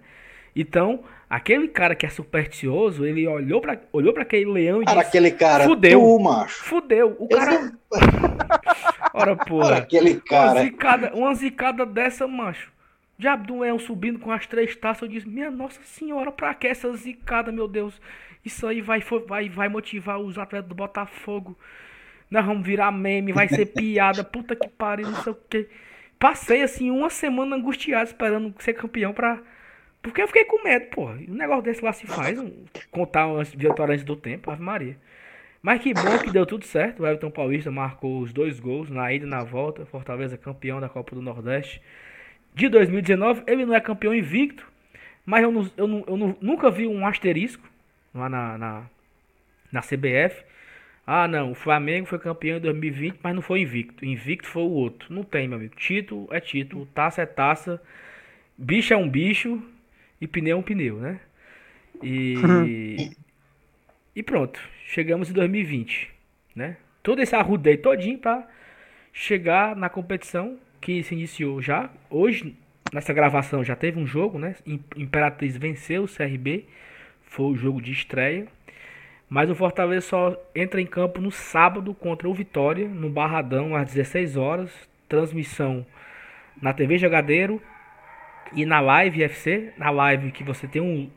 Então, 0.55 1.05
aquele 1.29 1.69
cara 1.69 1.95
que 1.95 2.07
é 2.07 2.09
supersticioso, 2.09 3.05
ele 3.05 3.27
olhou 3.27 3.61
para 3.61 3.79
olhou 3.93 4.15
para 4.15 4.23
aquele 4.23 4.51
leão 4.51 4.83
e 4.83 4.87
cara, 4.87 4.99
disse: 4.99 5.09
aquele 5.09 5.31
cara, 5.31 5.65
fudeu, 5.65 6.01
tu, 6.01 6.19
macho. 6.19 6.65
Fudeu. 6.65 7.17
O 7.19 7.29
cara. 7.29 7.55
Esse... 7.55 7.73
Ora, 9.13 9.37
porra. 9.37 9.77
aquele 9.77 10.21
cara. 10.21 10.53
Uma 10.53 10.63
zicada, 10.63 11.13
uma 11.15 11.35
zicada 11.35 11.87
dessa, 11.87 12.27
macho. 12.27 12.76
Diabo 13.19 13.47
do 13.47 13.61
leão 13.61 13.79
subindo 13.79 14.19
com 14.19 14.31
as 14.31 14.47
três 14.47 14.77
taças. 14.77 15.03
Eu 15.03 15.09
disse, 15.09 15.29
minha 15.29 15.51
Nossa 15.51 15.83
Senhora, 15.83 16.31
pra 16.31 16.55
que 16.55 16.67
essa 16.67 16.93
zicada, 16.95 17.51
meu 17.51 17.67
Deus? 17.67 18.01
Isso 18.45 18.67
aí 18.67 18.81
vai, 18.81 19.01
vai, 19.27 19.49
vai 19.49 19.69
motivar 19.69 20.19
os 20.19 20.39
atletas 20.39 20.69
do 20.69 20.75
Botafogo. 20.75 21.59
Nós 22.31 22.45
vamos 22.45 22.67
virar 22.67 22.93
meme, 22.93 23.33
vai 23.33 23.49
ser 23.49 23.67
piada. 23.67 24.23
Puta 24.25 24.55
que 24.55 24.69
pariu, 24.69 25.11
não 25.11 25.23
sei 25.23 25.33
o 25.33 25.37
que. 25.49 25.69
Passei 26.19 26.63
assim 26.63 26.91
uma 26.91 27.11
semana 27.11 27.57
angustiado 27.57 28.05
esperando 28.05 28.55
ser 28.59 28.75
campeão 28.75 29.13
pra. 29.13 29.41
Porque 30.03 30.23
eu 30.23 30.27
fiquei 30.27 30.45
com 30.45 30.63
medo, 30.63 30.87
pô. 30.91 31.07
Um 31.09 31.35
negócio 31.35 31.63
desse 31.63 31.85
lá 31.85 31.93
se 31.93 32.07
faz. 32.07 32.39
Um... 32.39 32.65
Contar 32.91 33.27
umas 33.27 33.53
vitórias 33.53 33.97
antes 33.97 34.05
do 34.05 34.15
tempo, 34.15 34.51
Ave 34.51 34.63
Maria. 34.63 34.97
Mas 35.63 35.81
que 35.81 35.93
bom 35.93 36.19
que 36.19 36.31
deu 36.31 36.47
tudo 36.47 36.65
certo. 36.65 37.03
O 37.03 37.07
Everton 37.07 37.31
Paulista 37.31 37.71
marcou 37.71 38.21
os 38.21 38.33
dois 38.33 38.61
gols 38.61 38.89
na 38.91 39.13
ida 39.13 39.27
e 39.27 39.29
na 39.29 39.43
volta. 39.43 39.85
Fortaleza 39.87 40.37
campeão 40.37 40.81
da 40.81 40.89
Copa 40.89 41.15
do 41.15 41.23
Nordeste 41.23 41.83
de 42.57 42.69
2019. 42.71 43.43
Ele 43.47 43.67
não 43.67 43.75
é 43.75 43.81
campeão 43.81 44.15
invicto, 44.15 44.67
mas 45.25 45.43
eu, 45.43 45.53
não, 45.53 45.71
eu, 45.77 45.87
não, 45.87 46.05
eu 46.09 46.17
não, 46.17 46.37
nunca 46.41 46.71
vi 46.71 46.87
um 46.87 47.07
asterisco 47.07 47.69
lá 48.15 48.29
na, 48.29 48.59
na, 48.59 48.83
na 49.71 49.81
CBF. 49.83 50.43
Ah, 51.07 51.29
não, 51.29 51.53
o 51.53 51.55
Flamengo 51.55 52.07
foi 52.07 52.19
campeão 52.19 52.57
em 52.57 52.61
2020, 52.61 53.19
mas 53.23 53.35
não 53.35 53.43
foi 53.43 53.61
invicto. 53.61 54.05
Invicto 54.05 54.49
foi 54.49 54.63
o 54.63 54.71
outro. 54.71 55.15
Não 55.15 55.23
tem, 55.23 55.47
meu 55.47 55.59
amigo. 55.59 55.77
Título 55.77 56.27
é 56.33 56.41
título, 56.41 56.87
taça 56.87 57.23
é 57.23 57.27
taça, 57.27 57.81
bicho 58.57 58.93
é 58.93 58.97
um 58.97 59.09
bicho 59.09 59.63
e 60.21 60.27
pneu 60.27 60.57
é 60.57 60.59
um 60.59 60.63
pneu, 60.63 60.97
né? 60.97 61.21
E, 62.03 63.13
e 64.17 64.23
pronto, 64.23 64.59
chegamos 64.87 65.31
em 65.31 65.33
2020, 65.35 66.11
né? 66.55 66.77
Todo 67.03 67.21
esse 67.21 67.37
arrudei 67.37 67.77
todinho 67.77 68.19
para 68.19 68.49
chegar 69.13 69.77
na 69.77 69.89
competição 69.89 70.59
que 70.81 71.03
se 71.03 71.15
iniciou 71.15 71.61
já. 71.61 71.91
Hoje, 72.11 72.57
nessa 72.93 73.13
gravação, 73.13 73.65
já 73.65 73.77
teve 73.77 73.99
um 73.99 74.07
jogo, 74.07 74.39
né? 74.39 74.57
Imperatriz 74.97 75.57
venceu 75.57 76.05
o 76.05 76.09
CRB, 76.09 76.65
foi 77.23 77.47
o 77.47 77.57
jogo 77.57 77.81
de 77.81 77.93
estreia. 77.93 78.47
Mas 79.29 79.51
o 79.51 79.55
Fortaleza 79.55 80.07
só 80.07 80.51
entra 80.55 80.81
em 80.81 80.87
campo 80.87 81.21
no 81.21 81.33
sábado 81.33 81.93
contra 81.93 82.29
o 82.29 82.35
Vitória, 82.35 82.89
no 82.89 83.11
Barradão, 83.11 83.75
às 83.75 83.93
16 83.93 84.37
horas. 84.37 84.71
Transmissão 85.09 85.87
na 86.61 86.73
TV 86.73 86.99
Jogadeiro 86.99 87.63
e 88.53 88.65
na 88.65 88.81
Live 88.81 89.23
FC. 89.23 89.73
Na 89.77 89.91
Live 89.91 90.33
que 90.33 90.45
você 90.45 90.67
tem 90.67 90.83
um, 90.83 91.11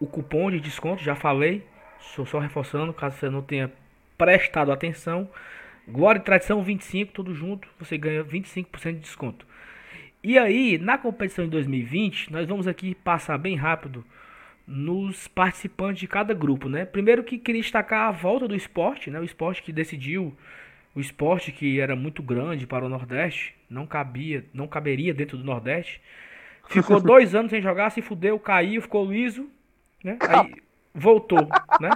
o 0.00 0.06
cupom 0.06 0.50
de 0.50 0.60
desconto, 0.60 1.02
já 1.02 1.14
falei. 1.14 1.64
Estou 2.00 2.26
só 2.26 2.38
reforçando, 2.38 2.92
caso 2.92 3.16
você 3.16 3.30
não 3.30 3.42
tenha 3.42 3.70
prestado 4.16 4.72
atenção. 4.72 5.28
Glória 5.88 6.18
e 6.18 6.22
Tradição 6.22 6.62
25, 6.62 7.12
tudo 7.12 7.34
junto, 7.34 7.68
você 7.78 7.96
ganha 7.96 8.24
25% 8.24 8.94
de 8.94 9.00
desconto. 9.00 9.46
E 10.22 10.36
aí, 10.36 10.78
na 10.78 10.98
competição 10.98 11.44
de 11.44 11.52
2020, 11.52 12.32
nós 12.32 12.48
vamos 12.48 12.66
aqui 12.66 12.94
passar 12.96 13.38
bem 13.38 13.54
rápido 13.54 14.04
nos 14.66 15.28
participantes 15.28 16.00
de 16.00 16.08
cada 16.08 16.34
grupo, 16.34 16.68
né? 16.68 16.84
Primeiro 16.84 17.22
que 17.22 17.38
queria 17.38 17.62
destacar 17.62 18.08
a 18.08 18.10
volta 18.10 18.48
do 18.48 18.56
esporte, 18.56 19.08
né? 19.10 19.20
O 19.20 19.24
esporte 19.24 19.62
que 19.62 19.72
decidiu, 19.72 20.36
o 20.92 20.98
esporte 20.98 21.52
que 21.52 21.78
era 21.80 21.94
muito 21.94 22.22
grande 22.22 22.66
para 22.66 22.84
o 22.84 22.88
Nordeste, 22.88 23.54
não 23.70 23.86
cabia, 23.86 24.44
não 24.52 24.66
caberia 24.66 25.14
dentro 25.14 25.38
do 25.38 25.44
Nordeste. 25.44 26.00
Ficou 26.68 26.98
dois 27.00 27.32
anos 27.32 27.50
sem 27.50 27.62
jogar, 27.62 27.90
se 27.90 28.02
fudeu, 28.02 28.36
caiu, 28.40 28.82
ficou 28.82 29.08
liso, 29.08 29.48
né? 30.02 30.18
Aí 30.20 30.56
voltou, 30.92 31.46
né? 31.80 31.90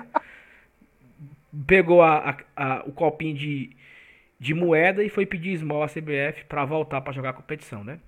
Pegou 1.66 2.00
a, 2.00 2.36
a, 2.54 2.64
a 2.64 2.84
o 2.86 2.92
copinho 2.92 3.34
de 3.34 3.79
de 4.40 4.54
moeda 4.54 5.04
e 5.04 5.10
foi 5.10 5.26
pedir 5.26 5.52
esmola 5.52 5.84
à 5.84 5.88
CBF 5.88 6.46
para 6.48 6.64
voltar 6.64 7.02
para 7.02 7.12
jogar 7.12 7.30
a 7.30 7.34
competição, 7.34 7.84
né? 7.84 8.00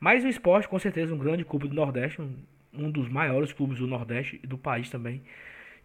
Mas 0.00 0.24
o 0.24 0.28
esporte, 0.28 0.68
com 0.68 0.78
certeza, 0.80 1.14
um 1.14 1.18
grande 1.18 1.44
clube 1.44 1.68
do 1.68 1.74
Nordeste, 1.74 2.20
um, 2.20 2.34
um 2.74 2.90
dos 2.90 3.08
maiores 3.08 3.52
clubes 3.52 3.78
do 3.78 3.86
Nordeste 3.86 4.40
e 4.42 4.46
do 4.46 4.58
país 4.58 4.90
também. 4.90 5.22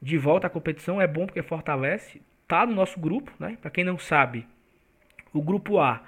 De 0.01 0.17
volta 0.17 0.47
à 0.47 0.49
competição 0.49 0.99
é 0.99 1.05
bom 1.05 1.27
porque 1.27 1.43
fortalece, 1.43 2.19
tá 2.47 2.65
no 2.65 2.73
nosso 2.73 2.99
grupo, 2.99 3.31
né? 3.39 3.57
Para 3.61 3.69
quem 3.69 3.83
não 3.83 3.99
sabe, 3.99 4.47
o 5.31 5.41
grupo 5.41 5.79
A 5.79 6.01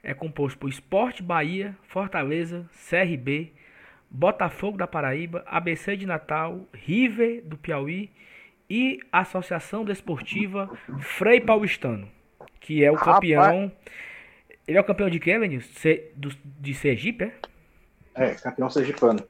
é 0.00 0.14
composto 0.14 0.58
por 0.58 0.70
Esporte 0.70 1.22
Bahia, 1.22 1.76
Fortaleza, 1.88 2.68
CRB, 2.88 3.52
Botafogo 4.08 4.78
da 4.78 4.86
Paraíba, 4.86 5.42
ABC 5.46 5.96
de 5.96 6.06
Natal, 6.06 6.68
River 6.72 7.42
do 7.44 7.56
Piauí 7.56 8.12
e 8.70 9.00
Associação 9.10 9.84
Desportiva 9.84 10.70
Frei 11.00 11.40
Paulistano 11.40 12.08
que 12.64 12.82
é 12.82 12.90
o 12.90 12.94
Rapaz. 12.94 13.16
campeão. 13.16 13.70
Ele 14.66 14.78
é 14.78 14.80
o 14.80 14.84
campeão 14.84 15.10
de 15.10 15.20
quê, 15.20 15.36
Lenilson? 15.36 15.68
De 16.16 16.74
Sergipe, 16.74 17.24
é? 17.24 17.32
É, 18.14 18.34
campeão 18.36 18.70
sergipano. 18.70 19.22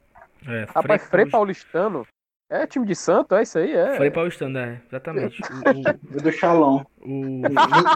É, 0.46 0.66
Rapaz, 0.72 1.02
Frei, 1.02 1.22
Frei 1.22 1.26
Paulistano. 1.26 2.06
É 2.48 2.66
time 2.66 2.86
de 2.86 2.94
santo, 2.94 3.34
é 3.34 3.42
isso 3.42 3.58
aí? 3.58 3.72
É. 3.72 3.96
Frei 3.96 4.10
Paulistano, 4.10 4.56
é, 4.58 4.80
exatamente. 4.86 5.40
o, 6.14 6.22
do 6.22 6.30
Xalão. 6.30 6.86
O... 7.00 7.08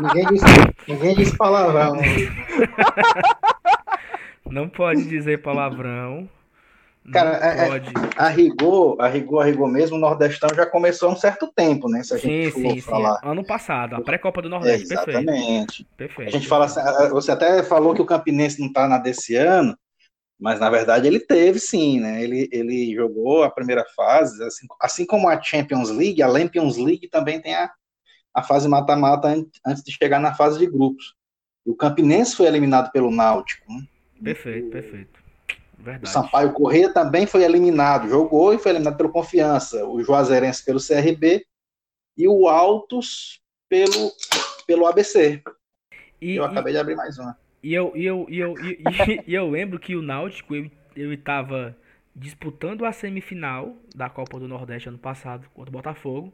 Ninguém, 0.03 0.27
disse, 0.33 0.44
ninguém 0.88 1.14
disse 1.14 1.37
palavrão. 1.37 2.01
Não 4.51 4.68
pode 4.68 5.05
dizer 5.05 5.40
palavrão. 5.40 6.29
Cara, 7.12 7.38
é, 7.42 7.68
é, 7.68 7.83
a 8.16 8.29
rigor, 8.29 9.01
a 9.01 9.09
rigor, 9.09 9.42
a 9.42 9.44
rigor 9.44 9.68
mesmo, 9.68 9.97
o 9.97 10.01
Nordestão 10.01 10.49
já 10.55 10.66
começou 10.66 11.09
há 11.09 11.12
um 11.12 11.16
certo 11.16 11.51
tempo, 11.55 11.88
né? 11.88 12.03
Se 12.03 12.14
a 12.14 12.16
gente 12.16 12.53
sim, 12.53 12.71
sim, 12.71 12.81
falar. 12.81 13.21
sim. 13.21 13.29
Ano 13.29 13.44
passado, 13.44 13.97
a 13.97 14.01
pré-copa 14.01 14.42
do 14.42 14.49
Nordeste, 14.49 14.92
é, 14.92 15.01
exatamente. 15.01 15.87
Perfeito. 15.97 16.29
A 16.29 16.31
gente 16.33 16.49
fala 16.49 16.66
assim, 16.66 16.81
você 17.11 17.33
até 17.33 17.63
falou 17.63 17.94
que 17.94 18.02
o 18.02 18.06
Campinense 18.06 18.61
não 18.61 18.73
tá 18.73 18.87
na 18.88 18.98
desse 18.98 19.37
ano, 19.37 19.77
mas 20.38 20.61
na 20.61 20.71
verdade 20.71 21.06
ele 21.06 21.21
teve 21.21 21.59
sim, 21.59 22.00
né? 22.00 22.23
Ele, 22.23 22.48
ele 22.52 22.94
jogou 22.94 23.42
a 23.42 23.50
primeira 23.50 23.85
fase, 23.96 24.42
assim, 24.44 24.67
assim 24.81 25.06
como 25.06 25.29
a 25.29 25.40
Champions 25.40 25.90
League, 25.90 26.23
a 26.23 26.29
Lampions 26.29 26.77
League 26.77 27.09
também 27.09 27.40
tem 27.40 27.54
a, 27.54 27.71
a 28.33 28.42
fase 28.42 28.69
mata-mata 28.69 29.29
antes 29.67 29.83
de 29.83 29.92
chegar 29.92 30.21
na 30.21 30.35
fase 30.35 30.59
de 30.59 30.67
grupos. 30.67 31.17
E 31.67 31.71
o 31.71 31.77
Campinense 31.77 32.37
foi 32.37 32.46
eliminado 32.46 32.90
pelo 32.92 33.11
Náutico. 33.11 33.65
Né? 33.73 33.83
Perfeito, 34.23 34.71
perfeito. 34.71 35.17
Verdade. 35.79 36.04
O 36.04 36.08
Sampaio 36.08 36.52
Corrêa 36.52 36.92
também 36.92 37.26
foi 37.26 37.44
eliminado, 37.44 38.08
jogou 38.08 38.52
e 38.52 38.58
foi 38.58 38.72
eliminado 38.72 38.96
pelo 38.96 39.12
Confiança, 39.12 39.87
o 39.87 40.02
Juazeirense 40.02 40.64
pelo 40.64 40.81
CRB 40.81 41.46
e 42.16 42.29
o 42.29 42.48
Altos 42.48 43.40
pelo, 43.68 44.12
pelo 44.66 44.87
ABC. 44.87 45.40
E, 46.20 46.35
eu 46.35 46.44
acabei 46.44 46.72
e, 46.72 46.74
de 46.74 46.81
abrir 46.81 46.96
mais 46.96 47.16
uma. 47.18 47.38
E 47.62 47.72
eu, 47.72 47.92
e 47.94 48.04
eu, 48.04 48.26
e 48.29 48.38
eu, 48.38 48.54
e, 48.58 48.83
e 49.26 49.35
eu 49.35 49.48
lembro 49.48 49.79
que 49.79 49.94
o 49.94 50.02
Náutico 50.02 50.54
ele 50.54 50.72
estava 50.96 51.76
disputando 52.14 52.85
a 52.85 52.92
semifinal 52.92 53.76
da 53.94 54.10
Copa 54.10 54.40
do 54.40 54.48
Nordeste 54.48 54.88
ano 54.88 54.98
passado 54.98 55.48
contra 55.54 55.70
o 55.70 55.72
Botafogo. 55.72 56.33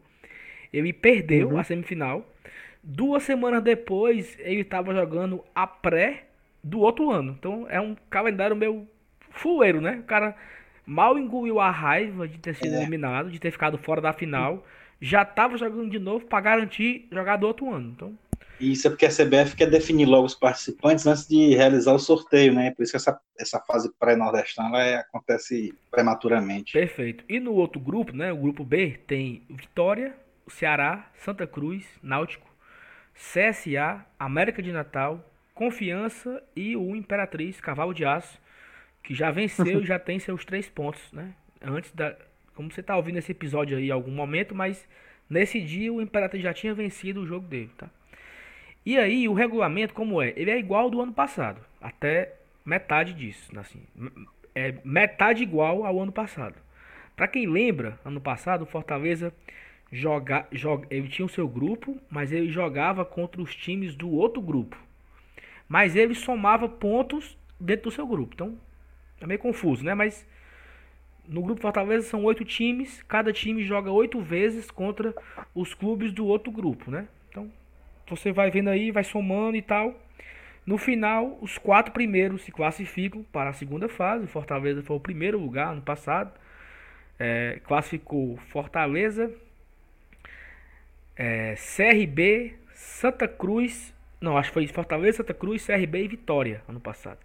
Ele 0.72 0.92
perdeu 0.92 1.50
uhum. 1.50 1.58
a 1.58 1.64
semifinal. 1.64 2.26
Duas 2.82 3.22
semanas 3.22 3.62
depois, 3.62 4.36
ele 4.40 4.62
estava 4.62 4.94
jogando 4.94 5.44
a 5.54 5.66
pré 5.66 6.28
do 6.62 6.80
outro 6.80 7.10
ano. 7.10 7.36
Então 7.38 7.66
é 7.68 7.80
um 7.80 7.94
calendário 8.08 8.56
meio 8.56 8.88
fuleiro, 9.34 9.80
né? 9.80 9.98
O 10.00 10.02
cara 10.04 10.34
mal 10.86 11.18
engoliu 11.18 11.60
a 11.60 11.70
raiva 11.70 12.26
de 12.28 12.38
ter 12.38 12.54
sido 12.54 12.74
É. 12.74 12.78
eliminado, 12.78 13.30
de 13.30 13.38
ter 13.38 13.50
ficado 13.50 13.76
fora 13.78 14.00
da 14.00 14.12
final, 14.12 14.66
já 15.00 15.24
tava 15.24 15.56
jogando 15.58 15.90
de 15.90 15.98
novo 15.98 16.26
pra 16.26 16.40
garantir 16.40 17.06
jogar 17.10 17.36
do 17.36 17.46
outro 17.46 17.72
ano. 17.72 17.92
Então, 17.94 18.18
isso 18.60 18.86
é 18.86 18.90
porque 18.90 19.06
a 19.06 19.10
CBF 19.10 19.56
quer 19.56 19.68
definir 19.68 20.06
logo 20.06 20.26
os 20.26 20.34
participantes 20.34 21.06
antes 21.06 21.26
de 21.26 21.54
realizar 21.54 21.92
o 21.92 21.98
sorteio, 21.98 22.54
né? 22.54 22.70
Por 22.70 22.82
isso 22.82 22.92
que 22.92 22.96
essa, 22.96 23.18
essa 23.38 23.60
fase 23.60 23.92
pré-nordestana 23.98 24.68
ela 24.68 24.82
é- 24.84 24.96
acontece 24.96 25.74
prematuramente. 25.90 26.72
perfeito. 26.72 27.24
E 27.28 27.40
no 27.40 27.52
outro 27.52 27.80
grupo, 27.80 28.14
né, 28.14 28.32
o 28.32 28.36
grupo 28.36 28.62
B, 28.64 28.98
tem 29.06 29.42
Vitória, 29.50 30.14
Ceará, 30.46 31.10
Santa 31.16 31.46
Cruz, 31.46 31.84
Náutico, 32.02 32.46
CSA, 33.14 34.04
América 34.18 34.62
de 34.62 34.72
Natal, 34.72 35.24
Confiança 35.54 36.42
e 36.54 36.76
o 36.76 36.94
Imperatriz 36.96 37.60
Cavalo 37.60 37.94
de 37.94 38.04
Aço, 38.04 38.38
que 39.04 39.14
já 39.14 39.30
venceu 39.30 39.82
e 39.82 39.86
já 39.86 39.98
tem 39.98 40.18
seus 40.18 40.44
três 40.44 40.68
pontos, 40.68 41.12
né? 41.12 41.34
Antes 41.62 41.92
da. 41.92 42.16
Como 42.54 42.70
você 42.72 42.82
tá 42.82 42.96
ouvindo 42.96 43.18
esse 43.18 43.32
episódio 43.32 43.76
aí 43.76 43.88
em 43.88 43.92
algum 43.92 44.10
momento, 44.12 44.54
mas 44.54 44.88
nesse 45.30 45.60
dia 45.60 45.92
o 45.92 46.02
Imperatriz 46.02 46.42
já 46.42 46.52
tinha 46.54 46.74
vencido 46.74 47.20
o 47.22 47.26
jogo 47.26 47.46
dele, 47.46 47.70
tá? 47.78 47.90
E 48.86 48.98
aí, 48.98 49.28
o 49.28 49.32
regulamento, 49.32 49.94
como 49.94 50.20
é? 50.20 50.32
Ele 50.36 50.50
é 50.50 50.58
igual 50.58 50.82
ao 50.84 50.90
do 50.90 51.00
ano 51.00 51.12
passado, 51.12 51.60
até 51.80 52.34
metade 52.64 53.14
disso, 53.14 53.50
assim. 53.58 53.82
m- 53.96 54.10
É 54.54 54.74
metade 54.84 55.42
igual 55.42 55.84
ao 55.84 56.00
ano 56.00 56.12
passado. 56.12 56.54
Pra 57.16 57.26
quem 57.28 57.46
lembra, 57.46 57.98
ano 58.04 58.20
passado, 58.20 58.62
o 58.62 58.66
Fortaleza 58.66 59.32
joga, 59.90 60.46
joga, 60.52 60.86
ele 60.90 61.08
tinha 61.08 61.26
o 61.26 61.28
seu 61.28 61.48
grupo, 61.48 61.98
mas 62.10 62.30
ele 62.32 62.50
jogava 62.50 63.04
contra 63.04 63.40
os 63.40 63.54
times 63.54 63.94
do 63.94 64.10
outro 64.10 64.40
grupo. 64.42 64.76
Mas 65.68 65.96
ele 65.96 66.14
somava 66.14 66.68
pontos 66.68 67.36
dentro 67.58 67.84
do 67.84 67.90
seu 67.90 68.06
grupo. 68.06 68.34
Então, 68.34 68.58
é 69.20 69.26
meio 69.26 69.40
confuso, 69.40 69.84
né? 69.84 69.94
Mas 69.94 70.26
no 71.26 71.42
grupo 71.42 71.60
Fortaleza 71.60 72.08
são 72.08 72.22
oito 72.24 72.44
times, 72.44 73.02
cada 73.04 73.32
time 73.32 73.64
joga 73.64 73.90
oito 73.90 74.20
vezes 74.20 74.70
contra 74.70 75.14
os 75.54 75.72
clubes 75.74 76.12
do 76.12 76.26
outro 76.26 76.52
grupo, 76.52 76.90
né? 76.90 77.08
Então, 77.30 77.50
você 78.08 78.32
vai 78.32 78.50
vendo 78.50 78.68
aí, 78.68 78.90
vai 78.90 79.04
somando 79.04 79.56
e 79.56 79.62
tal. 79.62 79.98
No 80.66 80.78
final, 80.78 81.38
os 81.40 81.58
quatro 81.58 81.92
primeiros 81.92 82.42
se 82.42 82.52
classificam 82.52 83.22
para 83.24 83.50
a 83.50 83.52
segunda 83.52 83.88
fase. 83.88 84.24
O 84.24 84.28
Fortaleza 84.28 84.82
foi 84.82 84.96
o 84.96 85.00
primeiro 85.00 85.38
lugar 85.38 85.74
no 85.74 85.82
passado. 85.82 86.32
É, 87.18 87.60
classificou 87.64 88.36
Fortaleza, 88.48 89.32
é, 91.16 91.54
CRB, 91.54 92.54
Santa 92.72 93.28
Cruz. 93.28 93.94
Não, 94.20 94.36
acho 94.36 94.50
que 94.50 94.54
foi 94.54 94.66
Fortaleza, 94.66 95.18
Santa 95.18 95.34
Cruz, 95.34 95.64
CRB 95.66 96.04
e 96.04 96.08
Vitória 96.08 96.62
ano 96.66 96.80
passado. 96.80 97.18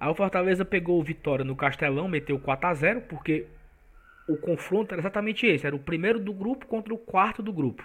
Aí 0.00 0.08
o 0.08 0.14
Fortaleza 0.14 0.64
pegou 0.64 1.00
o 1.00 1.02
Vitória 1.02 1.44
no 1.44 1.56
Castelão, 1.56 2.06
meteu 2.08 2.38
4 2.38 2.68
a 2.68 2.74
0 2.74 3.00
porque 3.02 3.46
o 4.28 4.36
confronto 4.36 4.94
era 4.94 5.00
exatamente 5.00 5.46
esse. 5.46 5.66
Era 5.66 5.74
o 5.74 5.80
primeiro 5.80 6.20
do 6.20 6.32
grupo 6.32 6.66
contra 6.66 6.94
o 6.94 6.98
quarto 6.98 7.42
do 7.42 7.52
grupo. 7.52 7.82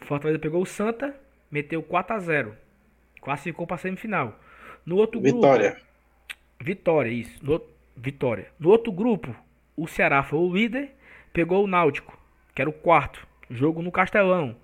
O 0.00 0.04
Fortaleza 0.04 0.38
pegou 0.38 0.62
o 0.62 0.66
Santa, 0.66 1.14
meteu 1.50 1.82
4 1.82 2.16
a 2.16 2.18
0 2.18 2.56
Classificou 3.20 3.66
para 3.66 3.74
a 3.74 3.78
semifinal. 3.78 4.38
No 4.84 4.96
outro 4.96 5.20
grupo. 5.20 5.36
Vitória. 5.36 5.76
Vitória, 6.60 7.10
isso. 7.10 7.44
No, 7.44 7.60
Vitória. 7.96 8.46
No 8.58 8.70
outro 8.70 8.92
grupo, 8.92 9.34
o 9.76 9.88
Ceará 9.88 10.22
foi 10.22 10.38
o 10.38 10.52
líder, 10.52 10.94
pegou 11.32 11.64
o 11.64 11.66
Náutico, 11.66 12.16
que 12.54 12.62
era 12.62 12.70
o 12.70 12.72
quarto. 12.72 13.26
Jogo 13.50 13.82
no 13.82 13.90
Castelão. 13.90 14.56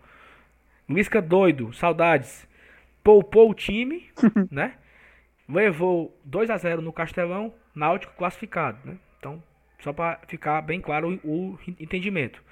Lisca 0.89 1.21
doido, 1.21 1.73
saudades. 1.73 2.47
Poupou 3.03 3.51
o 3.51 3.55
time, 3.55 4.09
né? 4.51 4.75
Levou 5.49 6.17
2 6.25 6.51
a 6.51 6.57
0 6.57 6.81
no 6.83 6.93
Castelão, 6.93 7.53
Náutico 7.75 8.15
classificado, 8.17 8.79
né? 8.85 8.97
Então, 9.19 9.43
só 9.81 9.93
para 9.93 10.21
ficar 10.27 10.61
bem 10.63 10.81
claro 10.81 11.19
o, 11.25 11.53
o 11.53 11.59
entendimento. 11.79 12.43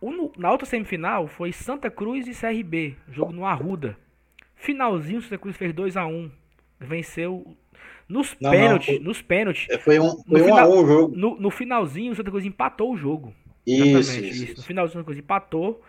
O, 0.00 0.32
na 0.36 0.50
outra 0.50 0.66
semifinal 0.66 1.26
foi 1.28 1.52
Santa 1.52 1.90
Cruz 1.90 2.26
e 2.26 2.32
CRB, 2.38 2.96
jogo 3.10 3.32
no 3.32 3.46
Arruda. 3.46 3.96
Finalzinho, 4.56 5.22
Santa 5.22 5.38
Cruz 5.38 5.56
fez 5.56 5.72
2 5.72 5.96
a 5.96 6.06
1 6.06 6.30
Venceu 6.80 7.56
nos 8.08 8.36
Não, 8.40 8.50
pênaltis. 8.50 8.96
não, 8.98 9.04
Nos 9.04 9.22
pênaltis. 9.22 9.66
É, 9.70 9.78
Foi 9.78 9.98
um, 9.98 10.10
foi 10.22 10.22
No 10.26 10.38
um 10.38 10.42
a 10.42 10.44
final- 10.44 10.72
um 10.72 10.82
o 10.82 10.86
jogo. 10.86 11.16
No, 11.16 11.40
no 11.40 11.50
finalzinho, 11.50 12.12
o 12.12 12.14
Santa 12.16 12.30
Cruz 12.30 12.44
empatou 12.44 12.92
o 12.92 12.96
jogo. 12.96 13.34
Isso, 13.66 13.82
Exatamente, 14.12 14.34
isso, 14.34 14.46
No 14.46 14.52
isso. 14.54 14.66
finalzinho, 14.66 14.90
o 14.90 14.92
Santa 15.00 15.04
Cruz 15.04 15.18
empatou 15.18 15.82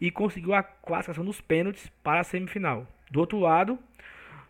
e 0.00 0.10
conseguiu 0.10 0.54
a 0.54 0.62
classificação 0.62 1.24
nos 1.24 1.40
pênaltis 1.40 1.90
para 2.04 2.20
a 2.20 2.24
semifinal. 2.24 2.86
Do 3.10 3.18
outro 3.20 3.38
lado, 3.40 3.78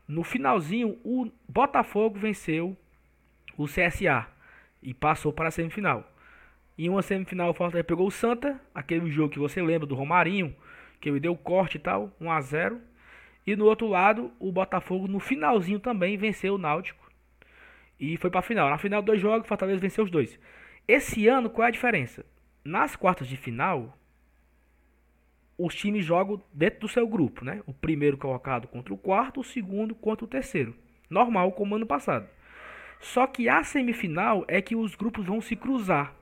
no 0.09 0.23
finalzinho, 0.23 0.99
o 1.05 1.31
Botafogo 1.49 2.19
venceu 2.19 2.77
o 3.57 3.65
CSA 3.65 4.27
e 4.83 4.95
passou 4.95 5.33
para 5.33 5.49
a 5.49 5.51
semifinal. 5.51 6.09
Em 6.79 6.89
uma 6.89 7.03
semifinal, 7.03 7.51
o 7.51 7.55
Fortaleza 7.55 7.85
pegou 7.85 8.07
o 8.07 8.11
Santa, 8.11 8.61
aquele 8.75 9.11
jogo 9.11 9.31
que 9.31 9.39
você 9.39 9.63
lembra 9.63 9.87
do 9.87 9.95
Romarinho, 9.95 10.55
que 11.01 11.09
ele 11.09 11.21
deu 11.21 11.37
corte 11.37 11.77
e 11.77 11.81
tal, 11.81 12.15
1 12.21 12.31
a 12.31 12.41
0 12.41 12.81
E 13.47 13.57
no 13.57 13.65
outro 13.65 13.87
lado, 13.89 14.31
o 14.39 14.53
Botafogo 14.53 15.09
no 15.09 15.19
finalzinho 15.19 15.81
também 15.81 16.17
venceu 16.17 16.55
o 16.55 16.59
Náutico 16.59 17.07
e 17.99 18.17
foi 18.17 18.31
para 18.31 18.41
a 18.41 18.43
final. 18.43 18.69
Na 18.71 18.79
final, 18.79 19.03
dois 19.03 19.21
jogos, 19.21 19.47
o 19.47 19.49
Fortaleza 19.49 19.81
venceu 19.81 20.05
os 20.05 20.11
dois. 20.11 20.39
Esse 20.87 21.27
ano, 21.27 21.51
qual 21.51 21.65
é 21.65 21.69
a 21.69 21.73
diferença? 21.73 22.25
Nas 22.65 22.95
quartas 22.95 23.27
de 23.27 23.37
final, 23.37 23.97
os 25.59 25.75
times 25.75 26.05
jogam 26.05 26.43
dentro 26.53 26.81
do 26.81 26.89
seu 26.89 27.07
grupo, 27.07 27.45
né? 27.45 27.63
O 27.67 27.73
primeiro 27.73 28.19
colocado 28.19 28.69
contra 28.69 28.93
o 28.93 28.99
quarto, 28.99 29.41
o 29.41 29.45
segundo 29.45 29.95
contra 29.95 30.25
o 30.25 30.29
terceiro. 30.29 30.75
Normal, 31.09 31.53
como 31.53 31.77
ano 31.77 31.87
passado. 31.87 32.29
Só 33.01 33.27
que 33.27 33.49
a 33.49 33.63
semifinal 33.63 34.45
é 34.49 34.61
que 34.61 34.77
os 34.77 34.95
grupos 34.95 35.27
vão 35.27 35.41
se 35.41 35.57
cruzar. 35.57 36.15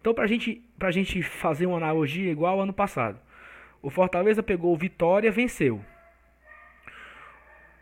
Então, 0.00 0.14
pra 0.14 0.26
gente, 0.26 0.62
pra 0.78 0.90
gente 0.90 1.22
fazer 1.22 1.66
uma 1.66 1.78
analogia 1.78 2.30
igual 2.30 2.54
ao 2.54 2.62
ano 2.62 2.72
passado. 2.72 3.18
O 3.82 3.90
Fortaleza 3.90 4.42
pegou 4.42 4.72
o 4.72 4.76
Vitória, 4.76 5.30
venceu. 5.32 5.80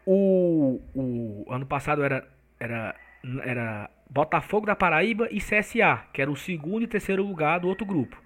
O, 0.07 0.81
o 0.95 1.47
ano 1.51 1.67
passado 1.67 2.03
era, 2.03 2.29
era, 2.59 2.95
era 3.43 3.91
Botafogo 4.09 4.67
da 4.67 4.77
Paraíba 4.77 5.29
e 5.31 5.39
CSA, 5.39 6.05
que 6.13 6.21
era 6.23 6.31
o 6.31 6.37
segundo 6.37 6.85
e 6.85 6.87
terceiro 6.87 7.23
lugar 7.23 7.61
do 7.61 7.69
outro 7.69 7.87
grupo. 7.87 8.23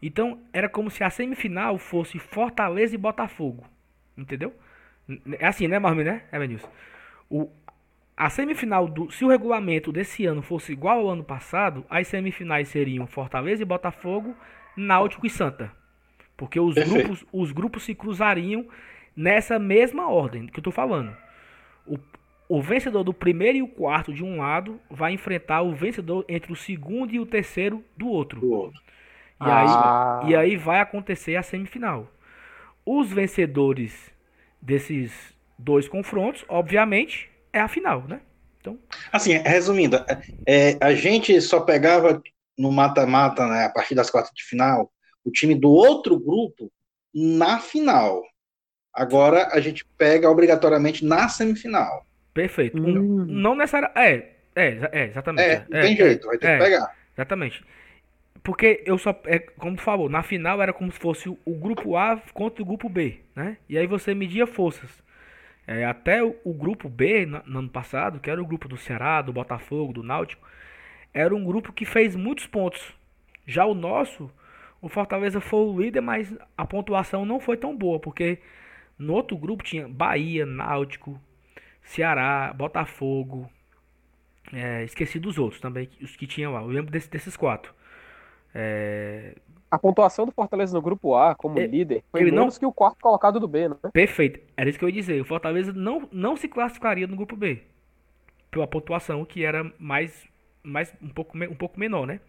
Então 0.00 0.40
era 0.52 0.68
como 0.68 0.90
se 0.90 1.02
a 1.02 1.10
semifinal 1.10 1.78
fosse 1.78 2.18
Fortaleza 2.18 2.94
e 2.94 2.98
Botafogo. 2.98 3.64
Entendeu? 4.16 4.52
É 5.38 5.46
assim, 5.46 5.68
né, 5.68 5.78
Marmin, 5.78 6.04
né, 6.04 6.22
Evanilson? 6.32 6.68
O, 7.30 7.50
a 8.16 8.30
semifinal 8.30 8.88
do. 8.88 9.10
Se 9.10 9.24
o 9.24 9.28
regulamento 9.28 9.92
desse 9.92 10.26
ano 10.26 10.42
fosse 10.42 10.72
igual 10.72 11.00
ao 11.00 11.10
ano 11.10 11.24
passado, 11.24 11.84
as 11.88 12.08
semifinais 12.08 12.68
seriam 12.68 13.06
Fortaleza 13.06 13.62
e 13.62 13.66
Botafogo, 13.66 14.34
Náutico 14.76 15.26
e 15.26 15.30
Santa. 15.30 15.70
Porque 16.36 16.58
os 16.58 16.74
Perfeito. 16.74 16.98
grupos, 16.98 17.26
os 17.32 17.52
grupos 17.52 17.82
se 17.84 17.94
cruzariam 17.94 18.66
nessa 19.16 19.58
mesma 19.58 20.08
ordem 20.08 20.46
que 20.46 20.58
eu 20.58 20.64
tô 20.64 20.70
falando. 20.70 21.16
O, 21.86 21.98
o 22.48 22.60
vencedor 22.60 23.02
do 23.02 23.14
primeiro 23.14 23.58
e 23.58 23.62
o 23.62 23.68
quarto 23.68 24.12
de 24.12 24.22
um 24.24 24.38
lado 24.38 24.80
vai 24.90 25.12
enfrentar 25.12 25.62
o 25.62 25.74
vencedor 25.74 26.24
entre 26.28 26.52
o 26.52 26.56
segundo 26.56 27.14
e 27.14 27.20
o 27.20 27.26
terceiro 27.26 27.82
do 27.96 28.08
outro. 28.08 28.40
do 28.40 28.50
outro. 28.50 28.82
E, 29.40 29.44
aí, 29.44 29.66
Ah. 29.68 30.20
e 30.26 30.34
aí 30.36 30.56
vai 30.56 30.80
acontecer 30.80 31.36
a 31.36 31.42
semifinal. 31.42 32.10
Os 32.84 33.10
vencedores 33.12 34.10
desses 34.60 35.12
dois 35.58 35.88
confrontos, 35.88 36.44
obviamente, 36.48 37.30
é 37.52 37.60
a 37.60 37.68
final, 37.68 38.02
né? 38.08 38.20
Então, 38.60 38.78
Assim, 39.12 39.34
resumindo, 39.38 39.96
é, 40.46 40.76
a 40.80 40.92
gente 40.92 41.40
só 41.40 41.60
pegava 41.60 42.20
no 42.58 42.72
mata-mata, 42.72 43.46
né, 43.46 43.66
a 43.66 43.70
partir 43.70 43.94
das 43.94 44.10
quartas 44.10 44.32
de 44.34 44.42
final, 44.42 44.90
o 45.24 45.30
time 45.30 45.54
do 45.54 45.70
outro 45.70 46.18
grupo 46.18 46.70
na 47.14 47.58
final. 47.58 48.22
Agora 48.92 49.48
a 49.52 49.60
gente 49.60 49.84
pega 49.98 50.30
obrigatoriamente 50.30 51.04
na 51.04 51.28
semifinal. 51.28 52.06
perfeito. 52.32 52.76
Hum. 52.78 53.24
Não 53.28 53.54
necessariamente. 53.54 53.98
É, 53.98 54.36
é, 54.54 54.90
é, 54.92 55.04
exatamente. 55.06 55.48
É, 55.48 55.66
não 55.70 55.80
tem 55.80 55.96
jeito, 55.96 56.26
vai 56.26 56.38
ter 56.38 56.46
é, 56.48 56.58
que 56.58 56.64
pegar. 56.64 56.94
Exatamente. 57.14 57.64
Porque 58.46 58.80
eu 58.86 58.96
só. 58.96 59.10
É, 59.24 59.40
como 59.40 59.74
tu 59.74 59.82
falou, 59.82 60.08
na 60.08 60.22
final 60.22 60.62
era 60.62 60.72
como 60.72 60.92
se 60.92 61.00
fosse 61.00 61.28
o, 61.28 61.36
grupo 61.58 61.96
A 61.96 62.16
contra 62.32 62.62
o 62.62 62.66
grupo 62.66 62.88
B, 62.88 63.18
né? 63.34 63.56
E 63.68 63.76
aí 63.76 63.88
você 63.88 64.14
media 64.14 64.46
forças. 64.46 65.02
É, 65.66 65.84
até 65.84 66.22
o, 66.22 66.36
o 66.44 66.54
grupo 66.54 66.88
B, 66.88 67.26
na- 67.26 67.42
no 67.44 67.58
ano 67.58 67.68
passado, 67.68 68.20
que 68.20 68.30
era 68.30 68.40
o 68.40 68.46
grupo 68.46 68.68
do 68.68 68.76
Ceará, 68.76 69.20
do 69.20 69.32
Botafogo, 69.32 69.92
do 69.92 70.02
Náutico, 70.04 70.46
era 71.12 71.34
um 71.34 71.44
grupo 71.44 71.72
que 71.72 71.84
fez 71.84 72.14
muitos 72.14 72.46
pontos. 72.46 72.94
Já 73.46 73.64
o 73.66 73.74
nosso, 73.74 74.30
o 74.80 74.88
Fortaleza 74.88 75.40
foi 75.40 75.60
o 75.60 75.80
líder, 75.82 76.00
mas 76.02 76.32
a 76.56 76.64
pontuação 76.64 77.26
não 77.26 77.40
foi 77.40 77.56
tão 77.56 77.76
boa, 77.76 77.98
porque 77.98 78.38
no 78.98 79.14
outro 79.14 79.36
grupo 79.36 79.64
tinha 79.64 79.88
Bahia, 79.88 80.46
Náutico, 80.46 81.20
Ceará, 81.82 82.52
Botafogo. 82.54 83.50
é, 84.52 84.84
esqueci 84.84 85.18
dos 85.18 85.38
outros 85.38 85.60
também, 85.60 85.88
os 86.00 86.16
que 86.16 86.26
tinham 86.26 86.52
lá. 86.52 86.60
Eu 86.60 86.68
lembro 86.68 86.90
desse- 86.92 87.10
desses 87.10 87.36
quatro. 87.36 87.74
É, 88.54 89.34
A 89.70 89.78
pontuação 89.78 90.24
do 90.26 90.32
Fortaleza 90.32 90.74
no 90.76 90.80
grupo 90.80 91.14
A, 91.14 91.34
como 91.34 91.58
Ele- 91.58 91.78
líder, 91.78 92.04
foi 92.10 92.20
ele 92.20 92.30
não- 92.30 92.42
menos 92.44 92.56
que 92.58 92.64
o 92.64 92.72
quarto 92.72 92.98
colocado 93.00 93.40
do 93.40 93.48
B, 93.48 93.68
né? 93.68 93.76
Perfeito. 93.92 94.40
Era 94.56 94.70
isso 94.70 94.78
que 94.78 94.84
eu 94.84 94.88
ia 94.88 94.94
dizer. 94.94 95.20
O 95.20 95.24
Fortaleza 95.24 95.72
não, 95.72 96.08
não 96.12 96.36
se 96.36 96.46
classificaria 96.48 97.06
no 97.06 97.16
grupo 97.16 97.36
B. 97.36 97.62
Pela 98.50 98.66
pontuação 98.66 99.24
que 99.24 99.44
era 99.44 99.70
mais, 99.78 100.26
mais 100.62 100.94
um 101.02 101.08
pouco, 101.08 101.36
um 101.36 101.54
pouco 101.54 101.78
menor, 101.80 102.06
né? 102.06 102.20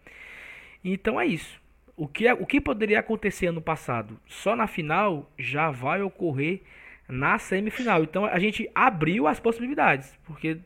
Então 0.84 1.20
é 1.20 1.26
isso. 1.26 1.60
O 1.96 2.06
que, 2.06 2.26
é, 2.28 2.34
o 2.34 2.44
que 2.46 2.60
poderia 2.60 3.00
acontecer 3.00 3.50
no 3.50 3.60
passado 3.60 4.18
só 4.26 4.54
na 4.54 4.66
final 4.66 5.30
já 5.38 5.70
vai 5.70 6.02
ocorrer 6.02 6.60
na 7.08 7.38
semifinal. 7.38 8.02
Então 8.02 8.24
a 8.24 8.38
gente 8.38 8.70
abriu 8.74 9.26
as 9.26 9.40
possibilidades, 9.40 10.12
porque 10.26 10.58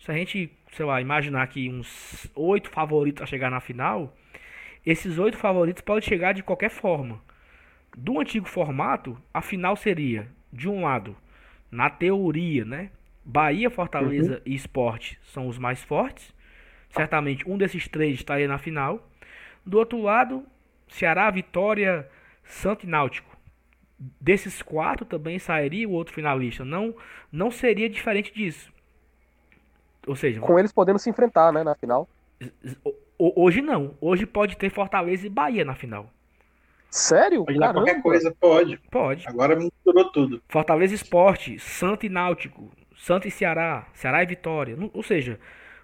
se 0.00 0.10
a 0.10 0.14
gente, 0.14 0.50
sei 0.72 0.84
lá, 0.84 1.00
imaginar 1.00 1.46
que 1.46 1.70
uns 1.70 2.26
oito 2.34 2.70
favoritos 2.70 3.22
a 3.22 3.26
chegar 3.26 3.50
na 3.50 3.60
final, 3.60 4.14
esses 4.84 5.18
oito 5.18 5.36
favoritos 5.36 5.82
podem 5.82 6.02
chegar 6.02 6.32
de 6.32 6.42
qualquer 6.42 6.70
forma. 6.70 7.20
Do 7.96 8.20
antigo 8.20 8.48
formato, 8.48 9.16
a 9.32 9.40
final 9.40 9.76
seria, 9.76 10.28
de 10.52 10.68
um 10.68 10.82
lado, 10.82 11.16
na 11.70 11.88
teoria, 11.88 12.64
né? 12.64 12.90
Bahia, 13.24 13.70
Fortaleza 13.70 14.34
uhum. 14.34 14.40
e 14.44 14.54
Esporte 14.54 15.18
são 15.24 15.48
os 15.48 15.58
mais 15.58 15.82
fortes. 15.82 16.34
Certamente 16.90 17.48
um 17.48 17.56
desses 17.56 17.88
três 17.88 18.14
estaria 18.14 18.46
na 18.46 18.58
final. 18.58 19.08
Do 19.64 19.78
outro 19.78 20.00
lado, 20.02 20.44
Ceará, 20.88 21.30
Vitória, 21.30 22.08
Santo 22.44 22.84
e 22.84 22.88
Náutico 22.88 23.34
desses 24.20 24.62
quatro 24.62 25.04
também 25.04 25.38
sairia 25.38 25.88
o 25.88 25.92
outro 25.92 26.14
finalista. 26.14 26.64
Não, 26.64 26.94
não 27.30 27.50
seria 27.50 27.88
diferente 27.88 28.32
disso. 28.32 28.72
Ou 30.06 30.14
seja, 30.14 30.40
com 30.40 30.58
eles 30.58 30.72
podendo 30.72 30.98
se 30.98 31.08
enfrentar, 31.08 31.52
né, 31.52 31.64
na 31.64 31.74
final. 31.74 32.08
Hoje 33.18 33.60
não. 33.60 33.96
Hoje 34.00 34.26
pode 34.26 34.56
ter 34.56 34.70
Fortaleza 34.70 35.26
e 35.26 35.30
Bahia 35.30 35.64
na 35.64 35.74
final. 35.74 36.10
Sério? 36.90 37.44
Pode 37.44 37.58
dar 37.58 37.72
qualquer 37.72 38.00
coisa, 38.02 38.34
pode. 38.38 38.78
Pode. 38.90 39.26
Agora 39.26 39.56
misturou 39.56 40.12
tudo. 40.12 40.42
Fortaleza 40.48 40.94
Esporte, 40.94 41.58
Santo 41.58 42.06
e 42.06 42.08
Náutico, 42.08 42.72
Santo 42.96 43.26
e 43.26 43.30
Ceará, 43.30 43.86
Ceará 43.94 44.22
e 44.22 44.26
Vitória. 44.26 44.76
Ou 44.92 45.02
seja, 45.02 45.38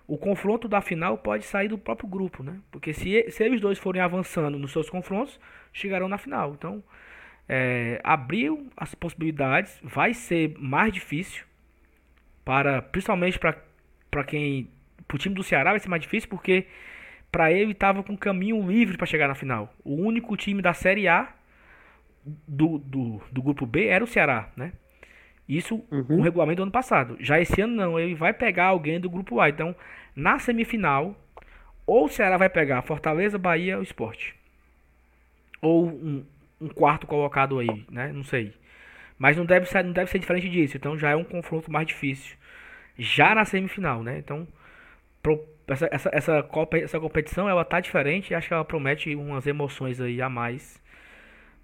o 0.07 0.16
confronto 0.16 0.68
da 0.68 0.81
final 0.81 1.18
pode 1.18 1.45
sair 1.45 1.68
do 1.68 1.78
próprio 1.78 2.09
grupo, 2.09 2.43
né? 2.43 2.59
Porque 2.70 2.93
se, 2.93 3.31
se 3.31 3.45
eles 3.45 3.61
dois 3.61 3.78
forem 3.78 4.01
avançando 4.01 4.59
nos 4.59 4.72
seus 4.72 4.89
confrontos, 4.89 5.39
chegarão 5.72 6.09
na 6.09 6.18
final. 6.18 6.53
Então, 6.53 6.83
é, 7.49 8.01
abriu 8.05 8.68
as 8.76 8.95
possibilidades, 8.95 9.81
vai 9.83 10.14
ser 10.14 10.55
mais 10.59 10.93
difícil 10.93 11.45
para 12.45 12.81
principalmente 12.81 13.39
para 13.39 14.24
quem 14.24 14.70
para 15.07 15.16
o 15.16 15.18
time 15.18 15.35
do 15.35 15.43
Ceará 15.43 15.70
vai 15.70 15.81
ser 15.81 15.89
mais 15.89 16.03
difícil 16.03 16.28
porque 16.28 16.66
para 17.31 17.53
ele 17.53 17.72
estava 17.72 18.03
com 18.03 18.16
caminho 18.16 18.68
livre 18.68 18.97
para 18.97 19.07
chegar 19.07 19.28
na 19.28 19.35
final. 19.35 19.72
O 19.85 19.95
único 19.95 20.37
time 20.37 20.61
da 20.61 20.72
Série 20.74 21.09
A 21.09 21.33
do, 22.24 22.78
do, 22.78 23.22
do 23.31 23.43
grupo 23.43 23.66
B 23.66 23.87
era 23.87 24.03
o 24.03 24.07
Ceará, 24.07 24.51
né? 24.57 24.72
Isso 25.49 25.83
uhum. 25.91 26.05
com 26.05 26.16
o 26.18 26.22
regulamento 26.22 26.59
do 26.59 26.62
ano 26.62 26.72
passado. 26.72 27.16
Já 27.18 27.41
esse 27.41 27.61
ano 27.61 27.74
não, 27.74 27.99
ele 27.99 28.14
vai 28.14 28.33
pegar 28.33 28.66
alguém 28.66 29.01
do 29.01 29.11
grupo 29.11 29.41
A. 29.41 29.49
Então, 29.49 29.74
na 30.14 30.39
semifinal, 30.39 31.16
ou 31.85 32.05
o 32.05 32.09
Ceará 32.09 32.37
vai 32.37 32.49
pegar 32.49 32.83
Fortaleza, 32.83 33.37
Bahia 33.37 33.76
ou 33.76 33.83
Esporte. 33.83 34.35
Ou 35.61 35.89
um, 35.89 36.24
um 36.61 36.68
quarto 36.68 37.07
colocado 37.07 37.59
aí, 37.59 37.85
né? 37.91 38.12
Não 38.12 38.22
sei. 38.22 38.55
Mas 39.18 39.37
não 39.37 39.45
deve 39.45 39.66
ser, 39.66 39.85
não 39.85 39.93
deve 39.93 40.11
ser 40.11 40.20
diferente 40.20 40.49
disso. 40.49 40.76
Então 40.76 40.97
já 40.97 41.11
é 41.11 41.16
um 41.16 41.24
confronto 41.24 41.70
mais 41.70 41.87
difícil. 41.87 42.37
Já 42.97 43.35
na 43.35 43.45
semifinal, 43.45 44.05
né? 44.05 44.18
Então, 44.18 44.47
pro, 45.20 45.45
essa, 45.71 45.89
essa, 45.91 46.11
essa, 46.12 46.43
Copa, 46.43 46.79
essa 46.79 46.99
competição 46.99 47.49
ela 47.49 47.64
tá 47.64 47.81
diferente 47.81 48.31
e 48.31 48.35
acho 48.35 48.49
que 48.49 48.55
ela 48.55 48.64
promete 48.64 49.14
umas 49.14 49.47
emoções 49.47 50.01
aí 50.01 50.21
a 50.21 50.29
mais 50.29 50.81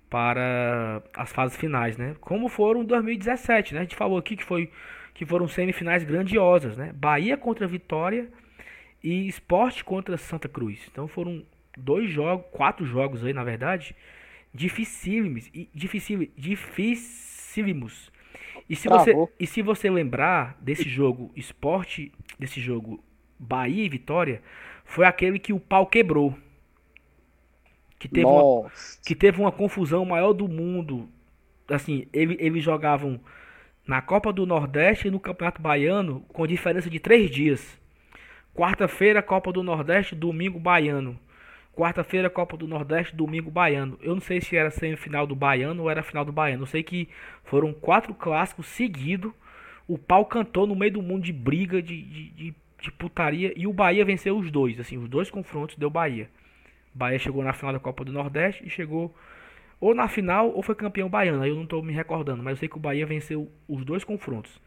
para 0.09 1.03
as 1.15 1.33
fases 1.33 1.57
finais, 1.57 1.97
né? 1.97 2.15
Como 2.21 2.49
foram 2.49 2.83
em 2.83 2.87
2017, 2.87 3.75
né? 3.75 3.81
A 3.81 3.83
gente 3.83 3.97
falou 3.97 4.19
aqui 4.19 4.37
que 4.37 4.45
foi 4.45 4.71
que 5.13 5.25
foram 5.25 5.49
semifinais 5.49 6.05
grandiosas, 6.05 6.77
né? 6.77 6.93
Bahia 6.95 7.37
contra 7.37 7.67
Vitória 7.67 8.29
e 9.03 9.27
Esporte 9.27 9.85
contra 9.85 10.17
Santa 10.17 10.49
Cruz. 10.49 10.81
Então 10.91 11.09
foram 11.09 11.43
dois 11.77 12.09
jogos, 12.11 12.47
quatro 12.53 12.87
jogos 12.87 13.25
aí, 13.25 13.33
na 13.33 13.43
verdade, 13.43 13.97
dificílimos, 14.55 15.51
dificílimos, 15.75 16.29
dificílimos. 16.37 18.13
E 18.69 18.77
se 18.77 18.89
você 18.89 19.13
e 19.41 19.47
se 19.47 19.63
você 19.63 19.91
lembrar 19.91 20.57
desse 20.61 20.89
jogo 20.89 21.33
esporte, 21.35 22.13
desse 22.39 22.61
jogo 22.61 23.03
Bahia 23.39 23.84
e 23.84 23.89
Vitória, 23.89 24.43
foi 24.84 25.05
aquele 25.05 25.39
que 25.39 25.53
o 25.53 25.61
pau 25.61 25.87
quebrou. 25.87 26.37
Que 27.99 28.09
teve, 28.09 28.26
uma, 28.26 28.70
que 29.05 29.14
teve 29.14 29.41
uma 29.41 29.51
confusão 29.51 30.05
maior 30.05 30.32
do 30.32 30.47
mundo. 30.47 31.09
Assim, 31.68 32.07
ele, 32.12 32.37
eles 32.39 32.62
jogavam 32.62 33.18
na 33.87 34.03
Copa 34.03 34.32
do 34.32 34.45
Nordeste 34.45 35.09
e 35.09 35.11
no 35.11 35.20
Campeonato 35.20 35.62
Baiano 35.62 36.20
com 36.28 36.47
diferença 36.47 36.91
de 36.91 36.99
três 36.99 37.30
dias. 37.30 37.78
Quarta-feira, 38.55 39.22
Copa 39.22 39.53
do 39.53 39.62
Nordeste, 39.62 40.14
domingo, 40.14 40.59
Baiano. 40.59 41.18
Quarta-feira, 41.74 42.30
Copa 42.30 42.57
do 42.57 42.66
Nordeste, 42.66 43.14
domingo, 43.14 43.51
Baiano. 43.51 43.99
Eu 44.01 44.14
não 44.14 44.20
sei 44.20 44.41
se 44.41 44.57
era 44.57 44.70
semifinal 44.70 45.26
do 45.26 45.37
Baiano 45.37 45.82
ou 45.82 45.91
era 45.91 46.03
final 46.03 46.24
do 46.24 46.32
Baiano. 46.32 46.62
Eu 46.62 46.66
sei 46.66 46.82
que 46.82 47.09
foram 47.45 47.72
quatro 47.72 48.14
clássicos 48.14 48.66
seguidos. 48.66 49.30
O 49.87 49.99
pau 49.99 50.24
cantou 50.24 50.66
no 50.66 50.74
meio 50.74 50.95
do 50.95 51.03
mundo 51.03 51.22
de 51.22 51.32
briga, 51.32 51.82
de, 51.82 52.03
de, 52.03 52.30
de, 52.30 52.55
de, 52.87 52.93
putaria. 52.93 53.53
E 53.57 53.66
o 53.66 53.72
Bahia 53.72 54.05
venceu 54.05 54.37
os 54.37 54.51
dois. 54.51 54.78
Assim, 54.80 54.97
os 54.99 55.09
dois 55.09 55.30
confrontos 55.30 55.76
deu 55.76 55.91
Bahia. 55.91 56.28
Bahia 56.95 57.18
chegou 57.18 57.43
na 57.43 57.53
final 57.53 57.72
da 57.72 57.80
Copa 57.80 58.05
do 58.05 58.12
Nordeste 58.12 58.66
e 58.66 58.70
chegou 58.70 59.14
ou 59.78 59.95
na 59.95 60.09
final 60.09 60.51
ou 60.51 60.62
foi 60.62 60.74
campeão 60.74 61.09
baiano. 61.09 61.43
Aí 61.43 61.51
eu 61.51 61.57
não 61.57 61.64
estou 61.64 61.82
me 61.82 61.93
recordando, 61.93 62.43
mas 62.43 62.53
eu 62.53 62.57
sei 62.57 62.68
que 62.68 62.76
o 62.76 62.80
Bahia 62.80 63.05
venceu 63.05 63.51
os 63.68 63.84
dois 63.84 64.05
confrontos. 64.05 64.61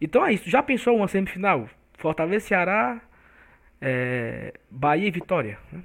Então 0.00 0.24
é 0.24 0.32
isso. 0.32 0.48
Já 0.48 0.62
pensou 0.62 0.96
uma 0.96 1.08
semifinal? 1.08 1.68
Fortaleza, 1.98 2.46
Ceará, 2.46 3.00
é, 3.80 4.54
Bahia 4.70 5.06
e 5.06 5.10
Vitória. 5.10 5.58
Né? 5.70 5.82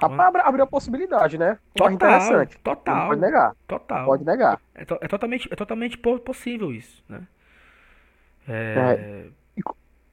Rapaz, 0.00 0.34
abriu 0.44 0.64
a 0.64 0.66
possibilidade, 0.66 1.38
né? 1.38 1.58
Total, 1.74 1.92
interessante. 1.92 2.58
Total. 2.58 2.96
Não 2.96 3.06
pode 3.06 3.20
negar. 3.20 3.56
Total. 3.68 4.04
Pode 4.04 4.24
negar. 4.24 4.60
É, 4.74 4.84
to, 4.84 4.98
é, 5.00 5.06
totalmente, 5.06 5.48
é 5.52 5.54
totalmente 5.54 5.98
possível 5.98 6.72
isso, 6.72 7.04
né? 7.08 7.26
É... 8.48 8.74
É. 8.98 9.41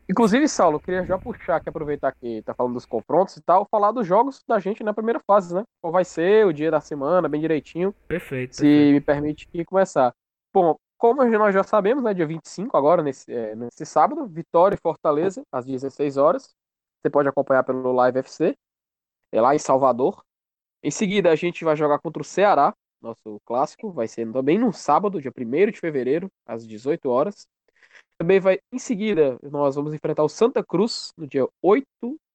Inclusive, 0.09 0.47
Saulo, 0.47 0.79
queria 0.79 1.05
já 1.05 1.17
puxar 1.19 1.57
aqui, 1.57 1.69
aproveitar 1.69 2.11
que 2.13 2.41
tá 2.41 2.53
falando 2.53 2.73
dos 2.73 2.85
confrontos 2.85 3.37
e 3.37 3.41
tal, 3.41 3.67
falar 3.69 3.91
dos 3.91 4.07
jogos 4.07 4.43
da 4.47 4.57
gente 4.59 4.83
na 4.83 4.93
primeira 4.93 5.19
fase, 5.19 5.53
né? 5.53 5.63
Qual 5.79 5.93
vai 5.93 6.03
ser 6.03 6.45
o 6.47 6.53
dia 6.53 6.71
da 6.71 6.81
semana, 6.81 7.29
bem 7.29 7.39
direitinho. 7.39 7.93
Perfeito. 8.07 8.55
Se 8.55 8.61
perfeito. 8.61 8.93
me 8.93 9.01
permite 9.01 9.65
começar. 9.65 10.13
Bom, 10.51 10.75
como 10.97 11.23
nós 11.23 11.53
já 11.53 11.63
sabemos, 11.63 12.03
né? 12.03 12.13
Dia 12.13 12.25
25, 12.25 12.75
agora, 12.75 13.03
nesse, 13.03 13.31
é, 13.31 13.55
nesse 13.55 13.85
sábado, 13.85 14.25
Vitória 14.25 14.75
e 14.75 14.81
Fortaleza, 14.81 15.43
às 15.51 15.65
16 15.65 16.17
horas. 16.17 16.55
Você 17.01 17.09
pode 17.09 17.29
acompanhar 17.29 17.63
pelo 17.63 17.91
Live 17.93 18.19
FC 18.19 18.57
é 19.31 19.41
lá 19.41 19.55
em 19.55 19.59
Salvador. 19.59 20.23
Em 20.83 20.91
seguida, 20.91 21.31
a 21.31 21.35
gente 21.35 21.63
vai 21.63 21.75
jogar 21.75 21.99
contra 21.99 22.21
o 22.21 22.25
Ceará, 22.25 22.73
nosso 23.01 23.39
clássico, 23.45 23.91
vai 23.91 24.07
ser 24.07 24.29
também 24.31 24.57
no 24.57 24.73
sábado, 24.73 25.21
dia 25.21 25.31
1 25.35 25.71
de 25.71 25.79
fevereiro, 25.79 26.29
às 26.45 26.65
18 26.65 27.09
horas. 27.09 27.47
Também 28.17 28.39
vai, 28.39 28.59
em 28.73 28.79
seguida, 28.79 29.37
nós 29.43 29.75
vamos 29.75 29.93
enfrentar 29.93 30.23
o 30.23 30.29
Santa 30.29 30.63
Cruz 30.63 31.11
no 31.17 31.25
dia 31.25 31.47
8 31.61 31.85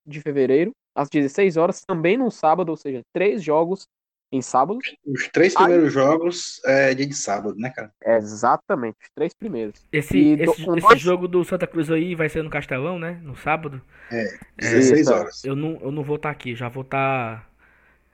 de 0.06 0.20
fevereiro, 0.20 0.72
às 0.94 1.08
16 1.08 1.56
horas, 1.56 1.82
também 1.86 2.16
no 2.16 2.30
sábado, 2.30 2.70
ou 2.70 2.76
seja, 2.76 3.02
três 3.12 3.42
jogos 3.42 3.86
em 4.32 4.42
sábado. 4.42 4.78
Os 5.06 5.28
três 5.28 5.54
primeiros 5.54 5.86
Aí, 5.86 5.90
jogos 5.90 6.60
é 6.64 6.94
dia 6.94 7.06
de 7.06 7.14
sábado, 7.14 7.56
né, 7.56 7.70
cara? 7.70 7.92
Exatamente, 8.04 8.96
os 9.02 9.08
três 9.14 9.32
primeiros. 9.34 9.86
Esse, 9.92 10.18
esse, 10.18 10.64
do, 10.64 10.76
esse 10.76 10.88
dois... 10.88 11.00
jogo 11.00 11.28
do 11.28 11.44
Santa 11.44 11.66
Cruz 11.66 11.90
aí 11.90 12.14
vai 12.14 12.28
ser 12.28 12.42
no 12.42 12.50
Castelão, 12.50 12.98
né? 12.98 13.20
No 13.22 13.36
sábado. 13.36 13.80
É, 14.10 14.38
16 14.56 15.06
é, 15.06 15.14
horas. 15.14 15.44
Eu 15.44 15.54
não, 15.54 15.78
eu 15.80 15.92
não 15.92 16.02
vou 16.02 16.16
estar 16.16 16.30
tá 16.30 16.32
aqui, 16.32 16.54
já 16.54 16.68
vou 16.68 16.82
estar. 16.82 17.42
Tá, 17.42 17.53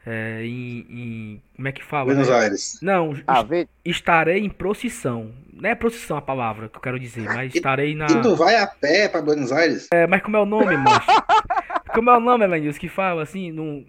é, 0.06 0.42
em, 0.44 0.86
em, 0.88 1.42
Como 1.56 1.68
é 1.68 1.72
que 1.72 1.84
fala? 1.84 2.06
Buenos 2.06 2.28
né? 2.28 2.34
Aires. 2.34 2.78
Não, 2.80 3.14
ah, 3.26 3.44
estarei 3.84 4.44
em 4.44 4.48
procissão. 4.48 5.32
Não 5.52 5.68
é 5.68 5.74
procissão 5.74 6.16
a 6.16 6.22
palavra 6.22 6.68
que 6.68 6.76
eu 6.76 6.80
quero 6.80 6.98
dizer, 6.98 7.24
mas 7.24 7.54
estarei 7.54 7.94
na. 7.94 8.06
E 8.06 8.22
tu 8.22 8.34
vai 8.34 8.56
a 8.56 8.66
pé 8.66 9.08
pra 9.08 9.20
Buenos 9.20 9.52
Aires? 9.52 9.88
É, 9.92 10.06
mas 10.06 10.22
como 10.22 10.36
é 10.36 10.40
o 10.40 10.46
nome, 10.46 10.76
moço? 10.76 11.06
como 11.92 12.10
é 12.10 12.16
o 12.16 12.20
nome, 12.20 12.44
Elenilson, 12.44 12.80
que 12.80 12.88
fala 12.88 13.22
assim, 13.22 13.52
num 13.52 13.84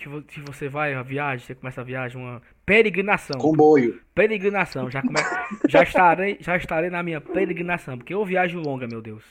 que, 0.00 0.22
que 0.22 0.40
você 0.40 0.68
vai 0.68 0.94
a 0.94 1.02
viagem, 1.02 1.46
você 1.46 1.54
começa 1.54 1.80
a 1.80 1.84
viagem, 1.84 2.20
uma 2.20 2.40
peregrinação. 2.64 3.38
Comboio. 3.38 4.00
Peregrinação, 4.14 4.90
já, 4.90 5.02
come... 5.02 5.18
já, 5.68 5.82
estarei, 5.82 6.38
já 6.40 6.56
estarei 6.56 6.88
na 6.88 7.02
minha 7.02 7.20
peregrinação, 7.20 7.98
porque 7.98 8.14
eu 8.14 8.24
viajo 8.24 8.58
longa, 8.58 8.86
meu 8.88 9.02
Deus. 9.02 9.22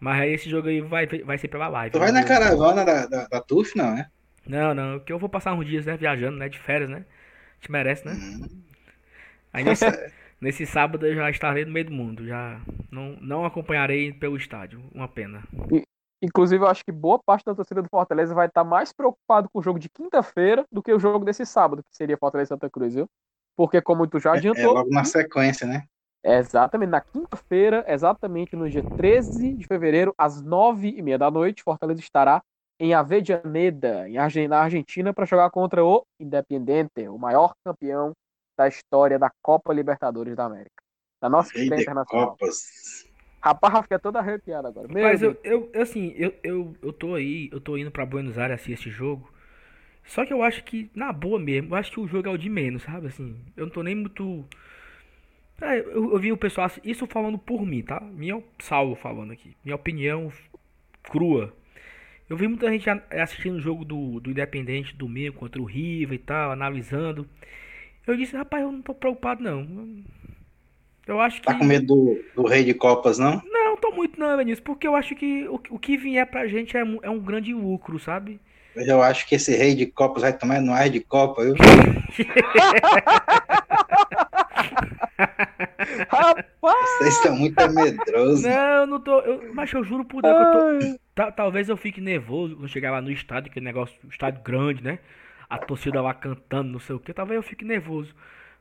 Mas 0.00 0.22
aí 0.22 0.32
esse 0.32 0.48
jogo 0.48 0.68
aí 0.68 0.80
vai, 0.80 1.06
vai 1.06 1.38
ser 1.38 1.48
pela 1.48 1.68
live. 1.68 1.92
Tu 1.92 1.98
vai 1.98 2.10
na 2.10 2.24
caravana 2.24 2.84
da, 2.84 3.06
da, 3.06 3.28
da 3.28 3.40
TUF, 3.40 3.76
não, 3.76 3.96
é? 3.96 4.06
Não, 4.46 4.74
não, 4.74 4.98
porque 4.98 5.12
eu 5.12 5.18
vou 5.18 5.28
passar 5.28 5.54
uns 5.54 5.66
dias, 5.66 5.86
né, 5.86 5.96
viajando, 5.96 6.36
né, 6.36 6.48
de 6.48 6.58
férias, 6.58 6.90
né? 6.90 7.04
A 7.06 7.54
gente 7.60 7.70
merece, 7.70 8.06
né? 8.06 8.14
Hum. 8.14 8.62
Aí 9.52 9.64
nesse, 9.64 9.84
nesse 10.40 10.66
sábado 10.66 11.06
eu 11.06 11.14
já 11.14 11.30
estarei 11.30 11.64
no 11.64 11.72
meio 11.72 11.86
do 11.86 11.92
mundo, 11.92 12.26
já 12.26 12.60
não, 12.90 13.16
não 13.20 13.44
acompanharei 13.44 14.12
pelo 14.12 14.36
estádio, 14.36 14.82
uma 14.94 15.08
pena. 15.08 15.42
E, 15.72 15.82
Inclusive, 16.22 16.62
eu 16.62 16.68
acho 16.68 16.84
que 16.84 16.92
boa 16.92 17.18
parte 17.18 17.46
da 17.46 17.54
torcida 17.54 17.80
do 17.80 17.88
Fortaleza 17.88 18.34
vai 18.34 18.46
estar 18.46 18.62
mais 18.62 18.92
preocupado 18.92 19.48
com 19.50 19.58
o 19.58 19.62
jogo 19.62 19.78
de 19.78 19.88
quinta-feira 19.88 20.66
do 20.70 20.82
que 20.82 20.92
o 20.92 20.98
jogo 20.98 21.24
desse 21.24 21.46
sábado, 21.46 21.82
que 21.82 21.96
seria 21.96 22.18
Fortaleza 22.18 22.48
Santa 22.48 22.68
Cruz, 22.68 22.94
viu? 22.94 23.08
Porque, 23.56 23.80
como 23.80 24.06
tu 24.06 24.18
já 24.18 24.34
adiantou. 24.34 24.62
É, 24.62 24.64
é 24.64 24.68
logo 24.68 24.90
na 24.90 25.04
sequência, 25.04 25.66
né? 25.66 25.84
Exatamente, 26.22 26.90
na 26.90 27.00
quinta-feira, 27.00 27.84
exatamente 27.88 28.54
no 28.54 28.68
dia 28.68 28.82
13 28.82 29.54
de 29.54 29.66
fevereiro, 29.66 30.14
às 30.18 30.42
nove 30.42 30.88
e 30.88 31.00
meia 31.00 31.16
da 31.16 31.30
noite, 31.30 31.62
Fortaleza 31.62 32.00
estará 32.00 32.42
em 32.80 34.18
Argen- 34.18 34.48
na 34.48 34.60
Argentina, 34.60 35.12
para 35.12 35.26
jogar 35.26 35.50
contra 35.50 35.84
o 35.84 36.04
Independiente, 36.18 37.08
o 37.08 37.18
maior 37.18 37.52
campeão 37.64 38.12
da 38.58 38.66
história 38.66 39.18
da 39.18 39.30
Copa 39.42 39.72
Libertadores 39.72 40.34
da 40.34 40.46
América. 40.46 40.82
Da 41.20 41.28
nossa 41.28 41.52
Rei 41.54 41.64
história 41.64 41.82
internacional. 41.82 42.36
Copas. 42.36 43.06
Rapaz, 43.42 43.74
eu 43.74 43.82
fiquei 43.82 43.98
toda 43.98 44.18
arrepiada 44.18 44.68
agora. 44.68 44.88
Meu 44.88 45.02
Mas 45.02 45.22
eu, 45.22 45.36
eu 45.44 45.70
assim, 45.74 46.12
eu, 46.16 46.34
eu, 46.42 46.76
eu 46.82 46.92
tô 46.92 47.14
aí, 47.14 47.48
eu 47.52 47.60
tô 47.60 47.76
indo 47.76 47.90
pra 47.90 48.04
Buenos 48.04 48.38
Aires 48.38 48.56
assistir 48.56 48.72
esse 48.72 48.90
jogo. 48.90 49.30
Só 50.06 50.26
que 50.26 50.32
eu 50.32 50.42
acho 50.42 50.64
que, 50.64 50.90
na 50.94 51.12
boa 51.12 51.38
mesmo, 51.38 51.74
eu 51.74 51.76
acho 51.78 51.92
que 51.92 52.00
o 52.00 52.08
jogo 52.08 52.28
é 52.28 52.32
o 52.32 52.38
de 52.38 52.50
menos, 52.50 52.82
sabe? 52.82 53.08
Assim, 53.08 53.36
eu 53.56 53.66
não 53.66 53.72
tô 53.72 53.82
nem 53.82 53.94
muito. 53.94 54.44
É, 55.60 55.78
eu, 55.80 56.12
eu 56.12 56.18
vi 56.18 56.32
o 56.32 56.36
pessoal, 56.36 56.70
isso 56.82 57.06
falando 57.06 57.38
por 57.38 57.66
mim, 57.66 57.82
tá? 57.82 58.00
Minha 58.00 58.42
salvo 58.60 58.94
falando 58.94 59.32
aqui. 59.32 59.54
Minha 59.64 59.76
opinião 59.76 60.32
crua. 61.04 61.54
Eu 62.30 62.36
vi 62.36 62.46
muita 62.46 62.70
gente 62.70 62.88
assistindo 63.10 63.56
o 63.56 63.60
jogo 63.60 63.84
do, 63.84 64.20
do 64.20 64.30
Independente 64.30 64.94
domingo 64.94 65.34
contra 65.36 65.60
o 65.60 65.64
River 65.64 66.14
e 66.14 66.18
tal, 66.18 66.52
analisando. 66.52 67.26
Eu 68.06 68.16
disse, 68.16 68.36
rapaz, 68.36 68.62
eu 68.62 68.70
não 68.70 68.80
tô 68.80 68.94
preocupado 68.94 69.42
não. 69.42 69.66
Eu 71.08 71.20
acho 71.20 71.40
que. 71.40 71.46
Tá 71.46 71.54
com 71.58 71.64
medo 71.64 71.86
do, 71.86 72.24
do 72.36 72.46
Rei 72.48 72.62
de 72.62 72.72
Copas, 72.72 73.18
não? 73.18 73.42
Não, 73.44 73.76
tô 73.76 73.90
muito 73.90 74.18
não, 74.20 74.36
Vinícius, 74.38 74.60
porque 74.60 74.86
eu 74.86 74.94
acho 74.94 75.16
que 75.16 75.48
o, 75.48 75.60
o 75.70 75.78
que 75.78 75.96
vier 75.96 76.24
pra 76.24 76.46
gente 76.46 76.76
é, 76.76 76.84
um- 76.84 77.00
é 77.02 77.10
um 77.10 77.18
grande 77.18 77.52
lucro, 77.52 77.98
sabe? 77.98 78.40
Eu 78.76 79.02
acho 79.02 79.26
que 79.26 79.34
esse 79.34 79.56
Rei 79.56 79.74
de 79.74 79.86
Copas 79.86 80.22
vai 80.22 80.32
tomar 80.32 80.60
no 80.60 80.72
ar 80.72 80.88
de 80.88 81.00
Copa, 81.00 81.42
viu? 81.42 81.54
Rapaz! 86.08 86.98
Vocês 86.98 87.16
estão 87.16 87.34
muito 87.36 87.68
medrosos. 87.72 88.42
Não, 88.44 88.86
não 88.86 89.00
tô. 89.00 89.18
Eu, 89.20 89.52
mas 89.54 89.72
eu 89.72 89.82
juro 89.84 90.04
por 90.04 90.22
Deus 90.22 90.36
que 90.36 90.42
eu 90.42 90.52
tô. 90.52 91.00
Ta- 91.20 91.30
talvez 91.32 91.68
eu 91.68 91.76
fique 91.76 92.00
nervoso 92.00 92.56
quando 92.56 92.68
chegar 92.68 92.90
lá 92.92 93.00
no 93.02 93.10
estádio, 93.10 93.52
que 93.52 93.60
negócio, 93.60 93.94
estádio 94.08 94.42
grande, 94.42 94.82
né? 94.82 94.98
A 95.48 95.58
torcida 95.58 96.00
lá 96.00 96.14
cantando, 96.14 96.70
não 96.72 96.78
sei 96.78 96.96
o 96.96 97.00
que. 97.00 97.12
Talvez 97.12 97.36
eu 97.36 97.42
fique 97.42 97.64
nervoso. 97.64 98.14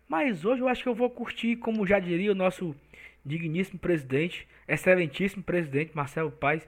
Mas 0.07 0.43
hoje 0.43 0.62
eu 0.62 0.68
acho 0.68 0.84
que 0.84 0.89
eu 0.89 0.95
vou 0.95 1.10
curtir, 1.10 1.55
como 1.55 1.86
já 1.88 1.99
diria 1.99 2.32
o 2.32 2.36
nosso 2.36 2.76
digníssimo 3.26 3.80
presidente, 3.80 4.47
excelentíssimo 4.68 5.43
presidente 5.43 5.91
Marcelo 5.95 6.32
Paes. 6.32 6.68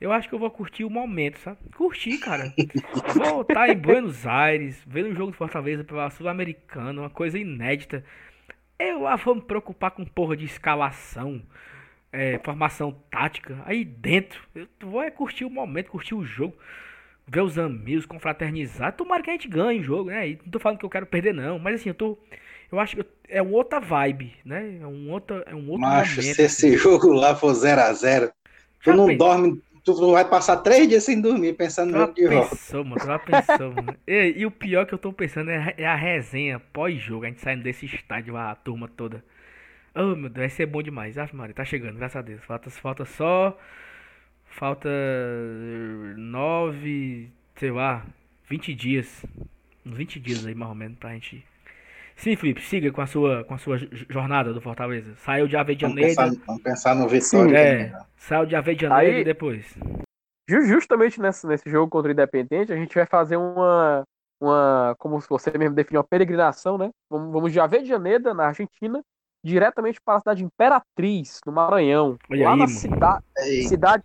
Eu 0.00 0.12
acho 0.12 0.28
que 0.28 0.34
eu 0.34 0.38
vou 0.38 0.50
curtir 0.50 0.84
o 0.84 0.90
momento, 0.90 1.38
sabe? 1.38 1.58
Curtir, 1.76 2.18
cara. 2.18 2.52
Vou 3.14 3.40
estar 3.42 3.68
em 3.70 3.76
Buenos 3.76 4.26
Aires, 4.26 4.82
vendo 4.86 5.08
um 5.10 5.14
jogo 5.14 5.30
de 5.32 5.38
Fortaleza 5.38 5.82
pela 5.82 6.10
Sul-Americana, 6.10 7.00
uma 7.02 7.08
coisa 7.10 7.38
inédita. 7.38 8.04
Eu 8.78 9.02
lá 9.02 9.16
vou 9.16 9.36
me 9.36 9.40
preocupar 9.40 9.92
com 9.92 10.04
porra 10.04 10.36
de 10.36 10.44
escalação, 10.44 11.40
é, 12.14 12.38
formação 12.44 12.92
tática. 13.10 13.62
Aí 13.66 13.84
dentro, 13.84 14.40
eu 14.54 14.68
vou 14.82 15.02
é 15.02 15.10
curtir 15.10 15.44
o 15.44 15.50
momento, 15.50 15.90
curtir 15.90 16.14
o 16.14 16.24
jogo, 16.24 16.56
ver 17.26 17.42
os 17.42 17.58
amigos, 17.58 18.06
confraternizar. 18.06 18.92
Tomara 18.96 19.22
que 19.22 19.30
a 19.30 19.32
gente 19.34 19.48
ganhe 19.48 19.80
o 19.80 19.84
jogo, 19.84 20.10
né? 20.10 20.28
E 20.30 20.36
não 20.44 20.50
tô 20.52 20.58
falando 20.60 20.78
que 20.78 20.84
eu 20.86 20.90
quero 20.90 21.06
perder, 21.06 21.34
não. 21.34 21.58
Mas 21.58 21.76
assim, 21.80 21.90
eu 21.90 21.94
tô. 21.94 22.18
Eu 22.72 22.80
acho 22.80 22.96
que 22.96 23.02
eu- 23.02 23.06
é 23.28 23.42
uma 23.42 23.52
outra 23.56 23.80
vibe, 23.80 24.34
né? 24.44 24.78
É 24.80 24.86
um 24.86 25.10
outro, 25.10 25.42
é 25.46 25.54
um 25.54 25.70
outro 25.70 25.90
Macho, 25.90 25.92
momento. 25.92 26.40
se 26.40 26.42
esse 26.42 26.76
assim. 26.76 26.76
jogo 26.76 27.12
lá 27.12 27.34
for 27.34 27.52
0x0, 27.54 28.32
tu 28.82 28.92
não 28.92 29.14
dorme, 29.14 29.62
tu 29.84 29.94
vai 30.12 30.28
passar 30.28 30.58
três 30.58 30.88
dias 30.88 31.04
sem 31.04 31.20
dormir 31.20 31.54
pensando 31.54 31.90
no 31.92 31.96
jogo 31.98 32.14
de 32.14 32.26
pensou, 32.26 32.84
mano? 32.84 33.04
Já 33.06 33.18
pensou, 33.18 33.72
mano? 33.72 33.96
E, 34.06 34.34
e 34.38 34.46
o 34.46 34.50
pior 34.50 34.86
que 34.86 34.94
eu 34.94 34.98
tô 34.98 35.12
pensando 35.12 35.50
é, 35.50 35.74
é 35.78 35.86
a 35.86 35.94
resenha 35.94 36.58
pós-jogo, 36.58 37.24
a 37.24 37.28
gente 37.28 37.40
saindo 37.40 37.62
desse 37.62 37.86
estádio, 37.86 38.36
a 38.36 38.54
turma 38.54 38.88
toda. 38.88 39.24
Oh, 39.94 40.14
meu 40.16 40.28
Deus, 40.28 40.34
vai 40.34 40.48
ser 40.50 40.66
bom 40.66 40.82
demais. 40.82 41.16
Ave 41.18 41.36
Maria, 41.36 41.54
tá 41.54 41.64
chegando, 41.64 41.96
graças 41.96 42.16
a 42.16 42.22
Deus. 42.22 42.42
Falta, 42.44 42.70
falta 42.70 43.04
só. 43.04 43.56
Falta. 44.46 44.88
nove. 46.16 47.30
sei 47.56 47.70
lá, 47.70 48.04
20 48.48 48.74
dias. 48.74 49.24
Uns 49.86 49.96
20 49.96 50.18
dias 50.20 50.46
aí, 50.46 50.54
mais 50.54 50.68
ou 50.70 50.74
menos, 50.74 50.98
pra 50.98 51.10
gente. 51.10 51.44
Sim, 52.16 52.36
Felipe, 52.36 52.62
siga 52.62 52.90
com 52.92 53.00
a 53.00 53.06
sua, 53.06 53.44
com 53.44 53.54
a 53.54 53.58
sua 53.58 53.76
jornada 54.08 54.52
do 54.52 54.60
Fortaleza. 54.60 55.14
Saiu 55.16 55.46
de 55.46 55.52
Vamos 55.56 55.62
Avejaneira. 55.68 56.08
pensar, 56.08 56.30
vamos 56.46 56.62
pensar 56.62 56.94
no 56.94 57.08
Vitória. 57.08 57.58
É, 57.58 57.84
melhor. 57.84 58.06
saiu 58.16 58.46
de 58.46 58.56
Avejaneira 58.56 59.14
Aí- 59.16 59.20
e 59.20 59.24
depois. 59.24 59.76
Ju- 60.48 60.62
Justamente 60.66 61.20
nesse, 61.20 61.46
nesse 61.46 61.68
jogo 61.68 61.90
contra 61.90 62.08
o 62.10 62.12
Independente, 62.12 62.72
a 62.72 62.76
gente 62.76 62.94
vai 62.94 63.06
fazer 63.06 63.36
uma, 63.36 64.04
uma 64.40 64.94
como 64.98 65.18
você 65.20 65.56
mesmo 65.58 65.74
definiu, 65.74 66.00
uma 66.00 66.06
peregrinação, 66.06 66.78
né? 66.78 66.90
Vamos, 67.10 67.32
vamos 67.32 67.52
de 67.52 67.58
Avejaneda, 67.58 68.32
na 68.32 68.46
Argentina, 68.46 69.02
diretamente 69.44 70.00
para 70.02 70.16
a 70.16 70.20
cidade 70.20 70.38
de 70.38 70.44
Imperatriz, 70.46 71.40
no 71.44 71.52
Maranhão. 71.52 72.16
Olha 72.30 72.44
lá 72.44 72.52
aí, 72.54 72.58
na 72.58 72.66
cida- 72.68 73.20
Ei, 73.38 73.62
cidade, 73.68 74.02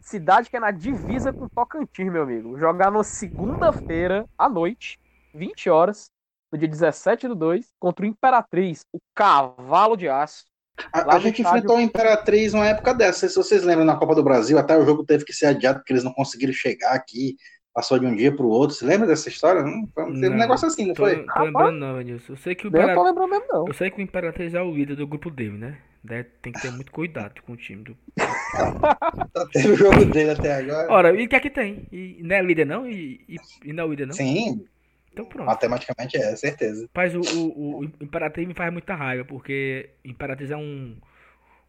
cidade 0.00 0.50
que 0.50 0.56
é 0.56 0.60
na 0.60 0.70
divisa 0.72 1.32
com 1.32 1.46
Tocantins, 1.54 2.10
meu 2.12 2.22
amigo. 2.24 2.58
Jogar 2.58 2.90
na 2.90 3.02
segunda-feira, 3.04 4.26
à 4.36 4.48
noite, 4.48 4.98
20 5.32 5.70
horas, 5.70 6.10
no 6.52 6.58
dia 6.58 6.66
17 6.68 7.28
do 7.28 7.34
2, 7.36 7.68
contra 7.78 8.04
o 8.04 8.08
Imperatriz, 8.08 8.84
o 8.92 8.98
cavalo 9.14 9.96
de 9.96 10.08
aço. 10.08 10.44
A, 10.92 11.14
a 11.14 11.18
gente 11.18 11.40
estádio- 11.42 11.58
enfrentou 11.58 11.76
a 11.76 11.82
Imperatriz 11.82 12.52
numa 12.52 12.66
época 12.66 12.92
dessa. 12.94 13.12
Não 13.12 13.20
sei 13.20 13.28
se 13.28 13.34
vocês 13.36 13.62
lembram 13.62 13.84
na 13.84 13.96
Copa 13.96 14.14
do 14.14 14.24
Brasil, 14.24 14.58
até 14.58 14.76
o 14.76 14.84
jogo 14.84 15.04
teve 15.04 15.24
que 15.24 15.32
ser 15.32 15.46
adiado 15.46 15.78
porque 15.78 15.92
eles 15.92 16.02
não 16.02 16.12
conseguiram 16.12 16.52
chegar 16.52 16.92
aqui. 16.94 17.36
Passou 17.72 17.98
de 17.98 18.06
um 18.06 18.14
dia 18.14 18.34
para 18.34 18.44
o 18.44 18.48
outro. 18.48 18.74
Você 18.76 18.84
lembra 18.84 19.06
dessa 19.06 19.28
história? 19.28 19.62
Não, 19.62 19.88
foi 19.94 20.04
um, 20.04 20.12
teve 20.14 20.26
um 20.26 20.30
Não. 20.30 20.38
negócio 20.38 20.66
assim, 20.66 20.86
não 20.86 20.94
Tô, 20.94 21.02
foi? 21.04 21.24
tô 21.24 21.44
lembrando 21.44 21.78
não. 21.78 22.00
Eu 22.00 22.36
sei 22.36 22.54
que 22.54 22.66
o 22.66 22.68
eu 22.68 22.72
tô 22.72 23.26
mesmo, 23.28 23.44
não. 23.48 23.66
Eu 23.68 23.74
sei 23.74 23.90
que 23.90 23.98
o 23.98 24.02
Imperatriz 24.02 24.54
é 24.54 24.60
o 24.62 24.74
líder 24.74 24.96
do 24.96 25.06
grupo 25.06 25.30
dele, 25.30 25.56
né? 25.56 25.78
Deve- 26.02 26.30
tem 26.42 26.52
que 26.52 26.58
ter 26.60 26.70
muito 26.70 26.90
cuidado 26.90 27.40
com 27.42 27.52
o 27.52 27.56
time 27.56 27.84
do. 27.84 27.96
Só 29.36 29.46
teve 29.52 29.68
o 29.72 29.76
jogo 29.76 30.04
dele 30.06 30.30
até 30.30 30.54
agora. 30.54 30.90
Ora, 30.92 31.14
e 31.20 31.24
o 31.24 31.28
que 31.28 31.36
é 31.36 31.40
que 31.40 31.50
tem? 31.50 31.86
E 31.92 32.20
não 32.22 32.36
é 32.36 32.42
líder 32.42 32.64
não? 32.66 32.86
E, 32.86 33.20
e, 33.28 33.36
e 33.64 33.72
não 33.72 33.84
é 33.84 33.88
líder 33.88 34.06
não? 34.06 34.14
Sim, 34.14 34.64
Então 35.12 35.24
pronto. 35.26 35.46
matematicamente 35.46 36.16
é, 36.16 36.34
certeza. 36.36 36.88
Mas 36.94 37.14
o, 37.14 37.20
o, 37.20 37.80
o 37.80 37.84
Imperatriz 37.84 38.48
me 38.48 38.54
faz 38.54 38.72
muita 38.72 38.94
raiva, 38.94 39.24
porque 39.24 39.90
Imperatriz 40.04 40.50
é 40.50 40.56
um, 40.56 40.96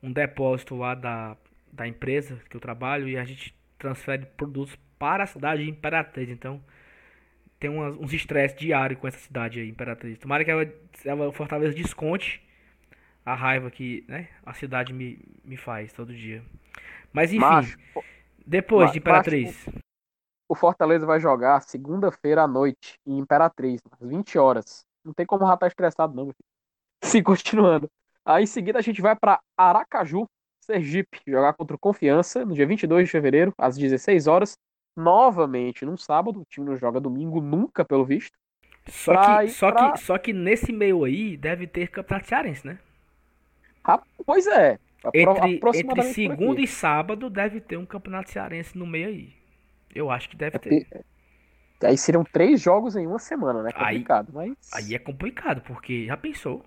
um 0.02 0.12
depósito 0.12 0.76
lá 0.76 0.95
da, 0.95 1.38
da 1.72 1.88
empresa 1.88 2.38
que 2.49 2.56
eu 2.56 2.62
trabalho 2.62 3.08
e 3.08 3.18
a 3.18 3.24
gente 3.24 3.56
transfere 3.78 4.26
produtos 4.38 4.76
para 5.02 5.24
a 5.24 5.28
cidade 5.28 5.64
de 5.64 5.70
Imperatriz. 5.72 6.30
Então 6.30 6.62
tem 7.60 7.70
umas- 7.72 7.97
uns 7.97 8.14
estresses 8.14 8.58
diários 8.58 8.99
com 8.99 9.08
essa 9.08 9.18
cidade 9.18 9.60
aí, 9.60 9.68
Imperatriz. 9.68 10.20
Tomara 10.20 10.45
que 10.45 10.52
ela, 10.52 10.72
ela 11.04 11.32
Fortaleza 11.34 11.74
desconte 11.76 12.39
a 13.26 13.34
raiva 13.34 13.72
que 13.72 14.06
né, 14.08 14.30
a 14.45 14.54
cidade 14.54 14.93
me, 14.93 15.20
me 15.43 15.58
faz 15.58 15.91
todo 15.91 16.14
dia. 16.14 16.43
Mas 17.12 17.32
enfim, 17.32 17.39
Macho, 17.41 17.78
depois 18.45 18.91
de 18.91 18.99
Imperatriz. 18.99 19.66
o 20.47 20.54
Fortaleza 20.56 21.06
vai 21.06 21.20
jogar 21.20 21.62
segunda-feira 21.62 22.43
à 22.43 22.47
noite 22.47 22.99
em 23.08 23.18
Imperatriz, 23.18 23.82
às 23.99 24.08
20 24.08 24.38
horas. 24.38 24.86
Não 25.04 25.14
tem 25.14 25.26
como 25.26 25.47
já 25.47 25.56
estar 25.56 25.68
estressado, 25.68 26.14
não. 26.14 26.32
Sim, 27.04 27.24
continuando. 27.26 27.89
Aí 28.24 28.43
em 28.43 28.47
seguida 28.47 28.78
a 28.78 28.82
gente 28.84 29.02
vai 29.02 29.16
para 29.16 29.39
Aracaju, 29.58 30.26
Sergipe, 30.64 31.20
jogar 31.28 31.54
contra 31.54 31.76
o 31.76 31.80
Confiança 31.80 32.45
no 32.45 32.54
dia 32.54 32.68
22 32.68 33.08
de 33.08 33.12
fevereiro, 33.12 33.52
às 33.58 33.76
16 33.78 34.28
horas. 34.28 34.54
Novamente 34.96 35.86
num 35.86 35.98
sábado, 35.98 36.42
o 36.42 36.46
time 36.50 36.66
não 36.70 36.78
joga 36.78 37.00
domingo 37.00 37.42
nunca, 37.42 37.86
pelo 37.86 38.06
visto. 38.06 38.38
Só 38.88 39.14
que, 39.44 39.50
só, 39.50 39.72
pra- 39.72 39.92
que, 39.92 40.00
só 40.00 40.18
que 40.18 40.34
nesse 40.34 40.72
meio 40.72 41.04
aí 41.04 41.38
deve 41.38 41.68
ter 41.68 41.88
Campeonato 41.88 42.28
Cearense, 42.28 42.66
né? 42.66 42.80
Ah, 43.84 44.02
pois 44.26 44.46
é. 44.48 44.78
Entre, 45.14 45.60
entre 45.80 46.04
segunda 46.04 46.62
e 46.62 46.68
sábado 46.68 47.30
deve 47.30 47.60
ter 47.60 47.76
um 47.78 47.86
campeonato 47.86 48.30
cearense 48.30 48.78
no 48.78 48.86
meio 48.86 49.08
aí. 49.08 49.34
Eu 49.96 50.12
acho 50.12 50.30
que 50.30 50.36
deve 50.36 50.58
É 50.58 50.60
ter. 50.60 50.88
Aí 51.84 51.98
seriam 51.98 52.24
três 52.24 52.62
jogos 52.62 52.96
em 52.96 53.08
uma 53.08 53.18
semana, 53.18 53.64
né? 53.64 53.72
Aí- 53.74 53.96
Complicado, 53.96 54.32
mas. 54.32 54.54
Aí 54.72 54.94
é 54.94 55.00
complicado, 55.00 55.62
porque 55.62 56.06
já 56.06 56.16
pensou? 56.16 56.64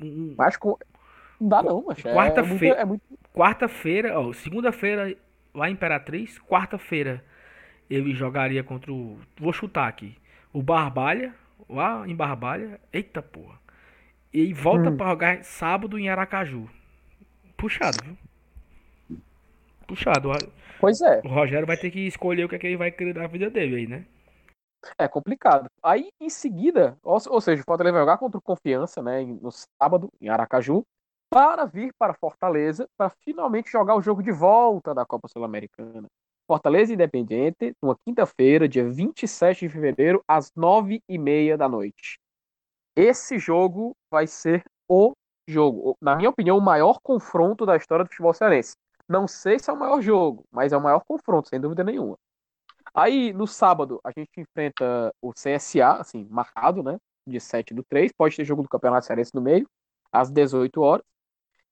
Um- 0.00 0.34
Mas 0.38 0.56
com... 0.56 0.78
não 1.38 1.48
dá 1.48 1.62
não, 1.62 1.84
mas 1.86 1.98
é, 2.04 2.14
Quarta-feira- 2.14 2.76
é 2.76 2.84
muito- 2.86 3.04
é 3.04 3.12
muito 3.12 3.28
Quarta-feira, 3.34 4.18
ó, 4.18 4.32
segunda-feira 4.32 5.14
lá 5.54 5.68
em 5.68 5.74
Imperatriz, 5.74 6.38
quarta-feira 6.38 7.22
ele 7.94 8.14
jogaria 8.14 8.62
contra 8.62 8.92
o. 8.92 9.18
Vou 9.38 9.52
chutar 9.52 9.88
aqui. 9.88 10.16
O 10.52 10.62
Barbalha, 10.62 11.34
lá 11.68 12.06
em 12.06 12.14
Barbalha. 12.14 12.80
Eita 12.92 13.22
porra. 13.22 13.58
E 14.32 14.52
volta 14.52 14.90
Hum. 14.90 14.96
pra 14.96 15.08
jogar 15.10 15.44
sábado 15.44 15.98
em 15.98 16.08
Aracaju. 16.08 16.68
Puxado, 17.56 17.98
viu? 18.04 18.16
Puxado. 19.86 20.30
Pois 20.80 21.00
é, 21.00 21.20
O 21.24 21.28
Rogério 21.28 21.66
vai 21.66 21.76
ter 21.76 21.90
que 21.90 22.00
escolher 22.06 22.44
o 22.44 22.48
que, 22.48 22.56
é 22.56 22.58
que 22.58 22.66
ele 22.66 22.76
vai 22.76 22.90
querer 22.90 23.14
da 23.14 23.26
vida 23.26 23.50
dele 23.50 23.76
aí, 23.76 23.86
né? 23.86 24.04
é 24.98 25.06
complicado. 25.06 25.66
Aí 25.80 26.08
em 26.20 26.28
seguida, 26.28 26.98
ou, 27.04 27.16
ou 27.28 27.40
seja, 27.40 27.62
o 27.62 27.64
Fortaleza 27.64 27.92
vai 27.92 28.02
jogar 28.02 28.18
contra 28.18 28.36
o 28.38 28.42
Confiança, 28.42 29.00
né, 29.00 29.24
no 29.24 29.50
sábado, 29.52 30.08
em 30.20 30.28
Aracaju, 30.28 30.82
para 31.30 31.64
vir 31.66 31.92
para 31.96 32.14
Fortaleza, 32.14 32.86
para 32.98 33.08
finalmente 33.24 33.70
jogar 33.70 33.94
o 33.94 34.02
jogo 34.02 34.22
de 34.24 34.32
volta 34.32 34.92
da 34.92 35.06
Copa 35.06 35.28
Sul-Americana. 35.28 36.08
Fortaleza 36.52 36.92
Independiente, 36.92 37.74
numa 37.82 37.96
quinta-feira, 38.04 38.68
dia 38.68 38.86
27 38.86 39.60
de 39.60 39.72
fevereiro, 39.72 40.22
às 40.28 40.52
nove 40.54 41.02
e 41.08 41.16
meia 41.16 41.56
da 41.56 41.66
noite. 41.66 42.20
Esse 42.94 43.38
jogo 43.38 43.96
vai 44.10 44.26
ser 44.26 44.62
o 44.86 45.14
jogo. 45.48 45.96
Na 45.98 46.14
minha 46.14 46.28
opinião, 46.28 46.58
o 46.58 46.60
maior 46.60 46.98
confronto 47.02 47.64
da 47.64 47.74
história 47.74 48.04
do 48.04 48.10
futebol 48.10 48.34
cearense. 48.34 48.74
Não 49.08 49.26
sei 49.26 49.58
se 49.58 49.70
é 49.70 49.72
o 49.72 49.78
maior 49.78 50.02
jogo, 50.02 50.44
mas 50.52 50.74
é 50.74 50.76
o 50.76 50.82
maior 50.82 51.02
confronto, 51.08 51.48
sem 51.48 51.58
dúvida 51.58 51.82
nenhuma. 51.82 52.18
Aí, 52.94 53.32
no 53.32 53.46
sábado, 53.46 53.98
a 54.04 54.10
gente 54.10 54.28
enfrenta 54.36 55.10
o 55.22 55.32
CSA, 55.32 56.00
assim, 56.00 56.26
marcado, 56.28 56.82
né? 56.82 56.98
Dia 57.26 57.40
7 57.40 57.72
do 57.72 57.82
3. 57.82 58.12
Pode 58.12 58.36
ter 58.36 58.44
jogo 58.44 58.62
do 58.62 58.68
Campeonato 58.68 59.06
Cearense 59.06 59.30
no 59.32 59.40
meio, 59.40 59.66
às 60.12 60.30
18 60.30 60.82
horas. 60.82 61.06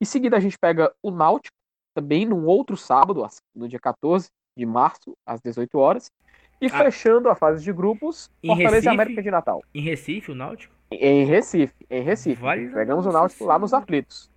Em 0.01 0.07
seguida, 0.07 0.39
a 0.39 0.41
gente 0.41 0.59
pega 0.59 0.91
o 1.03 1.11
Náutico, 1.11 1.55
também 1.95 2.24
num 2.24 2.47
outro 2.47 2.78
sábado, 2.78 3.28
no 3.55 3.68
dia 3.68 3.78
14 3.78 4.31
de 4.61 4.67
março, 4.67 5.17
às 5.27 5.41
18 5.41 5.79
horas. 5.79 6.13
E 6.61 6.67
ah. 6.67 6.71
fechando 6.71 7.31
a 7.31 7.35
fase 7.35 7.65
de 7.65 7.73
grupos, 7.73 8.31
em 8.43 8.49
Fortaleza 8.49 8.75
Recife, 8.75 8.87
e 8.87 8.91
América 8.91 9.23
de 9.23 9.31
Natal. 9.31 9.63
Em 9.75 9.81
Recife, 9.81 10.31
o 10.31 10.35
Náutico? 10.35 10.75
Em 10.91 11.25
Recife, 11.25 11.75
em 11.89 12.03
Recife. 12.03 12.43
Vale 12.43 12.69
Pegamos 12.69 13.07
o 13.07 13.13
Náutico 13.13 13.45
lá 13.47 13.59
nos 13.59 13.73
aflitos. 13.73 14.31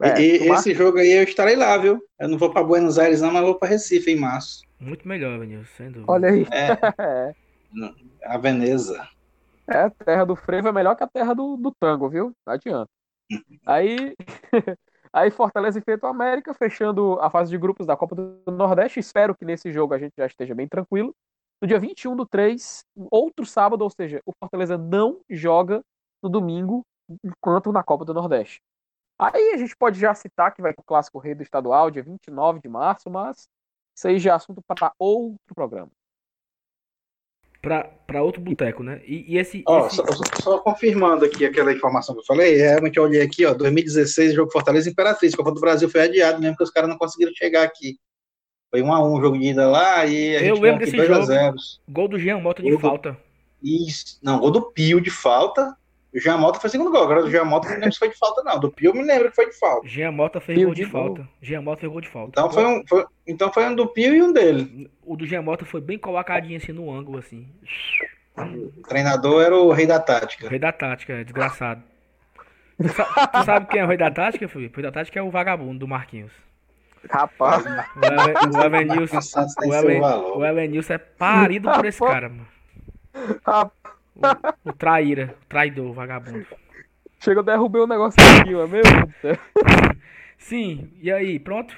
É, 0.00 0.20
e, 0.20 0.48
esse 0.50 0.74
jogo 0.74 0.98
aí 0.98 1.10
eu 1.10 1.24
estarei 1.24 1.56
lá, 1.56 1.76
viu? 1.78 2.00
Eu 2.20 2.28
não 2.28 2.38
vou 2.38 2.52
para 2.52 2.62
Buenos 2.62 2.98
Aires, 2.98 3.20
não, 3.20 3.32
mas 3.32 3.42
vou 3.42 3.54
para 3.54 3.70
Recife 3.70 4.10
em 4.12 4.16
março. 4.16 4.62
Muito 4.78 5.08
melhor, 5.08 5.40
Vinícius, 5.40 5.70
sem 5.70 5.90
dúvida. 5.90 6.12
Olha 6.12 6.28
aí. 6.28 6.46
É. 6.52 7.34
a 8.22 8.38
Veneza. 8.38 9.08
É, 9.66 9.78
a 9.78 9.90
terra 9.90 10.24
do 10.24 10.36
frevo 10.36 10.68
é 10.68 10.72
melhor 10.72 10.94
que 10.94 11.02
a 11.02 11.08
terra 11.08 11.34
do, 11.34 11.56
do 11.56 11.72
tango, 11.80 12.08
viu? 12.08 12.32
Não 12.46 12.54
adianta. 12.54 12.88
aí, 13.66 14.14
aí 15.12 15.30
Fortaleza 15.30 15.78
enfrenta 15.78 16.06
o 16.06 16.10
América, 16.10 16.54
fechando 16.54 17.18
a 17.20 17.30
fase 17.30 17.50
de 17.50 17.58
grupos 17.58 17.86
da 17.86 17.96
Copa 17.96 18.14
do 18.14 18.52
Nordeste. 18.52 19.00
Espero 19.00 19.34
que 19.34 19.44
nesse 19.44 19.72
jogo 19.72 19.94
a 19.94 19.98
gente 19.98 20.14
já 20.16 20.26
esteja 20.26 20.54
bem 20.54 20.68
tranquilo. 20.68 21.14
No 21.60 21.66
dia 21.66 21.78
21 21.78 22.14
do 22.14 22.26
3, 22.26 22.84
outro 23.10 23.44
sábado, 23.44 23.82
ou 23.82 23.90
seja, 23.90 24.20
o 24.24 24.32
Fortaleza 24.32 24.78
não 24.78 25.20
joga 25.28 25.82
no 26.22 26.28
domingo, 26.28 26.82
enquanto 27.24 27.72
na 27.72 27.82
Copa 27.82 28.04
do 28.04 28.14
Nordeste. 28.14 28.60
Aí 29.18 29.52
a 29.52 29.56
gente 29.56 29.76
pode 29.76 29.98
já 29.98 30.14
citar 30.14 30.54
que 30.54 30.62
vai 30.62 30.72
ter 30.72 30.80
o 30.80 30.84
Clássico 30.84 31.18
Rei 31.18 31.34
do 31.34 31.42
Estadual, 31.42 31.90
dia 31.90 32.02
29 32.02 32.60
de 32.60 32.68
março, 32.68 33.10
mas 33.10 33.48
isso 33.96 34.06
aí 34.06 34.18
já 34.18 34.32
é 34.32 34.34
assunto 34.34 34.62
para 34.62 34.92
outro 34.98 35.54
programa. 35.54 35.90
Para 37.60 38.22
outro 38.22 38.40
boteco, 38.40 38.82
né? 38.82 39.00
E, 39.04 39.34
e 39.34 39.38
esse. 39.38 39.62
Ó, 39.66 39.86
esse... 39.86 39.96
Só, 39.96 40.04
só, 40.40 40.58
confirmando 40.58 41.24
aqui 41.24 41.44
aquela 41.44 41.72
informação 41.72 42.14
que 42.14 42.20
eu 42.20 42.24
falei, 42.24 42.56
realmente 42.56 42.96
eu 42.96 43.02
olhei 43.02 43.20
aqui, 43.20 43.44
ó, 43.44 43.52
2016, 43.52 44.34
jogo 44.34 44.52
Fortaleza 44.52 44.88
Imperatriz, 44.88 45.34
Copa 45.34 45.50
do 45.50 45.60
Brasil 45.60 45.88
foi 45.88 46.02
adiado 46.02 46.40
mesmo, 46.40 46.54
porque 46.54 46.64
os 46.64 46.70
caras 46.70 46.88
não 46.88 46.96
conseguiram 46.96 47.32
chegar 47.34 47.64
aqui. 47.64 47.98
Foi 48.70 48.82
1 48.82 48.92
a 48.92 49.08
1 49.08 49.12
o 49.12 49.20
jogo 49.20 49.38
de 49.38 49.46
ida 49.46 49.68
lá 49.68 50.06
e 50.06 50.36
a 50.36 50.40
eu 50.42 50.54
gente 50.54 50.60
lembro 50.60 50.84
desse 50.84 50.96
jogo. 50.96 51.56
Gol 51.88 52.08
do 52.08 52.18
Jean 52.18 52.38
Mota 52.38 52.62
de 52.62 52.70
gol 52.70 52.78
falta. 52.78 53.18
Isso, 53.62 54.18
não, 54.22 54.38
gol 54.38 54.50
do 54.50 54.70
Pio 54.70 55.00
de 55.00 55.10
falta. 55.10 55.74
O 56.18 56.20
Jean 56.20 56.36
Mota 56.36 56.58
foi 56.58 56.68
segundo 56.68 56.90
gol. 56.90 57.04
Agora 57.04 57.22
o 57.22 57.30
Jean 57.30 57.44
Mota 57.44 57.68
não 57.68 57.76
lembro 57.76 57.92
se 57.92 57.98
foi 58.00 58.08
de 58.08 58.18
falta, 58.18 58.42
não. 58.42 58.58
Do 58.58 58.72
Pio 58.72 58.90
eu 58.90 58.94
me 58.94 59.04
lembro 59.04 59.30
que 59.30 59.36
foi 59.36 59.48
de 59.48 59.56
falta. 59.56 59.86
Jean 59.86 60.10
Mota 60.10 60.40
fez 60.40 60.58
Pio 60.58 60.66
gol 60.66 60.74
de, 60.74 60.84
de 60.84 60.90
falta. 60.90 61.28
Jean 61.40 61.62
Mota 61.62 61.80
fez 61.80 61.92
gol 61.92 62.00
de 62.00 62.08
falta. 62.08 62.30
Então 62.30 62.50
foi, 62.50 62.66
um, 62.66 62.82
foi, 62.88 63.06
então 63.24 63.52
foi 63.52 63.64
um 63.66 63.74
do 63.76 63.86
Pio 63.86 64.12
e 64.16 64.20
um 64.20 64.32
dele. 64.32 64.90
O 65.04 65.16
do 65.16 65.24
Jean 65.24 65.42
Mota 65.42 65.64
foi 65.64 65.80
bem 65.80 65.96
colocadinho 65.96 66.56
assim 66.56 66.72
no 66.72 66.92
ângulo, 66.92 67.18
assim. 67.18 67.46
O 68.36 68.82
treinador 68.88 69.44
era 69.44 69.56
o 69.56 69.70
rei 69.70 69.86
da 69.86 70.00
tática. 70.00 70.46
O 70.46 70.48
rei 70.48 70.58
da 70.58 70.72
tática, 70.72 71.12
é 71.12 71.22
desgraçado. 71.22 71.84
Tu, 72.76 72.88
sa 72.88 73.04
tu 73.04 73.44
sabe 73.44 73.66
quem 73.66 73.80
é 73.80 73.84
o 73.84 73.88
rei 73.88 73.96
da 73.96 74.10
tática, 74.10 74.48
Felipe? 74.48 74.74
O 74.74 74.82
rei 74.82 74.90
da 74.90 74.92
tática 74.92 75.20
é 75.20 75.22
o 75.22 75.30
vagabundo 75.30 75.78
do 75.78 75.86
Marquinhos. 75.86 76.32
Rapaz. 77.08 77.64
O 77.64 78.60
Elenilson 78.64 79.46
o 80.34 80.44
Elenilson 80.44 80.94
é 80.94 80.98
parido 80.98 81.70
por 81.70 81.84
esse 81.84 82.00
cara, 82.00 82.28
mano. 82.28 82.46
O, 84.18 84.70
o 84.70 84.72
traíra, 84.72 85.34
o 85.42 85.46
traidor, 85.46 85.86
o 85.86 85.92
vagabundo. 85.92 86.46
Chega, 87.20 87.40
eu 87.40 87.44
derrubei 87.44 87.80
o 87.80 87.84
um 87.84 87.88
negócio 87.88 88.20
aqui, 88.40 88.54
ó, 88.54 88.66
meu 88.66 88.82
Deus. 88.82 89.38
Sim, 90.38 90.90
e 91.00 91.10
aí, 91.10 91.38
pronto? 91.38 91.76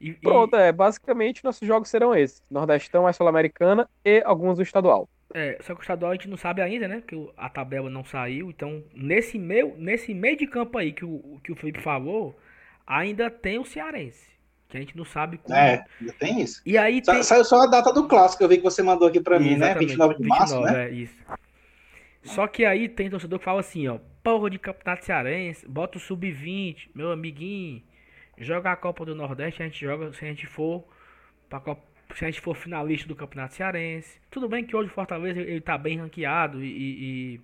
E, 0.00 0.12
pronto, 0.12 0.56
e... 0.56 0.60
é, 0.60 0.72
basicamente 0.72 1.44
nossos 1.44 1.66
jogos 1.66 1.88
serão 1.88 2.14
esses. 2.14 2.42
Nordestão, 2.50 3.06
a 3.06 3.12
Sul-Americana 3.12 3.88
e 4.04 4.22
alguns 4.24 4.56
do 4.56 4.62
estadual. 4.62 5.08
É, 5.34 5.58
só 5.62 5.74
que 5.74 5.80
o 5.80 5.82
estadual 5.82 6.12
a 6.12 6.14
gente 6.14 6.28
não 6.28 6.36
sabe 6.36 6.60
ainda, 6.60 6.86
né? 6.86 7.02
Que 7.06 7.16
a 7.36 7.48
tabela 7.48 7.88
não 7.88 8.04
saiu. 8.04 8.50
Então, 8.50 8.84
nesse 8.94 9.38
meio, 9.38 9.74
nesse 9.78 10.12
meio 10.12 10.36
de 10.36 10.46
campo 10.46 10.76
aí 10.76 10.92
que 10.92 11.04
o, 11.04 11.40
que 11.42 11.52
o 11.52 11.56
Felipe 11.56 11.80
falou, 11.80 12.36
ainda 12.86 13.30
tem 13.30 13.58
o 13.58 13.64
Cearense. 13.64 14.30
Que 14.68 14.76
a 14.76 14.80
gente 14.80 14.96
não 14.96 15.04
sabe 15.04 15.38
como. 15.38 15.56
É, 15.56 15.84
ainda 16.00 16.12
tem 16.18 16.40
isso. 16.40 16.62
E 16.66 16.76
aí 16.76 17.02
Sa 17.04 17.12
tem... 17.12 17.22
Saiu 17.22 17.44
só 17.44 17.62
a 17.62 17.66
data 17.66 17.92
do 17.92 18.08
clássico, 18.08 18.42
eu 18.42 18.48
vi 18.48 18.58
que 18.58 18.62
você 18.62 18.82
mandou 18.82 19.08
aqui 19.08 19.20
pra 19.20 19.38
mim, 19.38 19.56
né? 19.56 19.74
29 19.74 20.14
de 20.14 20.22
29, 20.22 20.28
março, 20.28 20.60
né? 20.60 20.86
É, 20.86 20.90
isso. 20.90 21.14
Só 22.22 22.46
que 22.46 22.64
aí 22.64 22.88
tem 22.88 23.10
torcedor 23.10 23.38
que 23.38 23.44
fala 23.44 23.60
assim, 23.60 23.88
ó. 23.88 23.98
Porra 24.22 24.48
de 24.48 24.58
campeonato 24.58 25.04
cearense, 25.04 25.66
bota 25.68 25.98
o 25.98 26.00
sub-20, 26.00 26.90
meu 26.94 27.10
amiguinho. 27.10 27.82
Joga 28.38 28.72
a 28.72 28.76
Copa 28.76 29.04
do 29.04 29.14
Nordeste, 29.14 29.62
a 29.62 29.66
gente 29.66 29.80
joga 29.80 30.12
se 30.12 30.24
a 30.24 30.28
gente 30.28 30.46
for 30.46 30.84
pra 31.48 31.60
Copa 31.60 31.92
se 32.14 32.24
a 32.24 32.30
gente 32.30 32.40
for 32.40 32.54
finalista 32.54 33.08
do 33.08 33.16
Campeonato 33.16 33.54
Cearense. 33.54 34.20
Tudo 34.30 34.48
bem 34.48 34.64
que 34.64 34.76
hoje 34.76 34.90
o 34.90 34.92
Fortaleza 34.92 35.40
ele 35.40 35.60
tá 35.60 35.76
bem 35.78 35.98
ranqueado 35.98 36.62
e, 36.62 36.66
e, 36.66 37.40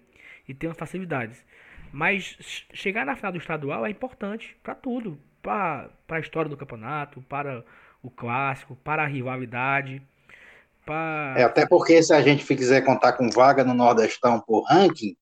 e 0.49 0.55
tem 0.55 0.69
umas 0.69 0.79
facilidades. 0.79 1.45
Mas 1.93 2.67
chegar 2.73 3.07
na 3.07 3.17
final 3.17 3.33
do 3.33 3.39
estadual 3.39 3.87
é 3.87 3.91
importante 3.91 4.57
para 4.63 4.75
tudo. 4.75 5.19
Para 5.43 5.91
a 6.09 6.19
história 6.19 6.51
do 6.51 6.57
campeonato, 6.57 7.23
para 7.23 7.65
o 8.03 8.11
clássico, 8.11 8.77
para 8.77 9.03
a 9.03 9.07
rivalidade. 9.07 10.03
Pra... 10.89 11.35
É, 11.37 11.45
até 11.45 11.67
porque 11.67 12.03
se 12.03 12.15
a 12.15 12.23
gente 12.23 12.47
quiser 12.47 12.81
contar 12.81 13.13
com 13.13 13.29
vaga 13.29 13.63
no 13.63 13.75
Nordestão 13.75 14.41
por 14.41 14.63
ranking, 14.63 15.15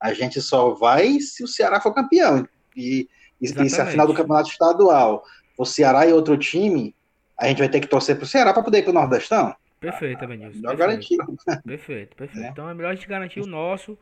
a 0.00 0.12
gente 0.12 0.40
só 0.40 0.70
vai 0.70 1.20
se 1.20 1.44
o 1.44 1.46
Ceará 1.46 1.80
for 1.80 1.94
campeão. 1.94 2.44
E, 2.76 3.08
e, 3.40 3.44
e 3.44 3.70
se 3.70 3.80
a 3.80 3.86
final 3.86 4.04
do 4.04 4.14
campeonato 4.14 4.50
estadual 4.50 5.22
o 5.56 5.64
Ceará 5.64 6.06
e 6.06 6.12
outro 6.12 6.36
time, 6.36 6.92
a 7.38 7.46
gente 7.46 7.58
vai 7.58 7.68
ter 7.68 7.78
que 7.78 7.86
torcer 7.86 8.16
pro 8.16 8.26
Ceará 8.26 8.52
para 8.52 8.64
poder 8.64 8.78
ir 8.78 8.82
pro 8.82 8.92
Nordestão. 8.92 9.54
Perfeito, 9.78 10.24
Evanilson. 10.24 10.58
Melhor 10.58 10.76
garantir. 10.76 11.18
Perfeito, 11.64 12.16
perfeito. 12.16 12.44
É. 12.44 12.50
Então 12.50 12.68
é 12.68 12.74
melhor 12.74 12.90
a 12.90 12.94
gente 12.96 13.06
garantir 13.06 13.40
o 13.40 13.46
nosso. 13.46 13.96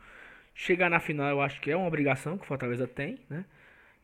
Chegar 0.55 0.89
na 0.89 1.01
final, 1.01 1.29
eu 1.29 1.43
acho 1.43 1.61
que 1.61 1.71
é 1.71 1.77
uma 1.77 1.87
obrigação 1.87 2.39
que 2.39 2.45
o 2.45 2.47
Fortaleza 2.47 2.87
tem, 2.87 3.19
né? 3.29 3.45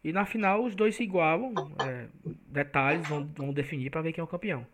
E 0.04 0.12
na 0.12 0.26
final 0.26 0.62
os 0.62 0.74
dois 0.74 0.96
se 0.96 1.02
igualam. 1.02 1.54
É, 1.82 2.06
detalhes 2.46 3.08
vão, 3.08 3.26
vão 3.34 3.52
definir 3.54 3.88
para 3.88 4.02
ver 4.02 4.12
quem 4.12 4.20
é 4.20 4.24
o 4.24 4.28
campeão. 4.28 4.66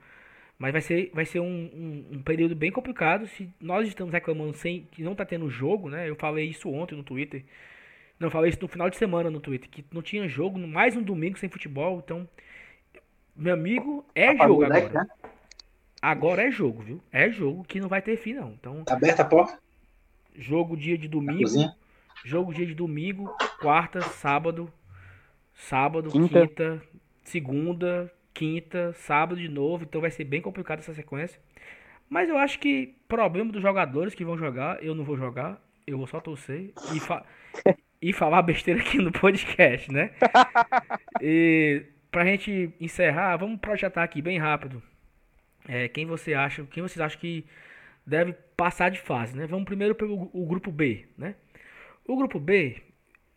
Mas 0.58 0.72
vai 0.72 0.80
ser, 0.80 1.10
vai 1.12 1.24
ser 1.26 1.40
um, 1.40 1.44
um, 1.44 2.16
um, 2.16 2.22
período 2.22 2.54
bem 2.54 2.70
complicado. 2.70 3.26
Se 3.26 3.50
nós 3.60 3.86
estamos 3.86 4.12
reclamando 4.12 4.54
sem 4.54 4.88
que 4.90 5.02
não 5.02 5.14
tá 5.14 5.24
tendo 5.24 5.50
jogo, 5.50 5.90
né? 5.90 6.08
Eu 6.08 6.16
falei 6.16 6.46
isso 6.46 6.70
ontem 6.70 6.94
no 6.94 7.02
Twitter. 7.02 7.44
Não, 8.18 8.30
falei 8.30 8.48
isso 8.48 8.62
no 8.62 8.68
final 8.68 8.88
de 8.88 8.96
semana 8.96 9.30
no 9.30 9.40
Twitter. 9.40 9.68
Que 9.68 9.84
não 9.92 10.00
tinha 10.00 10.26
jogo, 10.26 10.58
mais 10.58 10.96
um 10.96 11.02
domingo 11.02 11.38
sem 11.38 11.50
futebol. 11.50 12.02
Então, 12.02 12.26
meu 13.34 13.52
amigo, 13.52 14.04
é 14.14 14.28
Apagou 14.28 14.62
jogo 14.62 14.64
agora. 14.64 15.04
Né? 15.04 15.06
Agora 16.00 16.42
é 16.42 16.50
jogo, 16.50 16.82
viu? 16.82 17.02
É 17.12 17.30
jogo 17.30 17.64
que 17.64 17.80
não 17.80 17.88
vai 17.88 18.00
ter 18.00 18.16
fim, 18.16 18.32
não. 18.32 18.52
Então, 18.52 18.84
tá 18.84 18.94
aberta 18.94 19.22
a 19.22 19.26
porta? 19.26 19.58
Jogo 20.34 20.76
dia 20.76 20.96
de 20.96 21.08
domingo. 21.08 21.50
Jogo 22.24 22.52
dia 22.52 22.66
de 22.66 22.74
domingo, 22.74 23.28
quarta, 23.60 24.00
sábado, 24.00 24.72
sábado, 25.54 26.10
quinta. 26.10 26.46
quinta, 26.46 26.82
segunda, 27.22 28.12
quinta, 28.36 28.92
sábado 28.92 29.40
de 29.40 29.48
novo. 29.48 29.84
Então 29.84 30.00
vai 30.00 30.10
ser 30.10 30.24
bem 30.24 30.40
complicado 30.40 30.80
essa 30.80 30.92
sequência. 30.94 31.40
Mas 32.08 32.28
eu 32.28 32.38
acho 32.38 32.58
que 32.58 32.94
problema 33.08 33.50
dos 33.50 33.62
jogadores 33.62 34.14
que 34.14 34.24
vão 34.24 34.36
jogar, 34.38 34.82
eu 34.82 34.94
não 34.94 35.04
vou 35.04 35.16
jogar, 35.16 35.60
eu 35.86 35.98
vou 35.98 36.06
só 36.06 36.20
torcer 36.20 36.72
e, 36.94 37.00
fa 37.00 37.24
e 38.00 38.12
falar 38.12 38.42
besteira 38.42 38.80
aqui 38.80 38.98
no 38.98 39.10
podcast, 39.10 39.90
né? 39.90 40.12
E 41.20 41.84
pra 42.10 42.24
gente 42.24 42.72
encerrar, 42.80 43.36
vamos 43.36 43.58
projetar 43.58 44.02
aqui 44.02 44.22
bem 44.22 44.38
rápido. 44.38 44.82
É, 45.68 45.88
quem 45.88 46.06
você 46.06 46.34
acha, 46.34 46.64
quem 46.64 46.82
vocês 46.82 47.00
acham 47.00 47.18
que 47.18 47.44
deve 48.06 48.32
passar 48.56 48.90
de 48.90 49.00
fase, 49.00 49.36
né? 49.36 49.46
Vamos 49.46 49.64
primeiro 49.64 49.94
pelo 49.94 50.30
o 50.32 50.46
grupo 50.46 50.70
B, 50.70 51.06
né? 51.18 51.34
O 52.06 52.16
grupo 52.16 52.38
B, 52.38 52.80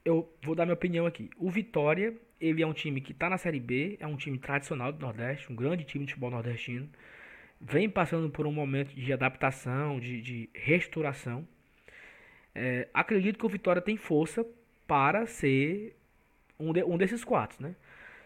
eu 0.05 0.31
vou 0.43 0.53
dar 0.53 0.65
minha 0.65 0.75
opinião 0.75 1.07
aqui. 1.07 1.29
O 1.37 1.49
Vitória, 1.49 2.13
ele 2.39 2.61
é 2.61 2.67
um 2.67 2.73
time 2.73 3.01
que 3.01 3.11
está 3.11 3.29
na 3.29 3.37
Série 3.37 3.59
B, 3.59 3.97
é 3.99 4.07
um 4.07 4.15
time 4.15 4.37
tradicional 4.37 4.91
do 4.91 4.99
Nordeste, 4.99 5.51
um 5.51 5.55
grande 5.55 5.83
time 5.83 6.05
de 6.05 6.11
futebol 6.11 6.31
nordestino. 6.31 6.89
Vem 7.59 7.89
passando 7.89 8.29
por 8.29 8.47
um 8.47 8.51
momento 8.51 8.93
de 8.95 9.11
adaptação, 9.11 9.99
de, 9.99 10.21
de 10.21 10.49
restauração. 10.53 11.47
É, 12.55 12.87
acredito 12.93 13.37
que 13.37 13.45
o 13.45 13.49
Vitória 13.49 13.81
tem 13.81 13.97
força 13.97 14.45
para 14.87 15.25
ser 15.25 15.95
um, 16.57 16.71
de, 16.71 16.83
um 16.83 16.97
desses 16.97 17.23
quatro, 17.23 17.61
né? 17.61 17.75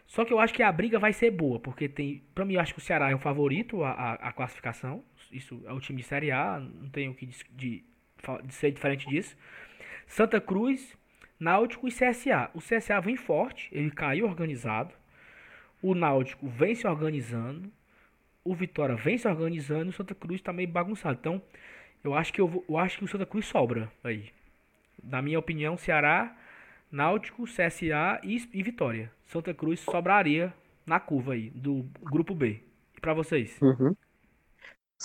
Só 0.05 0.23
que 0.25 0.33
eu 0.33 0.39
acho 0.39 0.53
que 0.53 0.61
a 0.61 0.71
briga 0.71 0.99
vai 0.99 1.13
ser 1.13 1.31
boa, 1.31 1.59
porque 1.59 1.87
tem. 1.87 2.21
Pra 2.35 2.45
mim, 2.45 2.55
eu 2.55 2.59
acho 2.59 2.73
que 2.73 2.79
o 2.79 2.83
Ceará 2.83 3.09
é 3.09 3.15
o 3.15 3.19
favorito 3.19 3.83
a 3.83 4.31
classificação. 4.33 5.03
Isso 5.31 5.61
é 5.65 5.73
o 5.73 5.79
time 5.79 6.01
de 6.01 6.07
Série 6.07 6.31
A, 6.31 6.59
não 6.59 6.89
tenho 6.89 7.11
o 7.11 7.15
que 7.15 7.25
de, 7.25 7.37
de, 7.51 7.83
de, 8.43 8.53
ser 8.53 8.71
diferente 8.71 9.07
disso. 9.07 9.35
Santa 10.05 10.39
Cruz, 10.39 10.95
Náutico 11.39 11.87
e 11.87 11.91
CSA. 11.91 12.49
O 12.53 12.59
CSA 12.59 12.99
vem 13.01 13.15
forte, 13.15 13.69
ele 13.71 13.91
caiu 13.91 14.25
organizado. 14.25 14.93
O 15.81 15.93
Náutico 15.93 16.47
vem 16.47 16.75
se 16.75 16.87
organizando. 16.87 17.71
O 18.43 18.55
Vitória 18.55 18.95
vem 18.95 19.17
se 19.17 19.27
organizando. 19.27 19.89
O 19.89 19.93
Santa 19.93 20.15
Cruz 20.15 20.41
tá 20.41 20.53
meio 20.53 20.67
bagunçado. 20.69 21.17
Então, 21.19 21.41
eu 22.03 22.13
acho 22.13 22.31
que 22.31 22.41
eu, 22.41 22.63
eu 22.67 22.77
acho 22.77 22.97
que 22.97 23.05
o 23.05 23.07
Santa 23.07 23.25
Cruz 23.25 23.45
sobra 23.45 23.91
aí. 24.03 24.29
Na 25.03 25.21
minha 25.21 25.39
opinião, 25.39 25.77
Ceará, 25.77 26.35
Náutico, 26.91 27.43
CSA 27.45 28.21
e, 28.23 28.37
e 28.53 28.63
Vitória. 28.63 29.11
Santa 29.25 29.53
Cruz 29.53 29.79
sobraria 29.79 30.53
na 30.85 30.99
curva 30.99 31.33
aí, 31.33 31.49
do 31.49 31.85
grupo 32.01 32.35
B. 32.35 32.61
E 32.95 33.01
pra 33.01 33.13
vocês? 33.13 33.59
Uhum. 33.61 33.95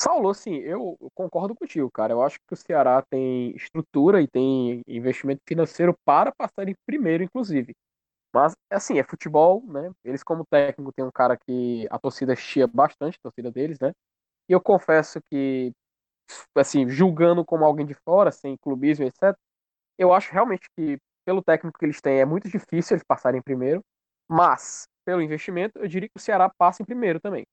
Saulo, 0.01 0.30
assim, 0.30 0.55
eu 0.59 0.96
concordo 1.12 1.57
contigo, 1.57 1.90
cara. 1.90 2.12
Eu 2.12 2.22
acho 2.22 2.38
que 2.46 2.55
o 2.55 2.57
Ceará 2.57 3.03
tem 3.11 3.51
estrutura 3.57 4.22
e 4.22 4.28
tem 4.28 4.80
investimento 4.86 5.40
financeiro 5.46 5.92
para 6.05 6.30
passar 6.32 6.68
em 6.68 6.74
primeiro, 6.86 7.24
inclusive. 7.24 7.74
Mas, 8.34 8.55
assim, 8.70 8.99
é 8.99 9.05
futebol, 9.05 9.64
né? 9.66 9.92
Eles, 10.05 10.22
como 10.22 10.44
técnico, 10.51 10.92
tem 10.92 11.05
um 11.05 11.11
cara 11.12 11.36
que 11.36 11.86
a 11.90 11.99
torcida 11.99 12.36
chia 12.36 12.66
bastante, 12.66 13.16
a 13.18 13.22
torcida 13.24 13.51
deles, 13.53 13.78
né? 13.80 13.92
E 14.49 14.53
eu 14.55 14.61
confesso 14.61 15.20
que, 15.30 15.72
assim, 16.57 16.88
julgando 16.88 17.44
como 17.44 17.64
alguém 17.64 17.86
de 17.86 17.94
fora, 17.94 18.32
sem 18.32 18.57
clubismo, 18.59 19.05
etc., 19.07 19.38
eu 19.99 20.12
acho 20.14 20.32
realmente 20.32 20.68
que, 20.76 20.99
pelo 21.26 21.42
técnico 21.42 21.78
que 21.78 21.86
eles 21.86 22.01
têm, 22.01 22.20
é 22.20 22.24
muito 22.26 22.49
difícil 22.49 22.96
eles 22.96 23.05
passarem 23.07 23.40
em 23.40 23.42
primeiro. 23.42 23.82
Mas, 24.30 24.86
pelo 25.07 25.22
investimento, 25.22 25.78
eu 25.80 25.88
diria 25.88 26.09
que 26.09 26.18
o 26.18 26.20
Ceará 26.20 26.51
passa 26.59 26.82
em 26.82 26.86
primeiro 26.86 27.20
também. 27.20 27.44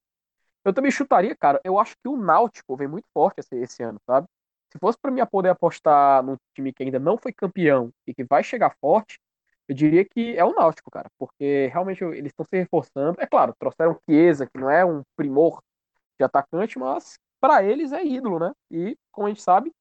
Eu 0.66 0.74
também 0.74 0.92
chutaria, 0.92 1.36
cara, 1.36 1.62
eu 1.64 1.80
acho 1.80 1.96
que 1.96 2.10
o 2.10 2.18
Náutico 2.18 2.76
vem 2.76 2.88
muito 2.88 3.08
forte 3.14 3.40
esse, 3.40 3.56
esse 3.56 3.84
ano, 3.84 4.00
sabe? 4.06 4.28
Se 4.72 4.80
fosse 4.80 4.98
para 5.00 5.12
mim 5.12 5.22
poder 5.28 5.50
apostar 5.50 6.24
num 6.24 6.36
time 6.56 6.74
que 6.74 6.84
ainda 6.84 7.00
não 7.00 7.18
foi 7.18 7.32
campeão 7.32 7.92
e 8.08 8.14
que 8.14 8.24
vai 8.24 8.44
chegar 8.44 8.76
forte, 8.82 9.20
eu 9.68 9.76
diria 9.76 10.04
que 10.04 10.36
é 10.36 10.44
o 10.44 10.54
Náutico, 10.54 10.92
cara, 10.92 11.10
porque 11.18 11.70
realmente 11.72 12.04
eles 12.04 12.32
estão 12.32 12.46
se 12.46 12.58
reforçando. 12.58 13.16
É 13.20 13.28
claro, 13.28 13.54
trouxeram 13.60 13.98
Chiesa, 14.10 14.48
que 14.48 14.60
não 14.60 14.70
é 14.70 14.84
um 14.84 15.04
primor 15.16 15.62
de 16.20 16.26
atacante, 16.26 16.80
mas 16.80 17.18
para 17.40 17.64
eles 17.64 17.92
é 17.92 18.04
ídolo, 18.04 18.40
né? 18.40 18.52
E, 18.72 18.98
como 19.12 19.28
a 19.28 19.30
gente 19.30 19.42
sabe, 19.42 19.72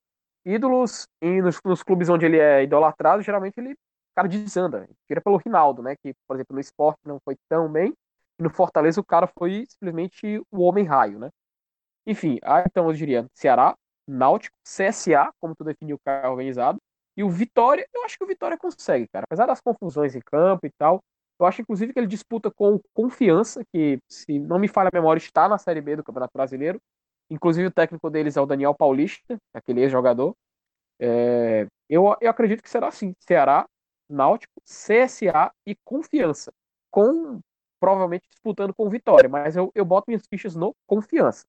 ídolos 0.44 1.06
em, 1.22 1.40
nos, 1.42 1.58
nos, 1.64 1.82
clubes 1.82 2.08
onde 2.08 2.26
ele 2.26 2.38
é 2.38 2.62
idolatrado, 2.62 3.22
geralmente 3.22 3.58
ele 3.58 3.74
cara 4.14 4.28
desanda. 4.28 4.88
Tira 5.06 5.20
pelo 5.20 5.36
Rinaldo, 5.36 5.82
né? 5.82 5.96
Que, 5.96 6.14
por 6.26 6.36
exemplo, 6.36 6.54
no 6.54 6.60
esporte 6.60 7.00
não 7.04 7.18
foi 7.24 7.36
tão 7.48 7.68
bem. 7.70 7.92
E 8.38 8.42
no 8.42 8.50
Fortaleza 8.50 9.00
o 9.00 9.04
cara 9.04 9.26
foi 9.26 9.64
simplesmente 9.68 10.42
o 10.50 10.62
homem 10.62 10.84
raio, 10.84 11.18
né? 11.18 11.30
Enfim, 12.06 12.38
ah, 12.42 12.64
então 12.66 12.88
eu 12.88 12.92
diria 12.94 13.26
Ceará, 13.34 13.76
Náutico, 14.06 14.56
CSA, 14.62 15.32
como 15.40 15.54
tu 15.54 15.64
definiu 15.64 15.96
o 15.96 16.00
carro 16.04 16.32
organizado, 16.32 16.78
e 17.16 17.22
o 17.22 17.30
Vitória, 17.30 17.86
eu 17.94 18.04
acho 18.04 18.18
que 18.18 18.24
o 18.24 18.26
Vitória 18.26 18.58
consegue, 18.58 19.08
cara. 19.08 19.24
Apesar 19.24 19.46
das 19.46 19.60
confusões 19.60 20.14
em 20.14 20.20
campo 20.20 20.66
e 20.66 20.70
tal, 20.76 21.02
eu 21.38 21.46
acho 21.46 21.62
inclusive 21.62 21.92
que 21.92 21.98
ele 21.98 22.06
disputa 22.06 22.50
com 22.50 22.80
confiança, 22.92 23.64
que, 23.72 23.98
se 24.08 24.38
não 24.38 24.58
me 24.58 24.68
falha 24.68 24.90
a 24.92 24.96
memória, 24.96 25.18
está 25.18 25.48
na 25.48 25.58
Série 25.58 25.80
B 25.80 25.96
do 25.96 26.04
Campeonato 26.04 26.32
Brasileiro. 26.34 26.80
Inclusive 27.30 27.68
o 27.68 27.70
técnico 27.72 28.10
deles 28.10 28.36
é 28.36 28.40
o 28.40 28.46
Daniel 28.46 28.74
Paulista, 28.74 29.38
aquele 29.52 29.80
ex-jogador. 29.82 30.34
É, 31.00 31.66
eu, 31.88 32.16
eu 32.20 32.30
acredito 32.30 32.62
que 32.62 32.70
será 32.70 32.88
assim: 32.88 33.14
Ceará, 33.20 33.66
Náutico, 34.08 34.52
CSA 34.64 35.52
e 35.66 35.74
Confiança. 35.84 36.52
Com 36.90 37.40
provavelmente 37.84 38.26
disputando 38.30 38.72
com 38.72 38.88
Vitória, 38.88 39.28
mas 39.28 39.56
eu, 39.56 39.70
eu 39.74 39.84
boto 39.84 40.06
minhas 40.08 40.26
fichas 40.26 40.56
no 40.56 40.74
Confiança. 40.86 41.44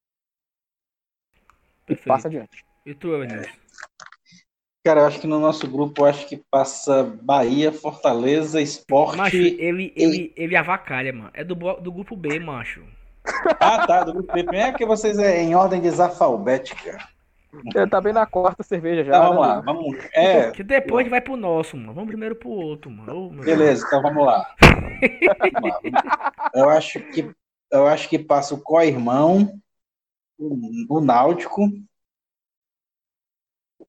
Perfeito. 1.86 2.10
Passa 2.10 2.28
adiante. 2.28 2.66
E 2.86 2.94
tu, 2.94 3.16
Evanilson? 3.16 3.50
Cara, 4.84 5.00
eu 5.02 5.06
acho 5.06 5.22
que 5.22 5.28
no 5.28 5.40
nosso 5.40 5.66
grupo 5.66 6.02
eu 6.02 6.06
acho 6.08 6.28
que 6.28 6.44
passa 6.52 7.04
Bahia, 7.22 7.72
Fortaleza, 7.72 8.62
Esporte. 8.62 9.18
Macho, 9.18 9.38
ele, 9.38 9.94
ele, 9.96 10.34
ele 10.36 10.56
avacalha, 10.58 11.14
mano. 11.14 11.32
É 11.34 11.44
do, 11.44 11.56
do 11.56 11.92
grupo 11.92 12.18
B, 12.18 12.38
macho. 12.38 12.84
Ah, 13.60 13.88
tá, 13.88 14.04
do 14.04 14.14
grupo 14.14 14.34
B. 14.34 14.58
É 14.58 14.74
que 14.74 14.86
vocês 14.86 15.18
é 15.18 15.42
em 15.42 15.56
ordem 15.56 15.80
desafalbética. 15.80 16.98
Eu 17.74 17.90
tá 17.90 18.02
bem 18.02 18.14
na 18.14 18.26
quarta 18.26 18.64
cerveja 18.64 19.04
já. 19.04 19.18
Então, 19.18 19.30
vamos 19.30 19.48
né? 19.48 19.54
lá, 19.54 19.62
vamos. 19.62 19.98
É, 20.14 20.52
Que 20.52 20.64
depois 20.64 21.08
vai 21.10 21.22
pro 21.22 21.38
nosso, 21.38 21.78
mano. 21.78 21.94
Vamos 21.94 22.10
primeiro 22.10 22.36
pro 22.36 22.50
outro, 22.50 22.90
mano. 22.90 23.30
Beleza, 23.44 23.86
então 23.86 24.02
vamos 24.02 24.26
lá. 24.26 24.56
Vamos 24.62 25.92
lá. 25.94 26.52
Eu 26.54 26.70
acho 26.70 27.00
que 27.12 27.34
eu 27.72 27.88
acho 27.88 28.08
que 28.08 28.18
passa 28.18 28.54
o 28.54 28.62
co-irmão, 28.62 29.60
o, 30.38 30.98
o 30.98 31.02
Náutico, 31.02 31.62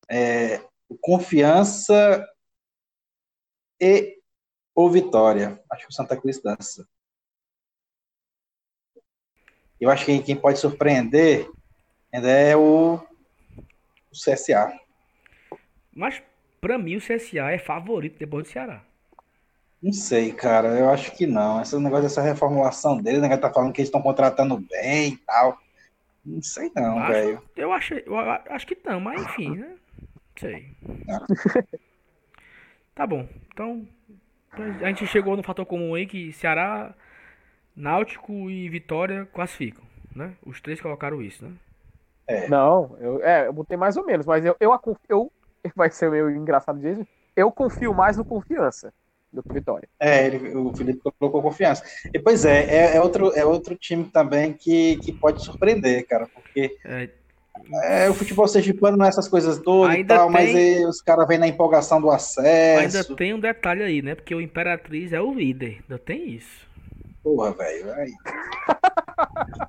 é, 0.08 0.58
o 0.88 0.96
Confiança 0.98 2.26
e 3.80 4.20
o 4.74 4.90
Vitória. 4.90 5.62
Acho 5.70 5.86
que 5.86 5.92
o 5.92 5.94
Santa 5.94 6.16
Cruz 6.16 6.40
dança. 6.40 6.88
Eu 9.80 9.90
acho 9.90 10.04
que 10.06 10.22
quem 10.22 10.36
pode 10.36 10.58
surpreender 10.58 11.50
ainda 12.12 12.28
é 12.28 12.56
o, 12.56 12.98
o 14.16 14.32
CSA. 14.32 14.72
Mas 15.94 16.22
pra 16.60 16.78
mim 16.78 16.96
o 16.96 17.00
CSA 17.00 17.52
é 17.52 17.58
favorito 17.58 18.18
depois 18.18 18.44
do 18.44 18.50
Ceará. 18.50 18.82
Não 19.82 19.92
sei, 19.92 20.32
cara. 20.32 20.68
Eu 20.68 20.90
acho 20.90 21.12
que 21.12 21.26
não. 21.26 21.60
Esse 21.60 21.78
negócio 21.78 22.04
dessa 22.04 22.22
reformulação 22.22 23.00
dele, 23.00 23.18
né? 23.18 23.36
Tá 23.36 23.52
falando 23.52 23.72
que 23.72 23.80
eles 23.80 23.88
estão 23.88 24.02
contratando 24.02 24.58
bem 24.58 25.12
e 25.12 25.16
tal. 25.18 25.58
Não 26.24 26.42
sei 26.42 26.70
não, 26.74 27.06
velho. 27.06 27.42
Eu 27.56 27.72
acho, 27.72 27.94
eu 27.94 28.18
acho 28.18 28.66
que 28.66 28.76
não, 28.84 28.98
mas 28.98 29.22
enfim, 29.22 29.56
né? 29.56 29.68
Não 29.68 30.40
sei. 30.40 30.72
Tá 32.96 33.06
bom. 33.06 33.28
Então, 33.52 33.86
a 34.52 34.88
gente 34.88 35.06
chegou 35.06 35.36
no 35.36 35.42
fator 35.42 35.66
comum 35.66 35.94
aí 35.94 36.06
que 36.06 36.32
Ceará, 36.32 36.94
Náutico 37.76 38.50
e 38.50 38.70
Vitória 38.70 39.26
classificam, 39.26 39.84
né? 40.14 40.34
Os 40.42 40.62
três 40.62 40.80
colocaram 40.80 41.20
isso, 41.20 41.44
né? 41.44 41.52
Não, 42.48 42.96
eu, 43.00 43.22
é, 43.22 43.46
eu 43.46 43.52
botei 43.52 43.76
mais 43.76 43.96
ou 43.96 44.04
menos, 44.04 44.26
mas 44.26 44.44
eu, 44.44 44.56
eu, 44.60 44.72
a 44.72 44.78
conf- 44.78 44.98
eu 45.08 45.32
vai 45.76 45.90
ser 45.90 46.10
meio 46.10 46.30
engraçado 46.30 46.76
dizer 46.76 46.98
isso, 47.00 47.06
eu 47.36 47.50
confio 47.52 47.94
mais 47.94 48.16
no 48.16 48.24
Confiança 48.24 48.92
do 49.32 49.42
que 49.42 49.52
Vitória. 49.52 49.88
É, 50.00 50.26
ele, 50.26 50.54
o 50.54 50.74
Felipe 50.74 51.00
colocou 51.18 51.42
confiança. 51.42 51.82
E 52.12 52.18
pois 52.18 52.44
é, 52.44 52.64
é, 52.64 52.96
é 52.96 53.00
outro, 53.00 53.32
é 53.34 53.44
outro 53.44 53.76
time 53.76 54.04
também 54.10 54.52
que, 54.52 54.96
que 54.98 55.12
pode 55.12 55.42
surpreender, 55.42 56.06
cara, 56.06 56.28
porque 56.32 56.76
É, 56.84 57.08
é, 57.84 58.10
o 58.10 58.14
futebol 58.14 58.46
sergipano 58.46 58.96
não 58.96 59.06
é 59.06 59.08
essas 59.08 59.28
coisas 59.28 59.58
todas 59.58 59.94
e 59.94 59.98
Ainda 59.98 60.16
tal, 60.16 60.30
mas 60.30 60.52
tem- 60.52 60.84
aí 60.84 60.86
os 60.86 61.00
caras 61.00 61.26
vêm 61.26 61.38
na 61.38 61.48
empolgação 61.48 62.00
do 62.00 62.10
ainda 62.74 63.02
acesso. 63.02 63.14
tem 63.16 63.34
um 63.34 63.40
detalhe 63.40 63.82
aí, 63.82 64.02
né? 64.02 64.14
Porque 64.14 64.34
o 64.34 64.40
Imperatriz 64.40 65.12
é 65.12 65.20
o 65.20 65.32
líder. 65.34 65.80
Ainda 65.82 65.98
tem 65.98 66.30
isso. 66.30 66.66
Porra, 67.22 67.52
velho. 67.52 67.92
Aí. 67.94 68.12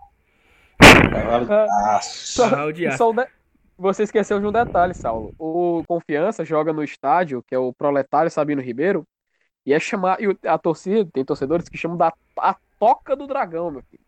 Só, 1.45 2.45
Ah, 2.45 2.91
só 2.97 3.09
um 3.09 3.13
de- 3.15 3.27
Você 3.77 4.03
esqueceu 4.03 4.39
de 4.39 4.45
um 4.45 4.51
detalhe, 4.51 4.93
Saulo. 4.93 5.33
O 5.37 5.83
Confiança 5.87 6.43
joga 6.43 6.73
no 6.73 6.83
estádio, 6.83 7.43
que 7.47 7.53
é 7.53 7.59
o 7.59 7.71
Proletário 7.73 8.31
Sabino 8.31 8.61
Ribeiro, 8.61 9.03
e 9.65 9.73
é 9.73 9.79
chamar. 9.79 10.19
E 10.21 10.35
a 10.47 10.57
torcida, 10.57 11.07
tem 11.13 11.23
torcedores 11.23 11.69
que 11.69 11.77
chamam 11.77 11.95
da 11.97 12.11
a 12.39 12.55
Toca 12.79 13.15
do 13.15 13.27
Dragão, 13.27 13.71
meu 13.71 13.83
filho. 13.89 14.03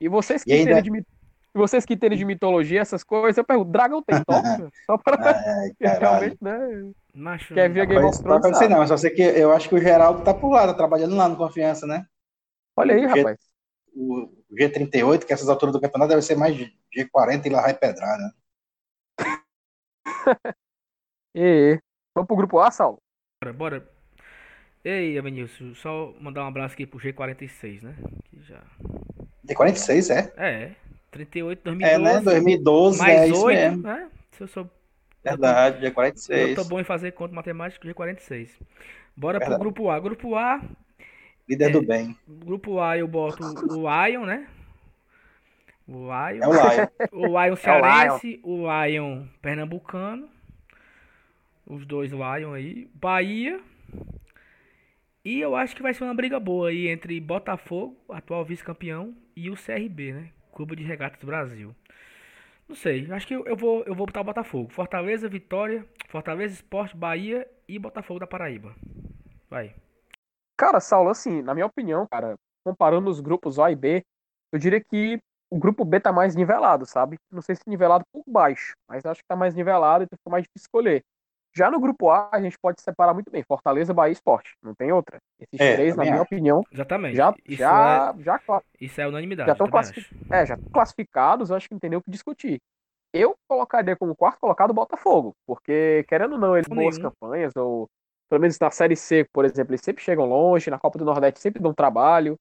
E 0.00 0.08
vocês 0.08 0.44
que 0.44 0.50
E 0.50 0.54
ainda- 0.54 0.72
entendem 0.78 1.00
de, 1.02 1.06
vocês 1.54 1.84
que 1.84 1.94
entendem 1.94 2.18
de 2.18 2.24
mitologia, 2.24 2.80
essas 2.80 3.02
coisas, 3.02 3.36
eu 3.38 3.44
pergunto, 3.44 3.70
dragão 3.72 4.02
tem 4.02 4.22
toca? 4.24 4.70
Só 4.86 4.96
para 4.98 5.30
Ai, 5.36 5.70
realmente, 5.80 6.38
né? 6.40 6.92
Macho, 7.14 7.54
Quer 7.54 7.68
ver 7.70 7.80
a 7.80 7.84
Game 7.84 8.04
of 8.04 8.22
Thrones? 8.22 8.44
não 8.44 8.54
sei 8.54 8.68
não, 8.68 8.86
só 8.86 8.96
sei 8.96 9.10
que 9.10 9.22
eu 9.22 9.52
acho 9.52 9.68
que 9.68 9.74
o 9.74 9.80
Geraldo 9.80 10.22
tá 10.22 10.32
por 10.32 10.50
lá, 10.50 10.66
tá 10.68 10.74
trabalhando 10.74 11.16
lá 11.16 11.28
no 11.28 11.36
Confiança, 11.36 11.84
né? 11.86 12.06
Olha 12.76 12.94
aí, 12.94 13.00
G- 13.00 13.06
rapaz. 13.06 13.38
O 13.96 14.28
G38, 14.52 15.24
que 15.24 15.32
essas 15.32 15.48
alturas 15.48 15.74
do 15.74 15.80
campeonato 15.80 16.10
deve 16.10 16.22
ser 16.22 16.36
mais 16.36 16.56
de 16.56 16.72
G40 16.96 17.46
e 17.46 17.50
lá 17.50 17.62
vai 17.62 17.74
pedrar, 17.74 18.18
né? 18.18 18.30
E, 21.34 21.74
e. 21.74 21.80
Vamos 22.14 22.26
pro 22.26 22.36
grupo 22.36 22.58
A, 22.58 22.70
Saulo? 22.70 22.98
Bora, 23.44 23.52
bora. 23.52 23.90
Ei, 24.84 25.16
Evanilson, 25.16 25.74
só 25.74 26.12
mandar 26.18 26.42
um 26.42 26.48
abraço 26.48 26.74
aqui 26.74 26.86
pro 26.86 26.98
G46, 26.98 27.82
né? 27.82 27.94
Que 28.24 28.42
já... 28.42 28.62
G46, 29.46 30.10
é? 30.10 30.32
É, 30.36 30.74
38, 31.10 31.62
2012. 31.62 31.94
É, 31.94 31.98
né? 31.98 32.20
2012, 32.20 32.98
mais 32.98 33.20
é 33.20 33.28
isso 33.28 33.44
8, 33.44 33.56
mesmo. 33.56 33.82
né? 33.82 34.10
Se 34.32 34.42
eu 34.42 34.48
sou 34.48 34.70
Verdade, 35.22 35.84
Eu 35.84 35.92
G46. 35.92 36.54
tô 36.54 36.64
bom 36.64 36.80
em 36.80 36.84
fazer 36.84 37.12
conta 37.12 37.34
matemática 37.34 37.86
G46. 37.86 38.50
Bora 39.16 39.38
Verdade. 39.38 39.58
pro 39.58 39.70
grupo 39.70 39.90
A. 39.90 40.00
Grupo 40.00 40.34
A, 40.36 40.60
Líder 41.48 41.68
É. 41.68 41.70
do 41.70 41.82
bem. 41.82 42.16
grupo 42.26 42.80
A 42.80 42.98
eu 42.98 43.08
boto 43.08 43.42
o 43.44 43.86
Lion, 44.06 44.24
né? 44.26 44.46
O 45.86 46.04
Lion. 46.04 46.42
É 46.42 46.48
o 46.48 46.52
Lion. 46.52 46.88
O 47.12 47.26
Lion 47.44 47.56
cearense, 47.56 48.40
o 48.42 48.64
Lion 48.66 49.26
pernambucano. 49.40 50.28
Os 51.66 51.86
dois 51.86 52.10
Lion 52.12 52.52
aí. 52.52 52.88
Bahia. 52.94 53.60
E 55.24 55.40
eu 55.40 55.54
acho 55.56 55.74
que 55.76 55.82
vai 55.82 55.92
ser 55.92 56.04
uma 56.04 56.14
briga 56.14 56.38
boa 56.40 56.68
aí 56.70 56.88
entre 56.88 57.20
Botafogo, 57.20 57.96
atual 58.08 58.44
vice-campeão, 58.44 59.14
e 59.36 59.50
o 59.50 59.54
CRB, 59.56 60.12
né? 60.12 60.28
Clube 60.52 60.76
de 60.76 60.84
Regatas 60.84 61.20
do 61.20 61.26
Brasil. 61.26 61.74
Não 62.68 62.76
sei, 62.76 63.10
acho 63.10 63.26
que 63.26 63.34
eu, 63.34 63.44
eu 63.46 63.56
vou 63.56 63.82
eu 63.84 63.94
vou 63.94 64.06
botar 64.06 64.20
o 64.20 64.24
Botafogo. 64.24 64.70
Fortaleza, 64.72 65.28
Vitória, 65.28 65.86
Fortaleza, 66.08 66.54
Esporte, 66.54 66.96
Bahia 66.96 67.46
e 67.66 67.78
Botafogo 67.78 68.20
da 68.20 68.26
Paraíba. 68.26 68.74
Vai. 69.48 69.74
Cara, 70.58 70.80
Saulo, 70.80 71.10
assim, 71.10 71.42
na 71.42 71.54
minha 71.54 71.66
opinião, 71.66 72.06
cara, 72.10 72.36
comparando 72.64 73.10
os 73.10 73.20
grupos 73.20 73.58
A 73.60 73.70
e 73.70 73.76
B, 73.76 74.04
eu 74.52 74.58
diria 74.58 74.82
que 74.82 75.20
o 75.50 75.58
grupo 75.58 75.84
B 75.84 76.00
tá 76.00 76.12
mais 76.12 76.34
nivelado, 76.34 76.84
sabe? 76.84 77.16
Não 77.30 77.40
sei 77.42 77.56
se 77.56 77.62
nivelado 77.68 78.04
por 78.12 78.24
baixo, 78.26 78.74
mas 78.88 79.06
acho 79.06 79.20
que 79.22 79.28
tá 79.28 79.36
mais 79.36 79.54
nivelado, 79.54 80.04
então 80.04 80.18
fica 80.18 80.30
mais 80.30 80.42
difícil 80.44 80.66
escolher. 80.66 81.04
Já 81.56 81.70
no 81.70 81.80
grupo 81.80 82.10
A, 82.10 82.30
a 82.32 82.42
gente 82.42 82.58
pode 82.58 82.82
separar 82.82 83.14
muito 83.14 83.30
bem. 83.30 83.42
Fortaleza, 83.44 83.94
Bahia 83.94 84.10
e 84.10 84.14
Esporte. 84.14 84.54
Não 84.62 84.74
tem 84.74 84.92
outra. 84.92 85.18
Esses 85.40 85.66
É, 85.66 85.74
três, 85.74 85.96
na 85.96 86.04
minha 86.04 86.20
acho. 86.20 86.24
opinião, 86.24 86.64
Exatamente. 86.72 87.16
já, 87.16 87.34
isso, 87.48 87.62
já, 87.62 87.88
é, 87.88 88.22
já, 88.22 88.40
isso 88.80 89.00
é 89.00 89.06
unanimidade. 89.08 89.48
já 89.48 89.52
estão 89.52 89.66
eu 89.66 89.72
também 89.72 89.80
classifi- 89.80 90.00
acho. 90.00 90.12
é, 90.30 90.46
já 90.46 90.54
estão 90.54 90.70
classificados, 90.72 91.50
eu 91.50 91.56
acho 91.56 91.68
que 91.68 91.74
não 91.74 91.80
tem 91.80 91.90
nem 91.90 91.98
o 91.98 92.02
que 92.02 92.10
discutir. 92.10 92.60
Eu 93.12 93.34
colocaria 93.48 93.96
como 93.96 94.16
quarto 94.16 94.40
colocado 94.40 94.70
o 94.70 94.74
Botafogo, 94.74 95.34
porque, 95.46 96.04
querendo 96.08 96.32
ou 96.34 96.38
não, 96.38 96.56
eles 96.56 96.68
Por 96.68 96.76
boas 96.76 96.98
campanhas, 96.98 97.56
ou 97.56 97.88
pelo 98.28 98.40
menos 98.40 98.58
na 98.58 98.70
Série 98.70 98.96
C, 98.96 99.26
por 99.32 99.44
exemplo, 99.44 99.72
eles 99.72 99.80
sempre 99.80 100.02
chegam 100.02 100.26
longe, 100.26 100.70
na 100.70 100.78
Copa 100.78 100.98
do 100.98 101.04
Nordeste 101.04 101.40
sempre 101.40 101.62
dão 101.62 101.72
trabalho. 101.72 102.38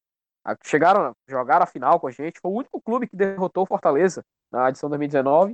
Chegaram, 0.64 1.14
jogaram 1.28 1.64
a 1.64 1.68
final 1.68 2.00
com 2.00 2.08
a 2.08 2.12
gente, 2.12 2.40
foi 2.40 2.52
o 2.52 2.56
único 2.56 2.82
clube 2.82 3.08
que 3.08 3.16
derrotou 3.16 3.64
o 3.64 3.68
Fortaleza 3.68 4.24
na 4.52 4.70
edição 4.70 4.90
2019. 4.90 5.54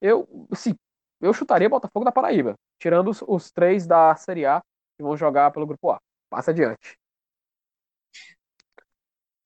Eu, 0.00 0.28
sim, 0.54 0.74
eu 1.20 1.32
chutaria 1.32 1.68
Botafogo 1.68 2.04
da 2.04 2.12
Paraíba, 2.12 2.54
tirando 2.80 3.10
os, 3.10 3.22
os 3.26 3.50
três 3.52 3.86
da 3.86 4.14
Série 4.16 4.44
A 4.44 4.60
que 4.96 5.02
vão 5.02 5.16
jogar 5.16 5.50
pelo 5.52 5.66
Grupo 5.66 5.90
A. 5.90 6.00
Passa 6.28 6.50
adiante. 6.50 6.98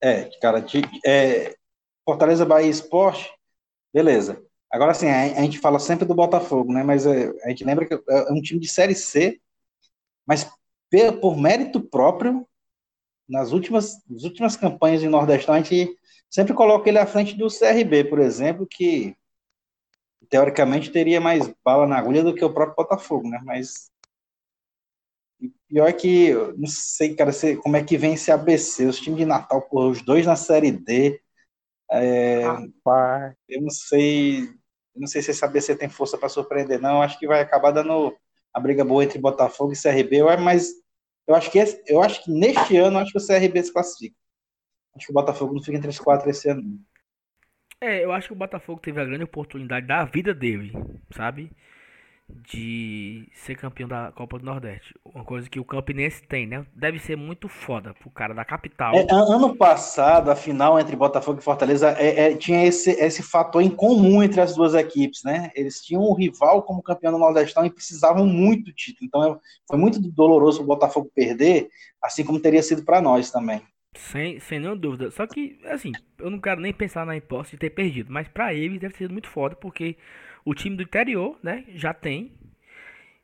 É, 0.03 0.31
cara, 0.41 0.65
é, 1.05 1.55
Fortaleza, 2.05 2.47
Bahia 2.47 2.71
Esporte, 2.71 3.33
beleza. 3.93 4.43
Agora, 4.71 4.93
a, 4.93 4.95
a 4.95 5.43
gente 5.43 5.59
fala 5.59 5.79
sempre 5.79 6.07
do 6.07 6.15
Botafogo, 6.15 6.73
né? 6.73 6.83
Mas 6.83 7.05
é, 7.07 7.31
a 7.45 7.49
gente 7.49 7.65
lembra 7.65 7.87
que 7.87 7.95
é 7.95 7.99
é 8.09 8.33
um 8.33 8.41
time 8.41 8.61
de 8.61 8.69
Série 8.69 8.95
C, 8.95 9.41
mas 10.29 10.47
por 11.23 11.39
mérito 11.39 11.81
próprio, 11.81 12.47
nas 13.27 13.51
últimas, 13.51 14.05
nas 14.07 14.25
últimas 14.25 14.57
campanhas 14.57 15.01
de 15.01 15.09
Nordestão, 15.09 15.55
a 15.55 15.61
gente 15.63 15.97
sempre 16.29 16.53
coloca 16.53 16.87
ele 16.87 16.99
à 16.99 17.07
frente 17.07 17.35
do 17.35 17.49
CRB, 17.49 18.05
por 18.05 18.19
exemplo, 18.19 18.67
que 18.71 19.17
teoricamente 20.29 20.91
teria 20.91 21.19
mais 21.19 21.51
bala 21.65 21.87
na 21.87 21.97
agulha 21.97 22.23
do 22.23 22.35
que 22.35 22.45
o 22.45 22.53
próprio 22.53 22.77
Botafogo, 22.77 23.27
né? 23.27 23.41
Mas 23.43 23.91
e 25.41 25.51
pior 25.67 25.91
que, 25.95 26.35
não 26.57 26.67
sei, 26.67 27.15
cara, 27.15 27.31
como 27.63 27.77
é 27.77 27.83
que 27.83 27.97
vem 27.97 28.15
esse 28.15 28.31
ABC, 28.31 28.85
os 28.85 29.01
times 29.01 29.21
de 29.21 29.25
Natal, 29.25 29.63
porra, 29.63 29.89
os 29.89 30.03
dois 30.03 30.27
na 30.27 30.37
Série 30.37 30.73
D. 30.73 31.23
É, 31.91 32.43
Pai. 32.85 33.35
eu 33.49 33.63
não 33.63 33.71
sei, 33.71 34.43
eu 34.43 35.01
não 35.01 35.07
sei 35.07 35.23
se 35.23 35.31
esse 35.31 35.43
ABC 35.43 35.75
tem 35.75 35.89
força 35.89 36.19
para 36.19 36.29
surpreender, 36.29 36.79
não. 36.79 37.01
Acho 37.01 37.19
que 37.19 37.27
vai 37.27 37.41
acabar 37.41 37.71
dando 37.71 38.15
a 38.53 38.61
briga 38.61 38.85
boa 38.85 39.05
entre 39.05 39.19
Botafogo 39.19 39.73
e 39.73 39.77
CRB, 39.77 40.23
mas 40.41 40.69
eu 41.27 41.35
acho 41.35 41.51
que 41.51 41.59
esse- 41.59 41.83
eu 41.87 42.03
acho 42.03 42.25
que 42.25 42.31
neste 42.31 42.77
ano 42.77 42.99
acho 42.99 43.13
que 43.13 43.19
o 43.19 43.21
CRB 43.21 43.63
se 43.63 43.73
classifica. 43.73 44.17
Acho 44.97 45.07
que 45.07 45.13
o 45.13 45.15
Botafogo 45.15 45.55
não 45.55 45.63
fica 45.63 45.77
entre 45.77 45.91
os 45.91 45.99
quatro 45.99 46.29
esse 46.31 46.49
ano. 46.49 46.81
É, 47.81 48.05
eu 48.05 48.11
acho 48.11 48.29
que 48.29 48.33
o 48.33 48.37
Botafogo 48.37 48.81
teve 48.81 49.01
a 49.01 49.05
grande 49.05 49.23
oportunidade 49.25 49.87
da 49.87 50.05
vida 50.05 50.35
dele, 50.35 50.73
sabe? 51.15 51.53
De 52.31 53.27
ser 53.33 53.57
campeão 53.57 53.89
da 53.89 54.13
Copa 54.13 54.39
do 54.39 54.45
Nordeste. 54.45 54.95
Uma 55.03 55.25
coisa 55.25 55.49
que 55.49 55.59
o 55.59 55.65
Campinense 55.65 56.23
tem, 56.23 56.47
né? 56.47 56.67
Deve 56.75 56.99
ser 56.99 57.17
muito 57.17 57.49
foda 57.49 57.95
pro 57.95 58.11
cara 58.11 58.35
da 58.35 58.45
capital. 58.45 58.95
É, 58.95 59.03
an- 59.13 59.35
ano 59.35 59.55
passado, 59.57 60.31
a 60.31 60.37
final 60.37 60.79
entre 60.79 60.97
Botafogo 60.97 61.41
e 61.41 61.43
Fortaleza 61.43 61.91
é, 61.99 62.33
é, 62.33 62.37
tinha 62.37 62.65
esse, 62.67 62.91
esse 62.93 63.23
fator 63.23 63.61
em 63.63 63.69
comum 63.71 64.23
entre 64.23 64.41
as 64.41 64.55
duas 64.55 64.75
equipes, 64.75 65.23
né? 65.25 65.51
Eles 65.55 65.83
tinham 65.83 66.03
um 66.03 66.15
rival 66.15 66.63
como 66.63 66.83
campeão 66.83 67.13
do 67.13 67.19
Nordestão 67.19 67.65
e 67.67 67.71
precisavam 67.71 68.27
muito 68.27 68.65
do 68.67 68.73
título. 68.73 69.07
Então 69.07 69.25
é- 69.35 69.39
foi 69.69 69.79
muito 69.79 70.01
doloroso 70.01 70.63
o 70.63 70.67
Botafogo 70.67 71.11
perder, 71.15 71.69
assim 72.03 72.25
como 72.25 72.41
teria 72.41 72.63
sido 72.63 72.83
para 72.85 73.01
nós 73.03 73.31
também. 73.31 73.61
Sem, 73.97 74.39
sem 74.41 74.61
nenhuma 74.61 74.77
dúvida. 74.79 75.11
Só 75.11 75.27
que, 75.27 75.59
assim, 75.65 75.93
eu 76.19 76.31
não 76.31 76.41
quero 76.41 76.61
nem 76.61 76.73
pensar 76.73 77.05
na 77.05 77.17
hipótese 77.17 77.53
de 77.53 77.59
ter 77.59 77.71
perdido. 77.71 78.13
Mas 78.13 78.29
pra 78.29 78.55
eles 78.55 78.81
deve 78.81 78.93
ter 78.95 78.99
sido 78.99 79.13
muito 79.13 79.29
foda, 79.29 79.57
porque 79.57 79.97
o 80.49 80.55
time 80.55 80.77
do 80.77 80.83
interior, 80.83 81.39
né, 81.43 81.65
já 81.75 81.93
tem. 81.93 82.33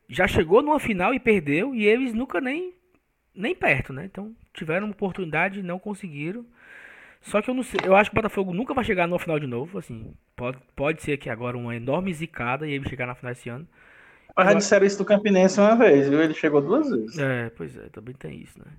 Já 0.07 0.29
chegou 0.29 0.61
numa 0.61 0.79
final 0.79 1.15
e 1.15 1.19
perdeu. 1.19 1.75
E 1.75 1.87
eles 1.87 2.13
nunca 2.13 2.39
nem, 2.39 2.75
nem 3.35 3.55
perto, 3.55 3.95
né? 3.95 4.05
Então 4.05 4.37
tiveram 4.53 4.87
uma 4.87 4.93
oportunidade 4.93 5.61
e 5.61 5.63
não 5.63 5.79
conseguiram. 5.79 6.45
Só 7.23 7.41
que 7.41 7.49
eu 7.49 7.55
não 7.55 7.63
sei. 7.63 7.81
Eu 7.83 7.97
acho 7.97 8.11
que 8.11 8.15
o 8.15 8.21
Botafogo 8.21 8.53
nunca 8.53 8.75
vai 8.75 8.85
chegar 8.85 9.07
numa 9.07 9.19
final 9.19 9.41
de 9.41 9.47
novo. 9.47 9.79
Assim, 9.79 10.15
pode, 10.37 10.59
pode 10.77 11.03
ser 11.03 11.17
que 11.17 11.31
agora 11.31 11.57
uma 11.57 11.75
enorme 11.75 12.13
zicada 12.13 12.69
e 12.69 12.73
ele 12.73 12.87
chegar 12.87 13.07
na 13.07 13.15
final 13.15 13.33
esse 13.33 13.49
ano. 13.49 13.67
Mas 14.37 14.47
já 14.47 14.55
disseram 14.55 14.87
isso 14.87 14.99
do 14.99 15.05
Campinense 15.07 15.59
uma 15.59 15.77
vez, 15.77 16.09
viu? 16.09 16.21
Ele 16.21 16.35
chegou 16.35 16.61
duas 16.61 16.91
vezes. 16.91 17.19
É, 17.19 17.51
pois 17.57 17.75
é, 17.79 17.89
também 17.89 18.15
tem 18.15 18.43
isso, 18.43 18.59
né? 18.59 18.71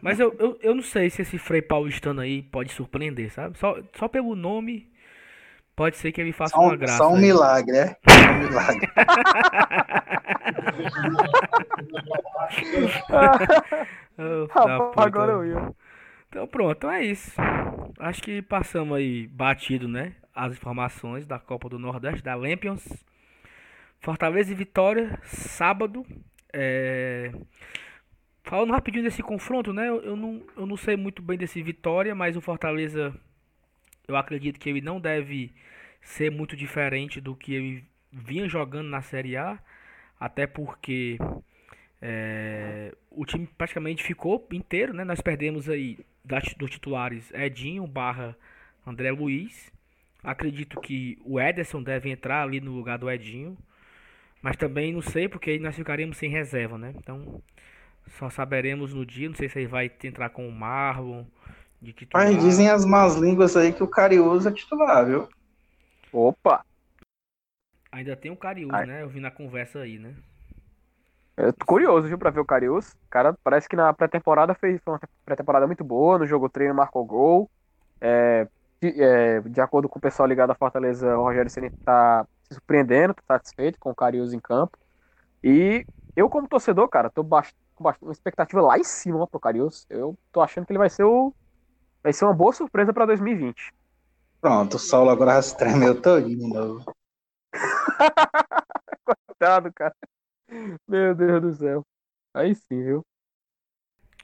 Mas 0.00 0.20
eu, 0.20 0.32
eu, 0.38 0.56
eu 0.62 0.74
não 0.74 0.82
sei 0.82 1.10
se 1.10 1.22
esse 1.22 1.36
Frei 1.38 1.60
paulistano 1.60 2.20
aí 2.20 2.42
pode 2.42 2.70
surpreender, 2.70 3.32
sabe? 3.32 3.58
Só, 3.58 3.82
só 3.96 4.06
pelo 4.06 4.36
nome, 4.36 4.88
pode 5.80 5.96
ser 5.96 6.12
que 6.12 6.20
ele 6.20 6.30
faça 6.30 6.54
Só 6.54 6.60
uma 6.60 6.74
um, 6.74 6.76
graça. 6.76 6.98
só 6.98 7.10
um 7.10 7.14
aí. 7.14 7.22
milagre, 7.22 7.74
é? 7.74 7.96
Só 8.06 8.32
um 8.32 8.38
milagre. 8.38 8.90
Rapaz, 14.50 15.06
agora 15.06 15.32
eu 15.32 15.46
ia. 15.46 15.74
Então 16.28 16.46
pronto, 16.46 16.76
então 16.76 16.92
é 16.92 17.02
isso. 17.02 17.32
Acho 17.98 18.22
que 18.22 18.42
passamos 18.42 18.94
aí 18.94 19.26
batido, 19.28 19.88
né? 19.88 20.16
As 20.34 20.52
informações 20.52 21.24
da 21.24 21.38
Copa 21.38 21.70
do 21.70 21.78
Nordeste, 21.78 22.22
da 22.22 22.34
Lampions. 22.34 22.86
Fortaleza 24.00 24.52
e 24.52 24.54
Vitória, 24.54 25.18
sábado. 25.24 26.04
É... 26.52 27.32
Falando 28.42 28.74
rapidinho 28.74 29.04
desse 29.04 29.22
confronto, 29.22 29.72
né? 29.72 29.88
Eu, 29.88 30.02
eu 30.02 30.14
não, 30.14 30.42
eu 30.58 30.66
não 30.66 30.76
sei 30.76 30.94
muito 30.94 31.22
bem 31.22 31.38
desse 31.38 31.62
Vitória, 31.62 32.14
mas 32.14 32.36
o 32.36 32.42
Fortaleza, 32.42 33.14
eu 34.06 34.14
acredito 34.14 34.60
que 34.60 34.68
ele 34.68 34.82
não 34.82 35.00
deve 35.00 35.50
ser 36.02 36.30
muito 36.30 36.56
diferente 36.56 37.20
do 37.20 37.34
que 37.36 37.54
ele 37.54 37.84
vinha 38.12 38.48
jogando 38.48 38.88
na 38.88 39.02
Série 39.02 39.36
A. 39.36 39.58
Até 40.18 40.46
porque 40.46 41.18
é, 42.02 42.94
o 43.10 43.24
time 43.24 43.46
praticamente 43.58 44.02
ficou 44.02 44.46
inteiro, 44.52 44.92
né? 44.94 45.04
Nós 45.04 45.20
perdemos 45.20 45.68
aí 45.68 45.98
das- 46.24 46.54
dos 46.54 46.70
titulares 46.70 47.32
Edinho 47.32 47.86
barra 47.86 48.36
André 48.86 49.10
Luiz. 49.10 49.70
Acredito 50.22 50.80
que 50.80 51.18
o 51.24 51.40
Ederson 51.40 51.82
deve 51.82 52.10
entrar 52.10 52.42
ali 52.42 52.60
no 52.60 52.72
lugar 52.72 52.98
do 52.98 53.10
Edinho. 53.10 53.56
Mas 54.42 54.56
também 54.56 54.92
não 54.92 55.02
sei, 55.02 55.28
porque 55.28 55.50
aí 55.50 55.58
nós 55.58 55.76
ficaríamos 55.76 56.16
sem 56.16 56.30
reserva, 56.30 56.78
né? 56.78 56.94
Então 56.96 57.42
só 58.18 58.30
saberemos 58.30 58.94
no 58.94 59.04
dia. 59.04 59.28
Não 59.28 59.36
sei 59.36 59.48
se 59.48 59.58
ele 59.58 59.66
vai 59.68 59.90
entrar 60.04 60.30
com 60.30 60.48
o 60.48 60.52
Marlon 60.52 61.24
de 61.80 61.92
titular. 61.92 62.26
Mas 62.26 62.42
dizem 62.42 62.68
as 62.68 62.84
más 62.84 63.16
línguas 63.16 63.56
aí 63.56 63.72
que 63.72 63.82
o 63.82 63.88
Cariúso 63.88 64.48
é 64.48 64.52
titular, 64.52 65.06
viu? 65.06 65.28
Opa! 66.12 66.64
Ainda 67.92 68.16
tem 68.16 68.30
o 68.30 68.36
Cariús, 68.36 68.72
Ai. 68.72 68.86
né? 68.86 69.02
Eu 69.02 69.08
vi 69.08 69.20
na 69.20 69.30
conversa 69.30 69.80
aí, 69.80 69.98
né? 69.98 70.14
Eu 71.36 71.52
tô 71.52 71.64
curioso, 71.64 72.06
viu, 72.06 72.18
pra 72.18 72.30
ver 72.30 72.40
o 72.40 72.44
Carius. 72.44 72.94
Cara 73.08 73.34
parece 73.42 73.68
que 73.68 73.74
na 73.74 73.92
pré-temporada 73.92 74.54
fez 74.54 74.80
foi 74.84 74.94
uma 74.94 75.00
pré-temporada 75.24 75.66
muito 75.66 75.82
boa, 75.82 76.18
no 76.18 76.26
jogo 76.26 76.48
treino 76.48 76.74
marcou 76.74 77.04
gol. 77.04 77.50
É, 78.00 78.46
de, 78.80 79.02
é, 79.02 79.40
de 79.40 79.60
acordo 79.60 79.88
com 79.88 79.98
o 79.98 80.02
pessoal 80.02 80.28
ligado 80.28 80.50
à 80.50 80.54
Fortaleza, 80.54 81.16
o 81.16 81.22
Rogério 81.22 81.50
Ceni 81.50 81.70
tá 81.84 82.26
se 82.44 82.54
surpreendendo, 82.54 83.14
tá 83.14 83.22
satisfeito 83.34 83.78
com 83.78 83.90
o 83.90 83.94
Carius 83.94 84.32
em 84.32 84.40
campo. 84.40 84.78
E 85.42 85.86
eu, 86.14 86.28
como 86.28 86.48
torcedor, 86.48 86.88
cara, 86.88 87.08
tô 87.08 87.24
com 87.24 87.40
uma 87.80 88.12
expectativa 88.12 88.60
lá 88.60 88.78
em 88.78 88.84
cima 88.84 89.26
pro 89.26 89.40
Carius. 89.40 89.86
Eu 89.88 90.16
tô 90.30 90.40
achando 90.40 90.66
que 90.66 90.72
ele 90.72 90.78
vai 90.78 90.90
ser 90.90 91.04
o. 91.04 91.32
Vai 92.02 92.12
ser 92.12 92.24
uma 92.24 92.34
boa 92.34 92.52
surpresa 92.52 92.92
pra 92.92 93.06
2020. 93.06 93.72
Pronto, 94.40 94.74
o 94.76 94.78
Saulo 94.78 95.08
agora 95.10 95.40
se 95.42 95.56
tremeu 95.56 95.98
todinho 96.00 96.38
de 96.38 96.46
novo. 96.46 96.84
Coitado, 99.26 99.72
cara. 99.72 99.94
Meu 100.88 101.14
Deus 101.14 101.42
do 101.42 101.52
céu. 101.54 101.86
Aí 102.34 102.54
sim, 102.54 102.82
viu? 102.84 103.06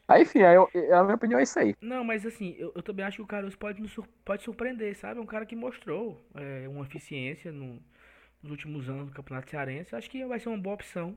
Aí 0.09 0.25
sim, 0.25 0.43
aí 0.43 0.57
eu- 0.57 0.69
a 0.97 1.03
minha 1.05 1.15
opinião 1.17 1.39
é 1.41 1.43
isso 1.43 1.59
aí. 1.59 1.75
Não, 1.81 2.03
mas 2.05 2.25
assim, 2.25 2.55
eu, 2.59 2.73
eu 2.75 2.83
também 2.83 3.05
acho 3.05 3.17
que 3.19 3.23
o 3.23 3.27
Caruso 3.27 3.57
pode, 3.59 3.81
nos 3.81 3.93
sur- 3.93 4.09
pode 4.25 4.43
surpreender, 4.43 4.97
sabe? 4.97 5.21
É 5.21 5.23
um 5.23 5.27
cara 5.27 5.45
que 5.47 5.55
mostrou 5.55 6.25
é, 6.35 6.69
uma 6.69 6.85
eficiência 6.85 7.53
no- 7.53 7.83
nos 8.43 8.51
últimos 8.53 8.89
anos 8.89 9.09
do 9.09 9.13
Campeonato 9.15 9.51
Cearense. 9.51 9.95
Acho 9.97 10.11
que 10.11 10.25
vai 10.27 10.41
ser 10.41 10.49
uma 10.49 10.59
boa 10.59 10.75
opção. 10.75 11.17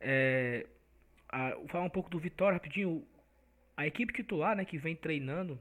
É, 0.00 0.66
a- 1.30 1.56
falar 1.68 1.84
um 1.86 1.90
pouco 1.90 2.10
do 2.10 2.18
Vitória 2.20 2.54
rapidinho. 2.54 3.06
A 3.76 3.86
equipe 3.86 4.12
titular, 4.12 4.56
né, 4.56 4.64
que 4.66 4.78
vem 4.78 4.96
treinando. 4.96 5.58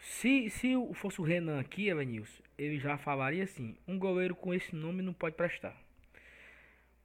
Se, 0.00 0.48
se 0.50 0.74
fosse 0.94 1.20
o 1.20 1.24
Renan 1.24 1.60
aqui, 1.60 1.88
Evanilson, 1.88 2.42
ele 2.58 2.78
já 2.78 2.96
falaria 2.98 3.44
assim: 3.44 3.76
um 3.86 3.98
goleiro 3.98 4.34
com 4.34 4.52
esse 4.54 4.74
nome 4.74 5.02
não 5.02 5.12
pode 5.12 5.36
prestar. 5.36 5.76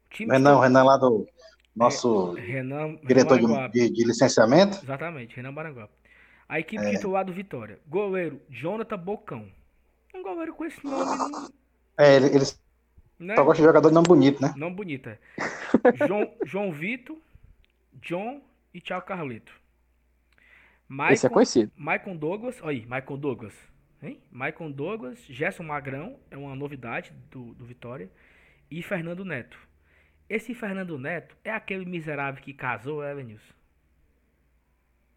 Time 0.09 0.31
Renan, 0.31 0.59
Renan 0.61 0.83
lá 0.83 0.97
do 0.97 1.27
nosso 1.75 2.33
Renan, 2.33 2.95
diretor 3.03 3.39
Renan 3.39 3.69
de, 3.69 3.89
de, 3.89 3.93
de 3.95 4.05
licenciamento. 4.05 4.79
Exatamente, 4.83 5.35
Renan 5.35 5.53
Baranguape. 5.53 5.93
A 6.47 6.59
equipe 6.59 6.83
É. 6.85 6.91
titular 6.91 7.25
do 7.25 7.33
Vitória. 7.33 7.79
Goleiro, 7.87 8.39
Jonathan 8.49 8.97
Bocão. 8.97 9.51
Um 10.13 10.21
goleiro 10.23 10.53
com 10.53 10.63
esse 10.65 10.83
nome, 10.85 11.05
não, 11.05 11.49
É, 11.97 12.15
ele, 12.15 12.27
ele 12.27 12.45
né? 13.19 13.35
só 13.35 13.43
gosta 13.43 13.61
de 13.61 13.67
jogador 13.67 13.91
não 13.91 14.03
bonito, 14.03 14.41
né? 14.41 14.53
Não 14.55 14.73
bonito, 14.73 15.09
é. 15.09 15.17
João, 16.07 16.31
João 16.45 16.71
Vitor, 16.71 17.17
John 18.01 18.41
e 18.73 18.79
Thiago 18.79 19.05
Carleto. 20.89 21.13
Esse 21.13 21.25
é 21.25 21.29
conhecido. 21.29 21.71
Maicon 21.75 22.15
Douglas, 22.15 22.59
olha 22.61 22.71
aí, 22.71 22.85
Maicon 22.85 23.17
Douglas. 23.17 23.53
Hein? 24.03 24.21
Maicon 24.31 24.71
Douglas, 24.71 25.19
Gerson 25.27 25.63
Magrão, 25.63 26.19
é 26.29 26.37
uma 26.37 26.55
novidade 26.55 27.11
do, 27.31 27.53
do 27.55 27.65
Vitória. 27.65 28.09
E 28.69 28.81
Fernando 28.83 29.23
Neto. 29.25 29.57
esse 30.29 30.53
Fernando 30.53 30.97
Neto 30.99 31.35
é 31.43 31.51
aquele 31.51 31.85
miserável 31.85 32.41
que 32.43 32.53
casou, 32.53 33.03
é, 33.03 33.13
Lenilson? 33.13 33.53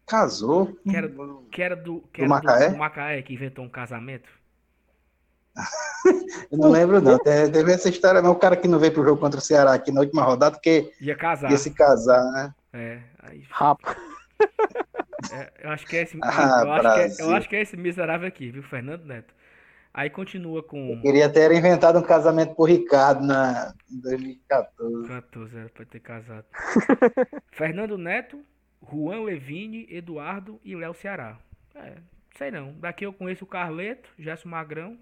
Casou? 0.07 0.75
Que 0.87 0.95
era, 0.95 1.11
que 1.51 1.61
era 1.61 1.75
do, 1.75 2.01
que 2.11 2.21
Do 2.21 2.25
era 2.25 2.29
Macaé? 2.29 2.69
do 2.69 2.77
Macaé, 2.77 3.21
que 3.21 3.33
inventou 3.33 3.63
um 3.63 3.69
casamento? 3.69 4.27
Eu 6.51 6.57
não 6.57 6.69
lembro, 6.71 7.01
não. 7.01 7.17
Deve 7.19 7.49
deve 7.51 7.71
essa 7.73 7.89
história, 7.89 8.21
não. 8.21 8.31
O 8.31 8.35
cara 8.35 8.55
que 8.57 8.67
não 8.67 8.79
veio 8.79 8.93
pro 8.93 9.03
jogo 9.03 9.19
contra 9.21 9.39
o 9.39 9.41
Ceará 9.43 9.73
aqui 9.73 9.91
na 9.91 10.01
última 10.01 10.23
rodada, 10.23 10.55
porque 10.55 10.91
Ia 10.99 11.15
casar. 11.15 11.51
ia 11.51 11.57
se 11.57 11.71
casar, 11.71 12.23
né? 12.31 12.55
É, 12.73 13.01
aí, 13.19 13.45
Rapa. 13.49 13.95
é, 15.31 15.51
eu 15.63 15.69
acho 15.69 15.85
que 15.85 15.97
é 15.97 16.01
esse, 16.03 16.17
Ah, 16.23 16.63
eu, 16.63 16.71
acho 16.71 16.93
que 16.93 17.21
é, 17.21 17.25
eu 17.25 17.35
acho 17.35 17.49
que 17.49 17.55
é 17.55 17.61
esse 17.61 17.77
miserável 17.77 18.27
aqui, 18.27 18.51
viu, 18.51 18.63
Fernando 18.63 19.05
Neto. 19.05 19.33
Aí 19.93 20.09
continua 20.09 20.61
com 20.61 21.01
Queria 21.01 21.27
ter 21.27 21.51
inventado 21.51 21.97
um 21.97 22.03
casamento 22.03 22.55
pro 22.55 22.65
Ricardo 22.65 23.25
na, 23.25 23.73
em 23.91 23.99
2014. 23.99 25.07
14, 25.07 25.57
era 25.57 25.69
pra 25.69 25.85
ter 25.85 25.99
casado. 25.99 26.45
Fernando 27.51 27.97
Neto, 27.97 28.39
Juan 28.87 29.23
Levine, 29.23 29.87
Eduardo 29.89 30.59
e 30.63 30.75
Léo 30.75 30.93
Ceará. 30.93 31.37
É, 31.75 31.93
sei 32.37 32.51
não. 32.51 32.73
Daqui 32.73 33.05
eu 33.05 33.13
conheço 33.13 33.43
o 33.43 33.47
Carleto, 33.47 34.09
Gerson 34.17 34.49
Magrão. 34.49 34.97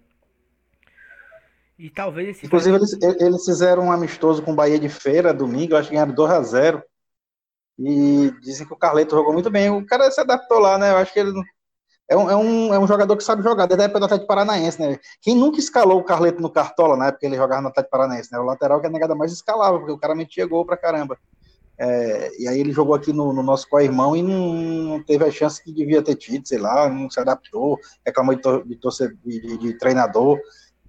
E 1.78 1.90
talvez 1.90 2.30
esse. 2.30 2.46
Inclusive, 2.46 2.76
eles, 2.76 2.98
eles 3.22 3.46
fizeram 3.46 3.84
um 3.84 3.92
amistoso 3.92 4.42
com 4.42 4.52
o 4.52 4.56
Bahia 4.56 4.80
de 4.80 4.90
Feira 4.90 5.34
domingo, 5.34 5.76
acho 5.76 5.90
que 5.90 5.96
ganharam 5.96 6.16
2x0. 6.16 6.82
E 7.80 8.32
dizem 8.42 8.66
que 8.68 8.74
o 8.74 8.78
Carleto 8.78 9.16
jogou 9.16 9.34
muito 9.34 9.50
bem. 9.50 9.70
O 9.70 9.86
cara 9.86 10.10
se 10.12 10.20
adaptou 10.22 10.60
lá, 10.60 10.78
né? 10.78 10.92
Eu 10.92 10.98
acho 10.98 11.14
que 11.14 11.20
ele. 11.20 11.32
É 12.10 12.18
um, 12.18 12.30
é, 12.30 12.36
um, 12.36 12.74
é 12.74 12.80
um 12.80 12.88
jogador 12.88 13.18
que 13.18 13.24
sabe 13.24 13.44
jogar, 13.44 13.66
desde 13.68 13.84
a 13.84 13.86
época 13.86 14.00
do 14.00 14.06
Atlético 14.06 14.28
Paranaense, 14.28 14.82
né? 14.82 15.00
Quem 15.22 15.36
nunca 15.36 15.60
escalou 15.60 16.00
o 16.00 16.04
Carleto 16.06 16.42
no 16.42 16.52
Cartola, 16.52 16.98
na 16.98 17.08
época 17.08 17.22
que 17.22 17.26
ele 17.28 17.36
jogava 17.38 17.62
no 17.62 17.70
Atlético 17.70 17.92
Paranaense, 17.92 18.32
né? 18.32 18.40
O 18.40 18.44
lateral 18.44 18.82
que 18.82 18.88
a 18.88 18.90
negada 18.90 19.16
mais 19.16 19.32
escalava, 19.34 19.78
porque 19.80 19.92
o 19.94 20.00
cara 20.00 20.16
metia 20.16 20.46
gol 20.48 20.66
pra 20.66 20.78
caramba. 20.78 21.18
É, 21.80 22.32
e 22.42 22.48
aí 22.48 22.60
ele 22.60 22.72
jogou 22.72 22.96
aqui 22.96 23.14
no, 23.14 23.34
no 23.34 23.44
nosso 23.44 23.68
co-irmão 23.70 24.16
e 24.16 24.24
não, 24.24 24.54
não 24.54 25.04
teve 25.04 25.26
a 25.26 25.32
chance 25.32 25.64
que 25.64 25.72
devia 25.72 26.02
ter 26.04 26.16
tido, 26.16 26.48
sei 26.48 26.58
lá, 26.58 26.90
não 26.90 27.10
se 27.10 27.20
adaptou, 27.20 27.78
reclamou 28.06 28.36
de, 28.36 28.42
tor- 28.42 28.68
de, 28.68 28.76
torce- 28.78 29.16
de- 29.24 29.58
de- 29.60 29.78
treinador. 29.78 30.40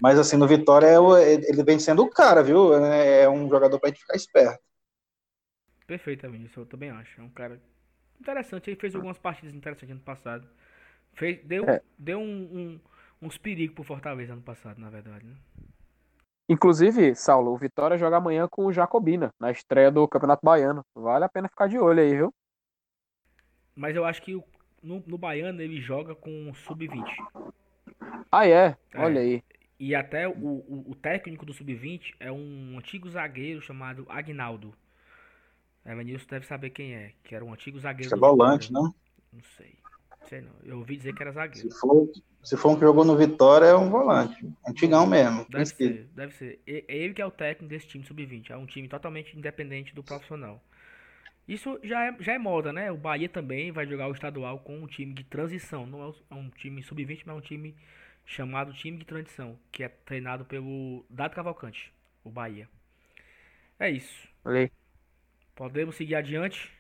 Mas 0.00 0.18
assim, 0.18 0.36
no 0.36 0.46
Vitória 0.46 0.86
é 0.88 1.32
ele 1.48 1.62
vem 1.64 1.78
sendo 1.78 2.02
o 2.02 2.10
cara, 2.10 2.42
viu? 2.42 2.74
É 2.76 3.22
é 3.24 3.28
um 3.30 3.48
jogador 3.50 3.78
pra 3.80 3.90
gente 3.90 4.00
ficar 4.00 4.16
esperto. 4.16 4.60
Perfeitamente, 5.88 6.46
isso 6.46 6.60
eu 6.60 6.66
também 6.66 6.90
acho. 6.90 7.20
É 7.20 7.24
um 7.24 7.30
cara 7.30 7.60
interessante. 8.20 8.70
Ele 8.70 8.78
fez 8.80 8.94
algumas 8.94 9.18
partidas 9.18 9.54
interessantes 9.54 9.90
ano 9.90 10.00
passado. 10.04 10.46
Fez, 11.14 11.42
deu 11.44 11.64
É. 11.68 11.82
deu 11.98 12.20
um, 12.20 12.24
um- 12.24 12.80
uns 13.22 13.38
perigos 13.38 13.74
pro 13.74 13.84
Fortaleza 13.84 14.34
ano 14.34 14.42
passado, 14.42 14.80
na 14.80 14.90
verdade. 14.90 15.26
Né? 15.26 15.34
Inclusive, 16.48 17.14
Saulo, 17.14 17.52
o 17.52 17.56
Vitória 17.58 17.98
joga 17.98 18.18
amanhã 18.18 18.46
com 18.48 18.66
o 18.66 18.72
Jacobina, 18.72 19.30
na 19.40 19.50
estreia 19.50 19.90
do 19.90 20.06
Campeonato 20.08 20.44
Baiano. 20.44 20.82
Vale 20.94 21.24
a 21.24 21.28
pena 21.28 21.48
ficar 21.48 21.68
de 21.68 21.78
olho 21.78 22.00
aí, 22.02 22.14
viu? 22.14 22.34
Mas 23.74 23.96
eu 23.96 24.04
acho 24.04 24.22
que 24.22 24.32
no, 24.82 25.02
no 25.06 25.18
Baiano 25.18 25.60
ele 25.62 25.80
joga 25.80 26.14
com 26.14 26.52
sub-20. 26.54 27.04
Ah, 28.30 28.46
é? 28.46 28.76
É. 28.92 28.98
Olha 28.98 29.20
aí. 29.20 29.42
E 29.78 29.94
até 29.94 30.26
o, 30.28 30.32
o, 30.32 30.90
o 30.90 30.94
técnico 30.94 31.46
do 31.46 31.52
sub-20 31.52 32.14
é 32.18 32.32
um 32.32 32.76
antigo 32.78 33.08
zagueiro 33.08 33.60
chamado 33.60 34.06
Agnaldo. 34.08 34.74
Evanilson 35.92 36.26
deve 36.28 36.46
saber 36.46 36.70
quem 36.70 36.94
é, 36.94 37.12
que 37.24 37.34
era 37.34 37.44
um 37.44 37.52
antigo 37.52 37.78
zagueiro 37.78 38.06
Acho 38.12 38.16
é 38.16 38.28
volante, 38.28 38.72
não? 38.72 38.94
Não 39.32 39.42
sei. 39.56 39.74
Sei 40.28 40.40
não. 40.42 40.52
Eu 40.64 40.78
ouvi 40.78 40.96
dizer 40.96 41.14
que 41.14 41.22
era 41.22 41.30
Se 41.32 41.36
zagueiro. 41.36 41.70
for, 41.76 42.08
se 42.42 42.56
for 42.56 42.70
um 42.70 42.74
que 42.74 42.82
jogou 42.82 43.04
no 43.04 43.16
Vitória, 43.16 43.66
é 43.66 43.74
um 43.74 43.88
volante. 43.88 44.46
Antigão 44.66 45.06
mesmo. 45.06 45.46
Deve 45.48 45.62
Esse 45.62 45.74
que- 45.74 45.86
ser, 45.86 46.08
deve 46.14 46.34
ser. 46.34 46.60
É 46.66 46.84
ele 46.88 47.14
que 47.14 47.22
é 47.22 47.26
o 47.26 47.30
técnico 47.30 47.70
desse 47.70 47.86
time 47.88 48.04
sub-20. 48.04 48.50
É 48.50 48.56
um 48.56 48.66
time 48.66 48.88
totalmente 48.88 49.36
independente 49.38 49.94
do 49.94 50.02
profissional. 50.02 50.62
Isso 51.46 51.80
já 51.82 52.04
é, 52.04 52.16
já 52.20 52.34
é 52.34 52.38
moda, 52.38 52.72
né? 52.74 52.92
O 52.92 52.96
Bahia 52.98 53.28
também 53.28 53.72
vai 53.72 53.86
jogar 53.86 54.08
o 54.08 54.12
estadual 54.12 54.58
com 54.58 54.78
um 54.78 54.86
time 54.86 55.14
de 55.14 55.24
transição. 55.24 55.86
Não 55.86 56.06
é 56.06 56.12
é 56.30 56.34
um 56.34 56.50
time 56.50 56.82
sub-20, 56.82 57.22
mas 57.24 57.34
é 57.34 57.38
um 57.38 57.40
time 57.40 57.74
chamado 58.26 58.74
time 58.74 58.98
de 58.98 59.06
transição, 59.06 59.58
que 59.72 59.82
é 59.82 59.88
treinado 59.88 60.44
pelo 60.44 61.06
Dado 61.08 61.34
Cavalcante, 61.34 61.90
o 62.22 62.28
Bahia. 62.28 62.68
É 63.80 63.88
isso. 63.90 64.28
Olha 64.44 64.60
aí. 64.60 64.70
Podemos 65.58 65.96
seguir 65.96 66.14
adiante? 66.14 66.70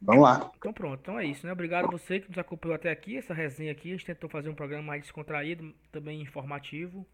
Vamos 0.00 0.22
lá. 0.22 0.50
Então 0.56 0.72
pronto, 0.72 1.00
então 1.02 1.20
é 1.20 1.26
isso, 1.26 1.46
né? 1.46 1.52
Obrigado 1.52 1.84
a 1.84 1.90
você 1.90 2.18
que 2.18 2.30
nos 2.30 2.38
acompanhou 2.38 2.74
até 2.74 2.90
aqui, 2.90 3.18
essa 3.18 3.34
resenha 3.34 3.70
aqui. 3.72 3.90
A 3.90 3.92
gente 3.92 4.06
tentou 4.06 4.30
fazer 4.30 4.48
um 4.48 4.54
programa 4.54 4.82
mais 4.82 5.02
descontraído, 5.02 5.70
também 5.92 6.22
informativo, 6.22 7.06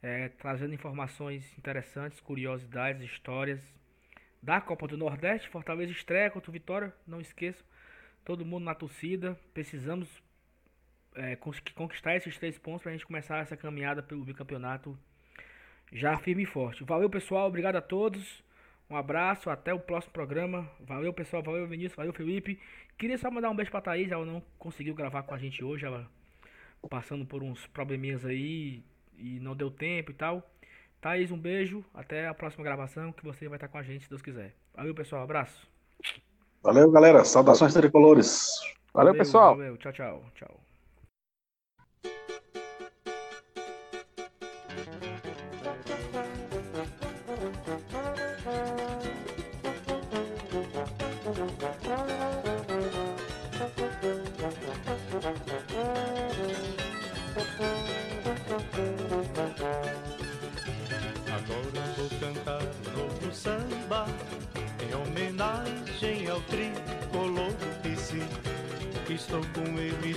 é, 0.00 0.28
trazendo 0.28 0.72
informações 0.72 1.44
interessantes, 1.58 2.20
curiosidades, 2.20 3.02
histórias 3.02 3.60
da 4.40 4.60
Copa 4.60 4.86
do 4.86 4.96
Nordeste. 4.96 5.48
Fortaleza 5.48 5.90
estreia 5.90 6.30
contra 6.30 6.48
o 6.48 6.52
Vitória, 6.52 6.94
não 7.04 7.20
esqueçam. 7.20 7.66
Todo 8.24 8.46
mundo 8.46 8.62
na 8.62 8.74
torcida. 8.76 9.36
Precisamos 9.52 10.08
é, 11.16 11.36
conquistar 11.74 12.14
esses 12.14 12.38
três 12.38 12.56
pontos 12.56 12.82
para 12.82 12.92
a 12.92 12.94
gente 12.94 13.04
começar 13.04 13.38
essa 13.38 13.56
caminhada 13.56 14.00
pelo 14.00 14.24
bicampeonato 14.24 14.96
já 15.92 16.16
firme 16.18 16.44
e 16.44 16.46
forte. 16.46 16.84
Valeu, 16.84 17.10
pessoal. 17.10 17.48
Obrigado 17.48 17.74
a 17.74 17.82
todos. 17.82 18.48
Um 18.90 18.96
abraço, 18.96 19.48
até 19.48 19.72
o 19.72 19.78
próximo 19.78 20.12
programa. 20.12 20.68
Valeu, 20.80 21.12
pessoal. 21.12 21.42
Valeu, 21.42 21.66
Vinícius. 21.66 21.94
Valeu, 21.94 22.12
Felipe. 22.12 22.58
Queria 22.98 23.16
só 23.16 23.30
mandar 23.30 23.48
um 23.48 23.54
beijo 23.54 23.70
pra 23.70 23.80
Thaís. 23.80 24.10
Ela 24.10 24.26
não 24.26 24.42
conseguiu 24.58 24.94
gravar 24.94 25.22
com 25.22 25.32
a 25.32 25.38
gente 25.38 25.62
hoje. 25.62 25.86
Ela 25.86 26.10
passando 26.88 27.24
por 27.24 27.42
uns 27.42 27.66
probleminhas 27.68 28.24
aí 28.24 28.82
e 29.16 29.38
não 29.38 29.54
deu 29.54 29.70
tempo 29.70 30.10
e 30.10 30.14
tal. 30.14 30.42
Thaís, 31.00 31.30
um 31.30 31.38
beijo. 31.38 31.84
Até 31.94 32.26
a 32.26 32.34
próxima 32.34 32.64
gravação 32.64 33.12
que 33.12 33.24
você 33.24 33.48
vai 33.48 33.58
estar 33.58 33.68
com 33.68 33.78
a 33.78 33.82
gente, 33.82 34.04
se 34.04 34.10
Deus 34.10 34.22
quiser. 34.22 34.54
Valeu, 34.74 34.92
pessoal. 34.92 35.22
Abraço. 35.22 35.70
Valeu, 36.60 36.90
galera. 36.90 37.24
Saudações 37.24 37.72
tricolores. 37.72 38.50
Valeu, 38.92 39.14
pessoal. 39.14 39.56
Valeu. 39.56 39.76
Tchau, 39.76 39.92
tchau. 39.92 40.24
Tchau. 40.34 40.69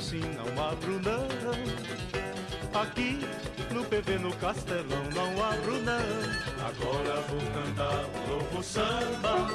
Sim, 0.04 0.22
não 0.36 0.64
abro 0.64 1.00
não. 1.00 1.24
Aqui 2.80 3.20
no 3.72 3.84
PV 3.86 4.18
no 4.20 4.36
Castelão 4.36 5.04
não 5.16 5.44
abro 5.44 5.80
não. 5.82 5.94
Agora 6.68 7.22
vou 7.30 7.40
cantar 7.54 8.06
um 8.06 8.28
novo 8.28 8.64
samba 8.64 9.48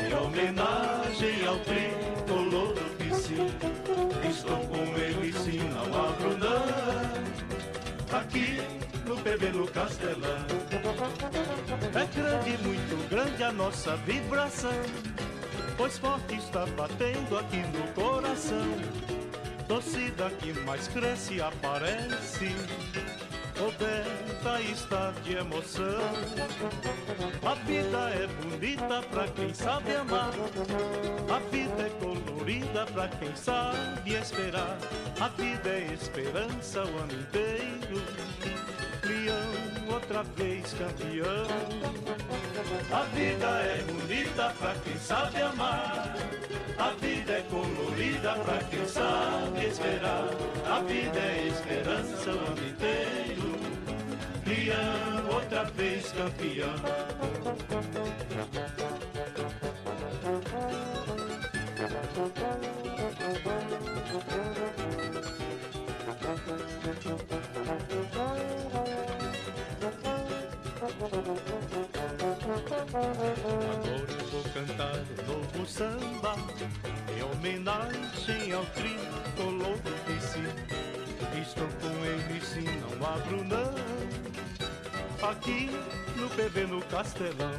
em 0.00 0.14
homenagem 0.14 1.46
ao 1.46 1.58
tricolor 1.60 2.74
do 2.74 2.96
PC. 2.96 3.34
Estou 4.28 4.58
com 4.66 4.98
ele 4.98 5.32
sim, 5.32 5.60
não 5.70 6.08
abro 6.08 6.38
não. 6.38 8.18
Aqui 8.18 8.62
no 9.06 9.16
PV 9.18 9.52
no 9.52 9.66
Castelão. 9.66 10.46
É 11.94 12.06
grande, 12.16 12.62
muito 12.62 13.08
grande 13.10 13.42
a 13.42 13.52
nossa 13.52 13.96
vibração, 13.96 14.70
pois 15.76 15.98
forte 15.98 16.36
está 16.36 16.64
batendo 16.66 17.38
aqui 17.38 17.58
no 17.58 17.92
coração. 17.92 19.11
Torcida 19.72 20.28
que 20.38 20.52
mais 20.66 20.86
cresce 20.88 21.40
aparece, 21.40 22.54
coberta 23.56 24.60
está 24.70 25.14
de 25.24 25.36
emoção. 25.36 26.02
A 27.42 27.54
vida 27.54 28.10
é 28.10 28.26
bonita 28.42 29.00
pra 29.10 29.26
quem 29.28 29.54
sabe 29.54 29.94
amar, 29.96 30.30
a 31.26 31.38
vida 31.50 31.84
é 31.84 31.90
colorida 32.04 32.84
pra 32.92 33.08
quem 33.08 33.34
sabe 33.34 34.12
esperar. 34.12 34.76
A 35.18 35.28
vida 35.28 35.70
é 35.70 35.94
esperança 35.94 36.84
o 36.84 36.98
ano 36.98 37.14
inteiro. 37.14 38.02
Leão 39.04 39.94
outra 39.94 40.22
vez 40.22 40.74
campeão. 40.74 41.46
A 42.92 43.04
vida 43.14 43.46
é 43.46 43.82
bonita 43.90 44.54
pra 44.58 44.74
quem 44.84 44.98
sabe 44.98 45.40
amar. 45.40 46.14
A 46.78 46.90
vida 47.00 47.32
é 47.32 47.42
colorida 47.48 47.81
pra 48.30 48.58
quem 48.70 48.86
sabe 48.86 49.66
esperar. 49.66 50.28
A 50.70 50.80
vida 50.80 51.18
é 51.18 51.48
esperança 51.48 52.30
o 52.30 52.38
ano 52.38 52.68
inteiro. 52.68 53.52
Leão 54.46 55.34
outra 55.34 55.64
vez 55.64 56.12
campeão. 56.12 56.72
Agora 72.94 74.21
cantar 74.52 74.96
novo 75.26 75.66
samba 75.66 76.36
em 77.16 77.22
homenagem 77.22 78.52
ao 78.52 78.64
tricolor 78.66 79.78
PC. 80.06 80.40
Estou 81.40 81.66
com 81.80 82.04
ele, 82.04 82.40
sim, 82.44 82.66
não 82.80 83.06
abro 83.06 83.42
não. 83.44 85.30
Aqui 85.30 85.70
no 86.16 86.28
PV 86.28 86.66
no 86.66 86.82
Castelão. 86.82 87.52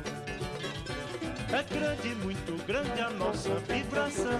É 1.52 1.64
grande, 1.64 2.15
muito 2.15 2.64
grande 2.65 3.02
a 3.02 3.10
nossa 3.11 3.56
vibração. 3.68 4.40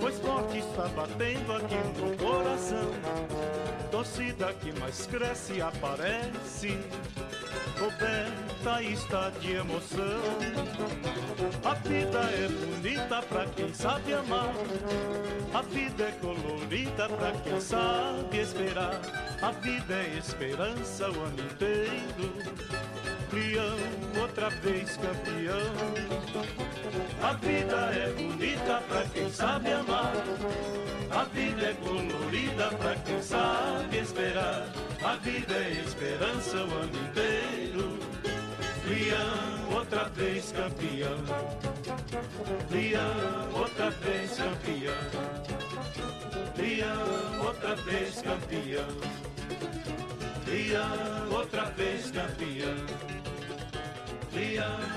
O 0.00 0.08
esporte 0.08 0.58
está 0.58 0.88
batendo 0.88 1.52
aqui 1.52 1.76
no 1.98 2.16
coração. 2.16 2.90
Torcida 3.90 4.52
que 4.54 4.72
mais 4.78 5.06
cresce 5.06 5.60
aparece. 5.60 6.78
Coberta 7.78 8.82
está 8.82 9.30
de 9.40 9.52
emoção. 9.52 10.22
A 11.64 11.74
vida 11.74 12.18
é 12.18 12.48
bonita 12.48 13.22
pra 13.22 13.46
quem 13.46 13.72
sabe 13.74 14.14
amar. 14.14 14.52
A 15.52 15.62
vida 15.62 16.04
é 16.04 16.12
colorida 16.12 17.08
pra 17.08 17.32
quem 17.42 17.60
sabe 17.60 18.38
esperar. 18.38 19.00
A 19.42 19.50
vida 19.50 19.94
é 19.94 20.18
esperança 20.18 21.10
o 21.10 21.20
ano 21.22 21.40
inteiro 21.40 22.74
campeão, 23.34 24.20
outra 24.20 24.48
vez 24.48 24.96
campeão. 24.96 25.72
A 27.22 27.32
vida 27.34 27.76
é 27.92 28.12
bonita 28.12 28.82
pra 28.88 29.02
quem 29.12 29.30
sabe 29.30 29.72
amar. 29.72 30.12
A 31.10 31.24
vida 31.24 31.66
é 31.66 31.74
colorida 31.74 32.68
pra 32.78 32.94
quem 32.96 33.20
sabe 33.22 33.98
esperar. 33.98 34.68
A 35.04 35.16
vida 35.16 35.54
é 35.54 35.82
esperança 35.86 36.56
o 36.56 36.72
ano 36.72 36.98
inteiro. 37.08 37.98
Leão, 38.88 39.76
outra 39.76 40.08
vez 40.08 40.50
campeão. 40.50 41.18
Leão, 42.70 43.52
outra 43.54 43.90
vez 43.90 44.38
campeão. 44.38 44.94
Leão, 46.56 47.46
outra 47.46 47.76
vez 47.76 48.22
campeão. 48.22 48.88
Leão, 50.46 51.30
outra 51.30 51.64
vez 51.66 52.10
campeão. 52.10 52.86
Leão 54.32 54.94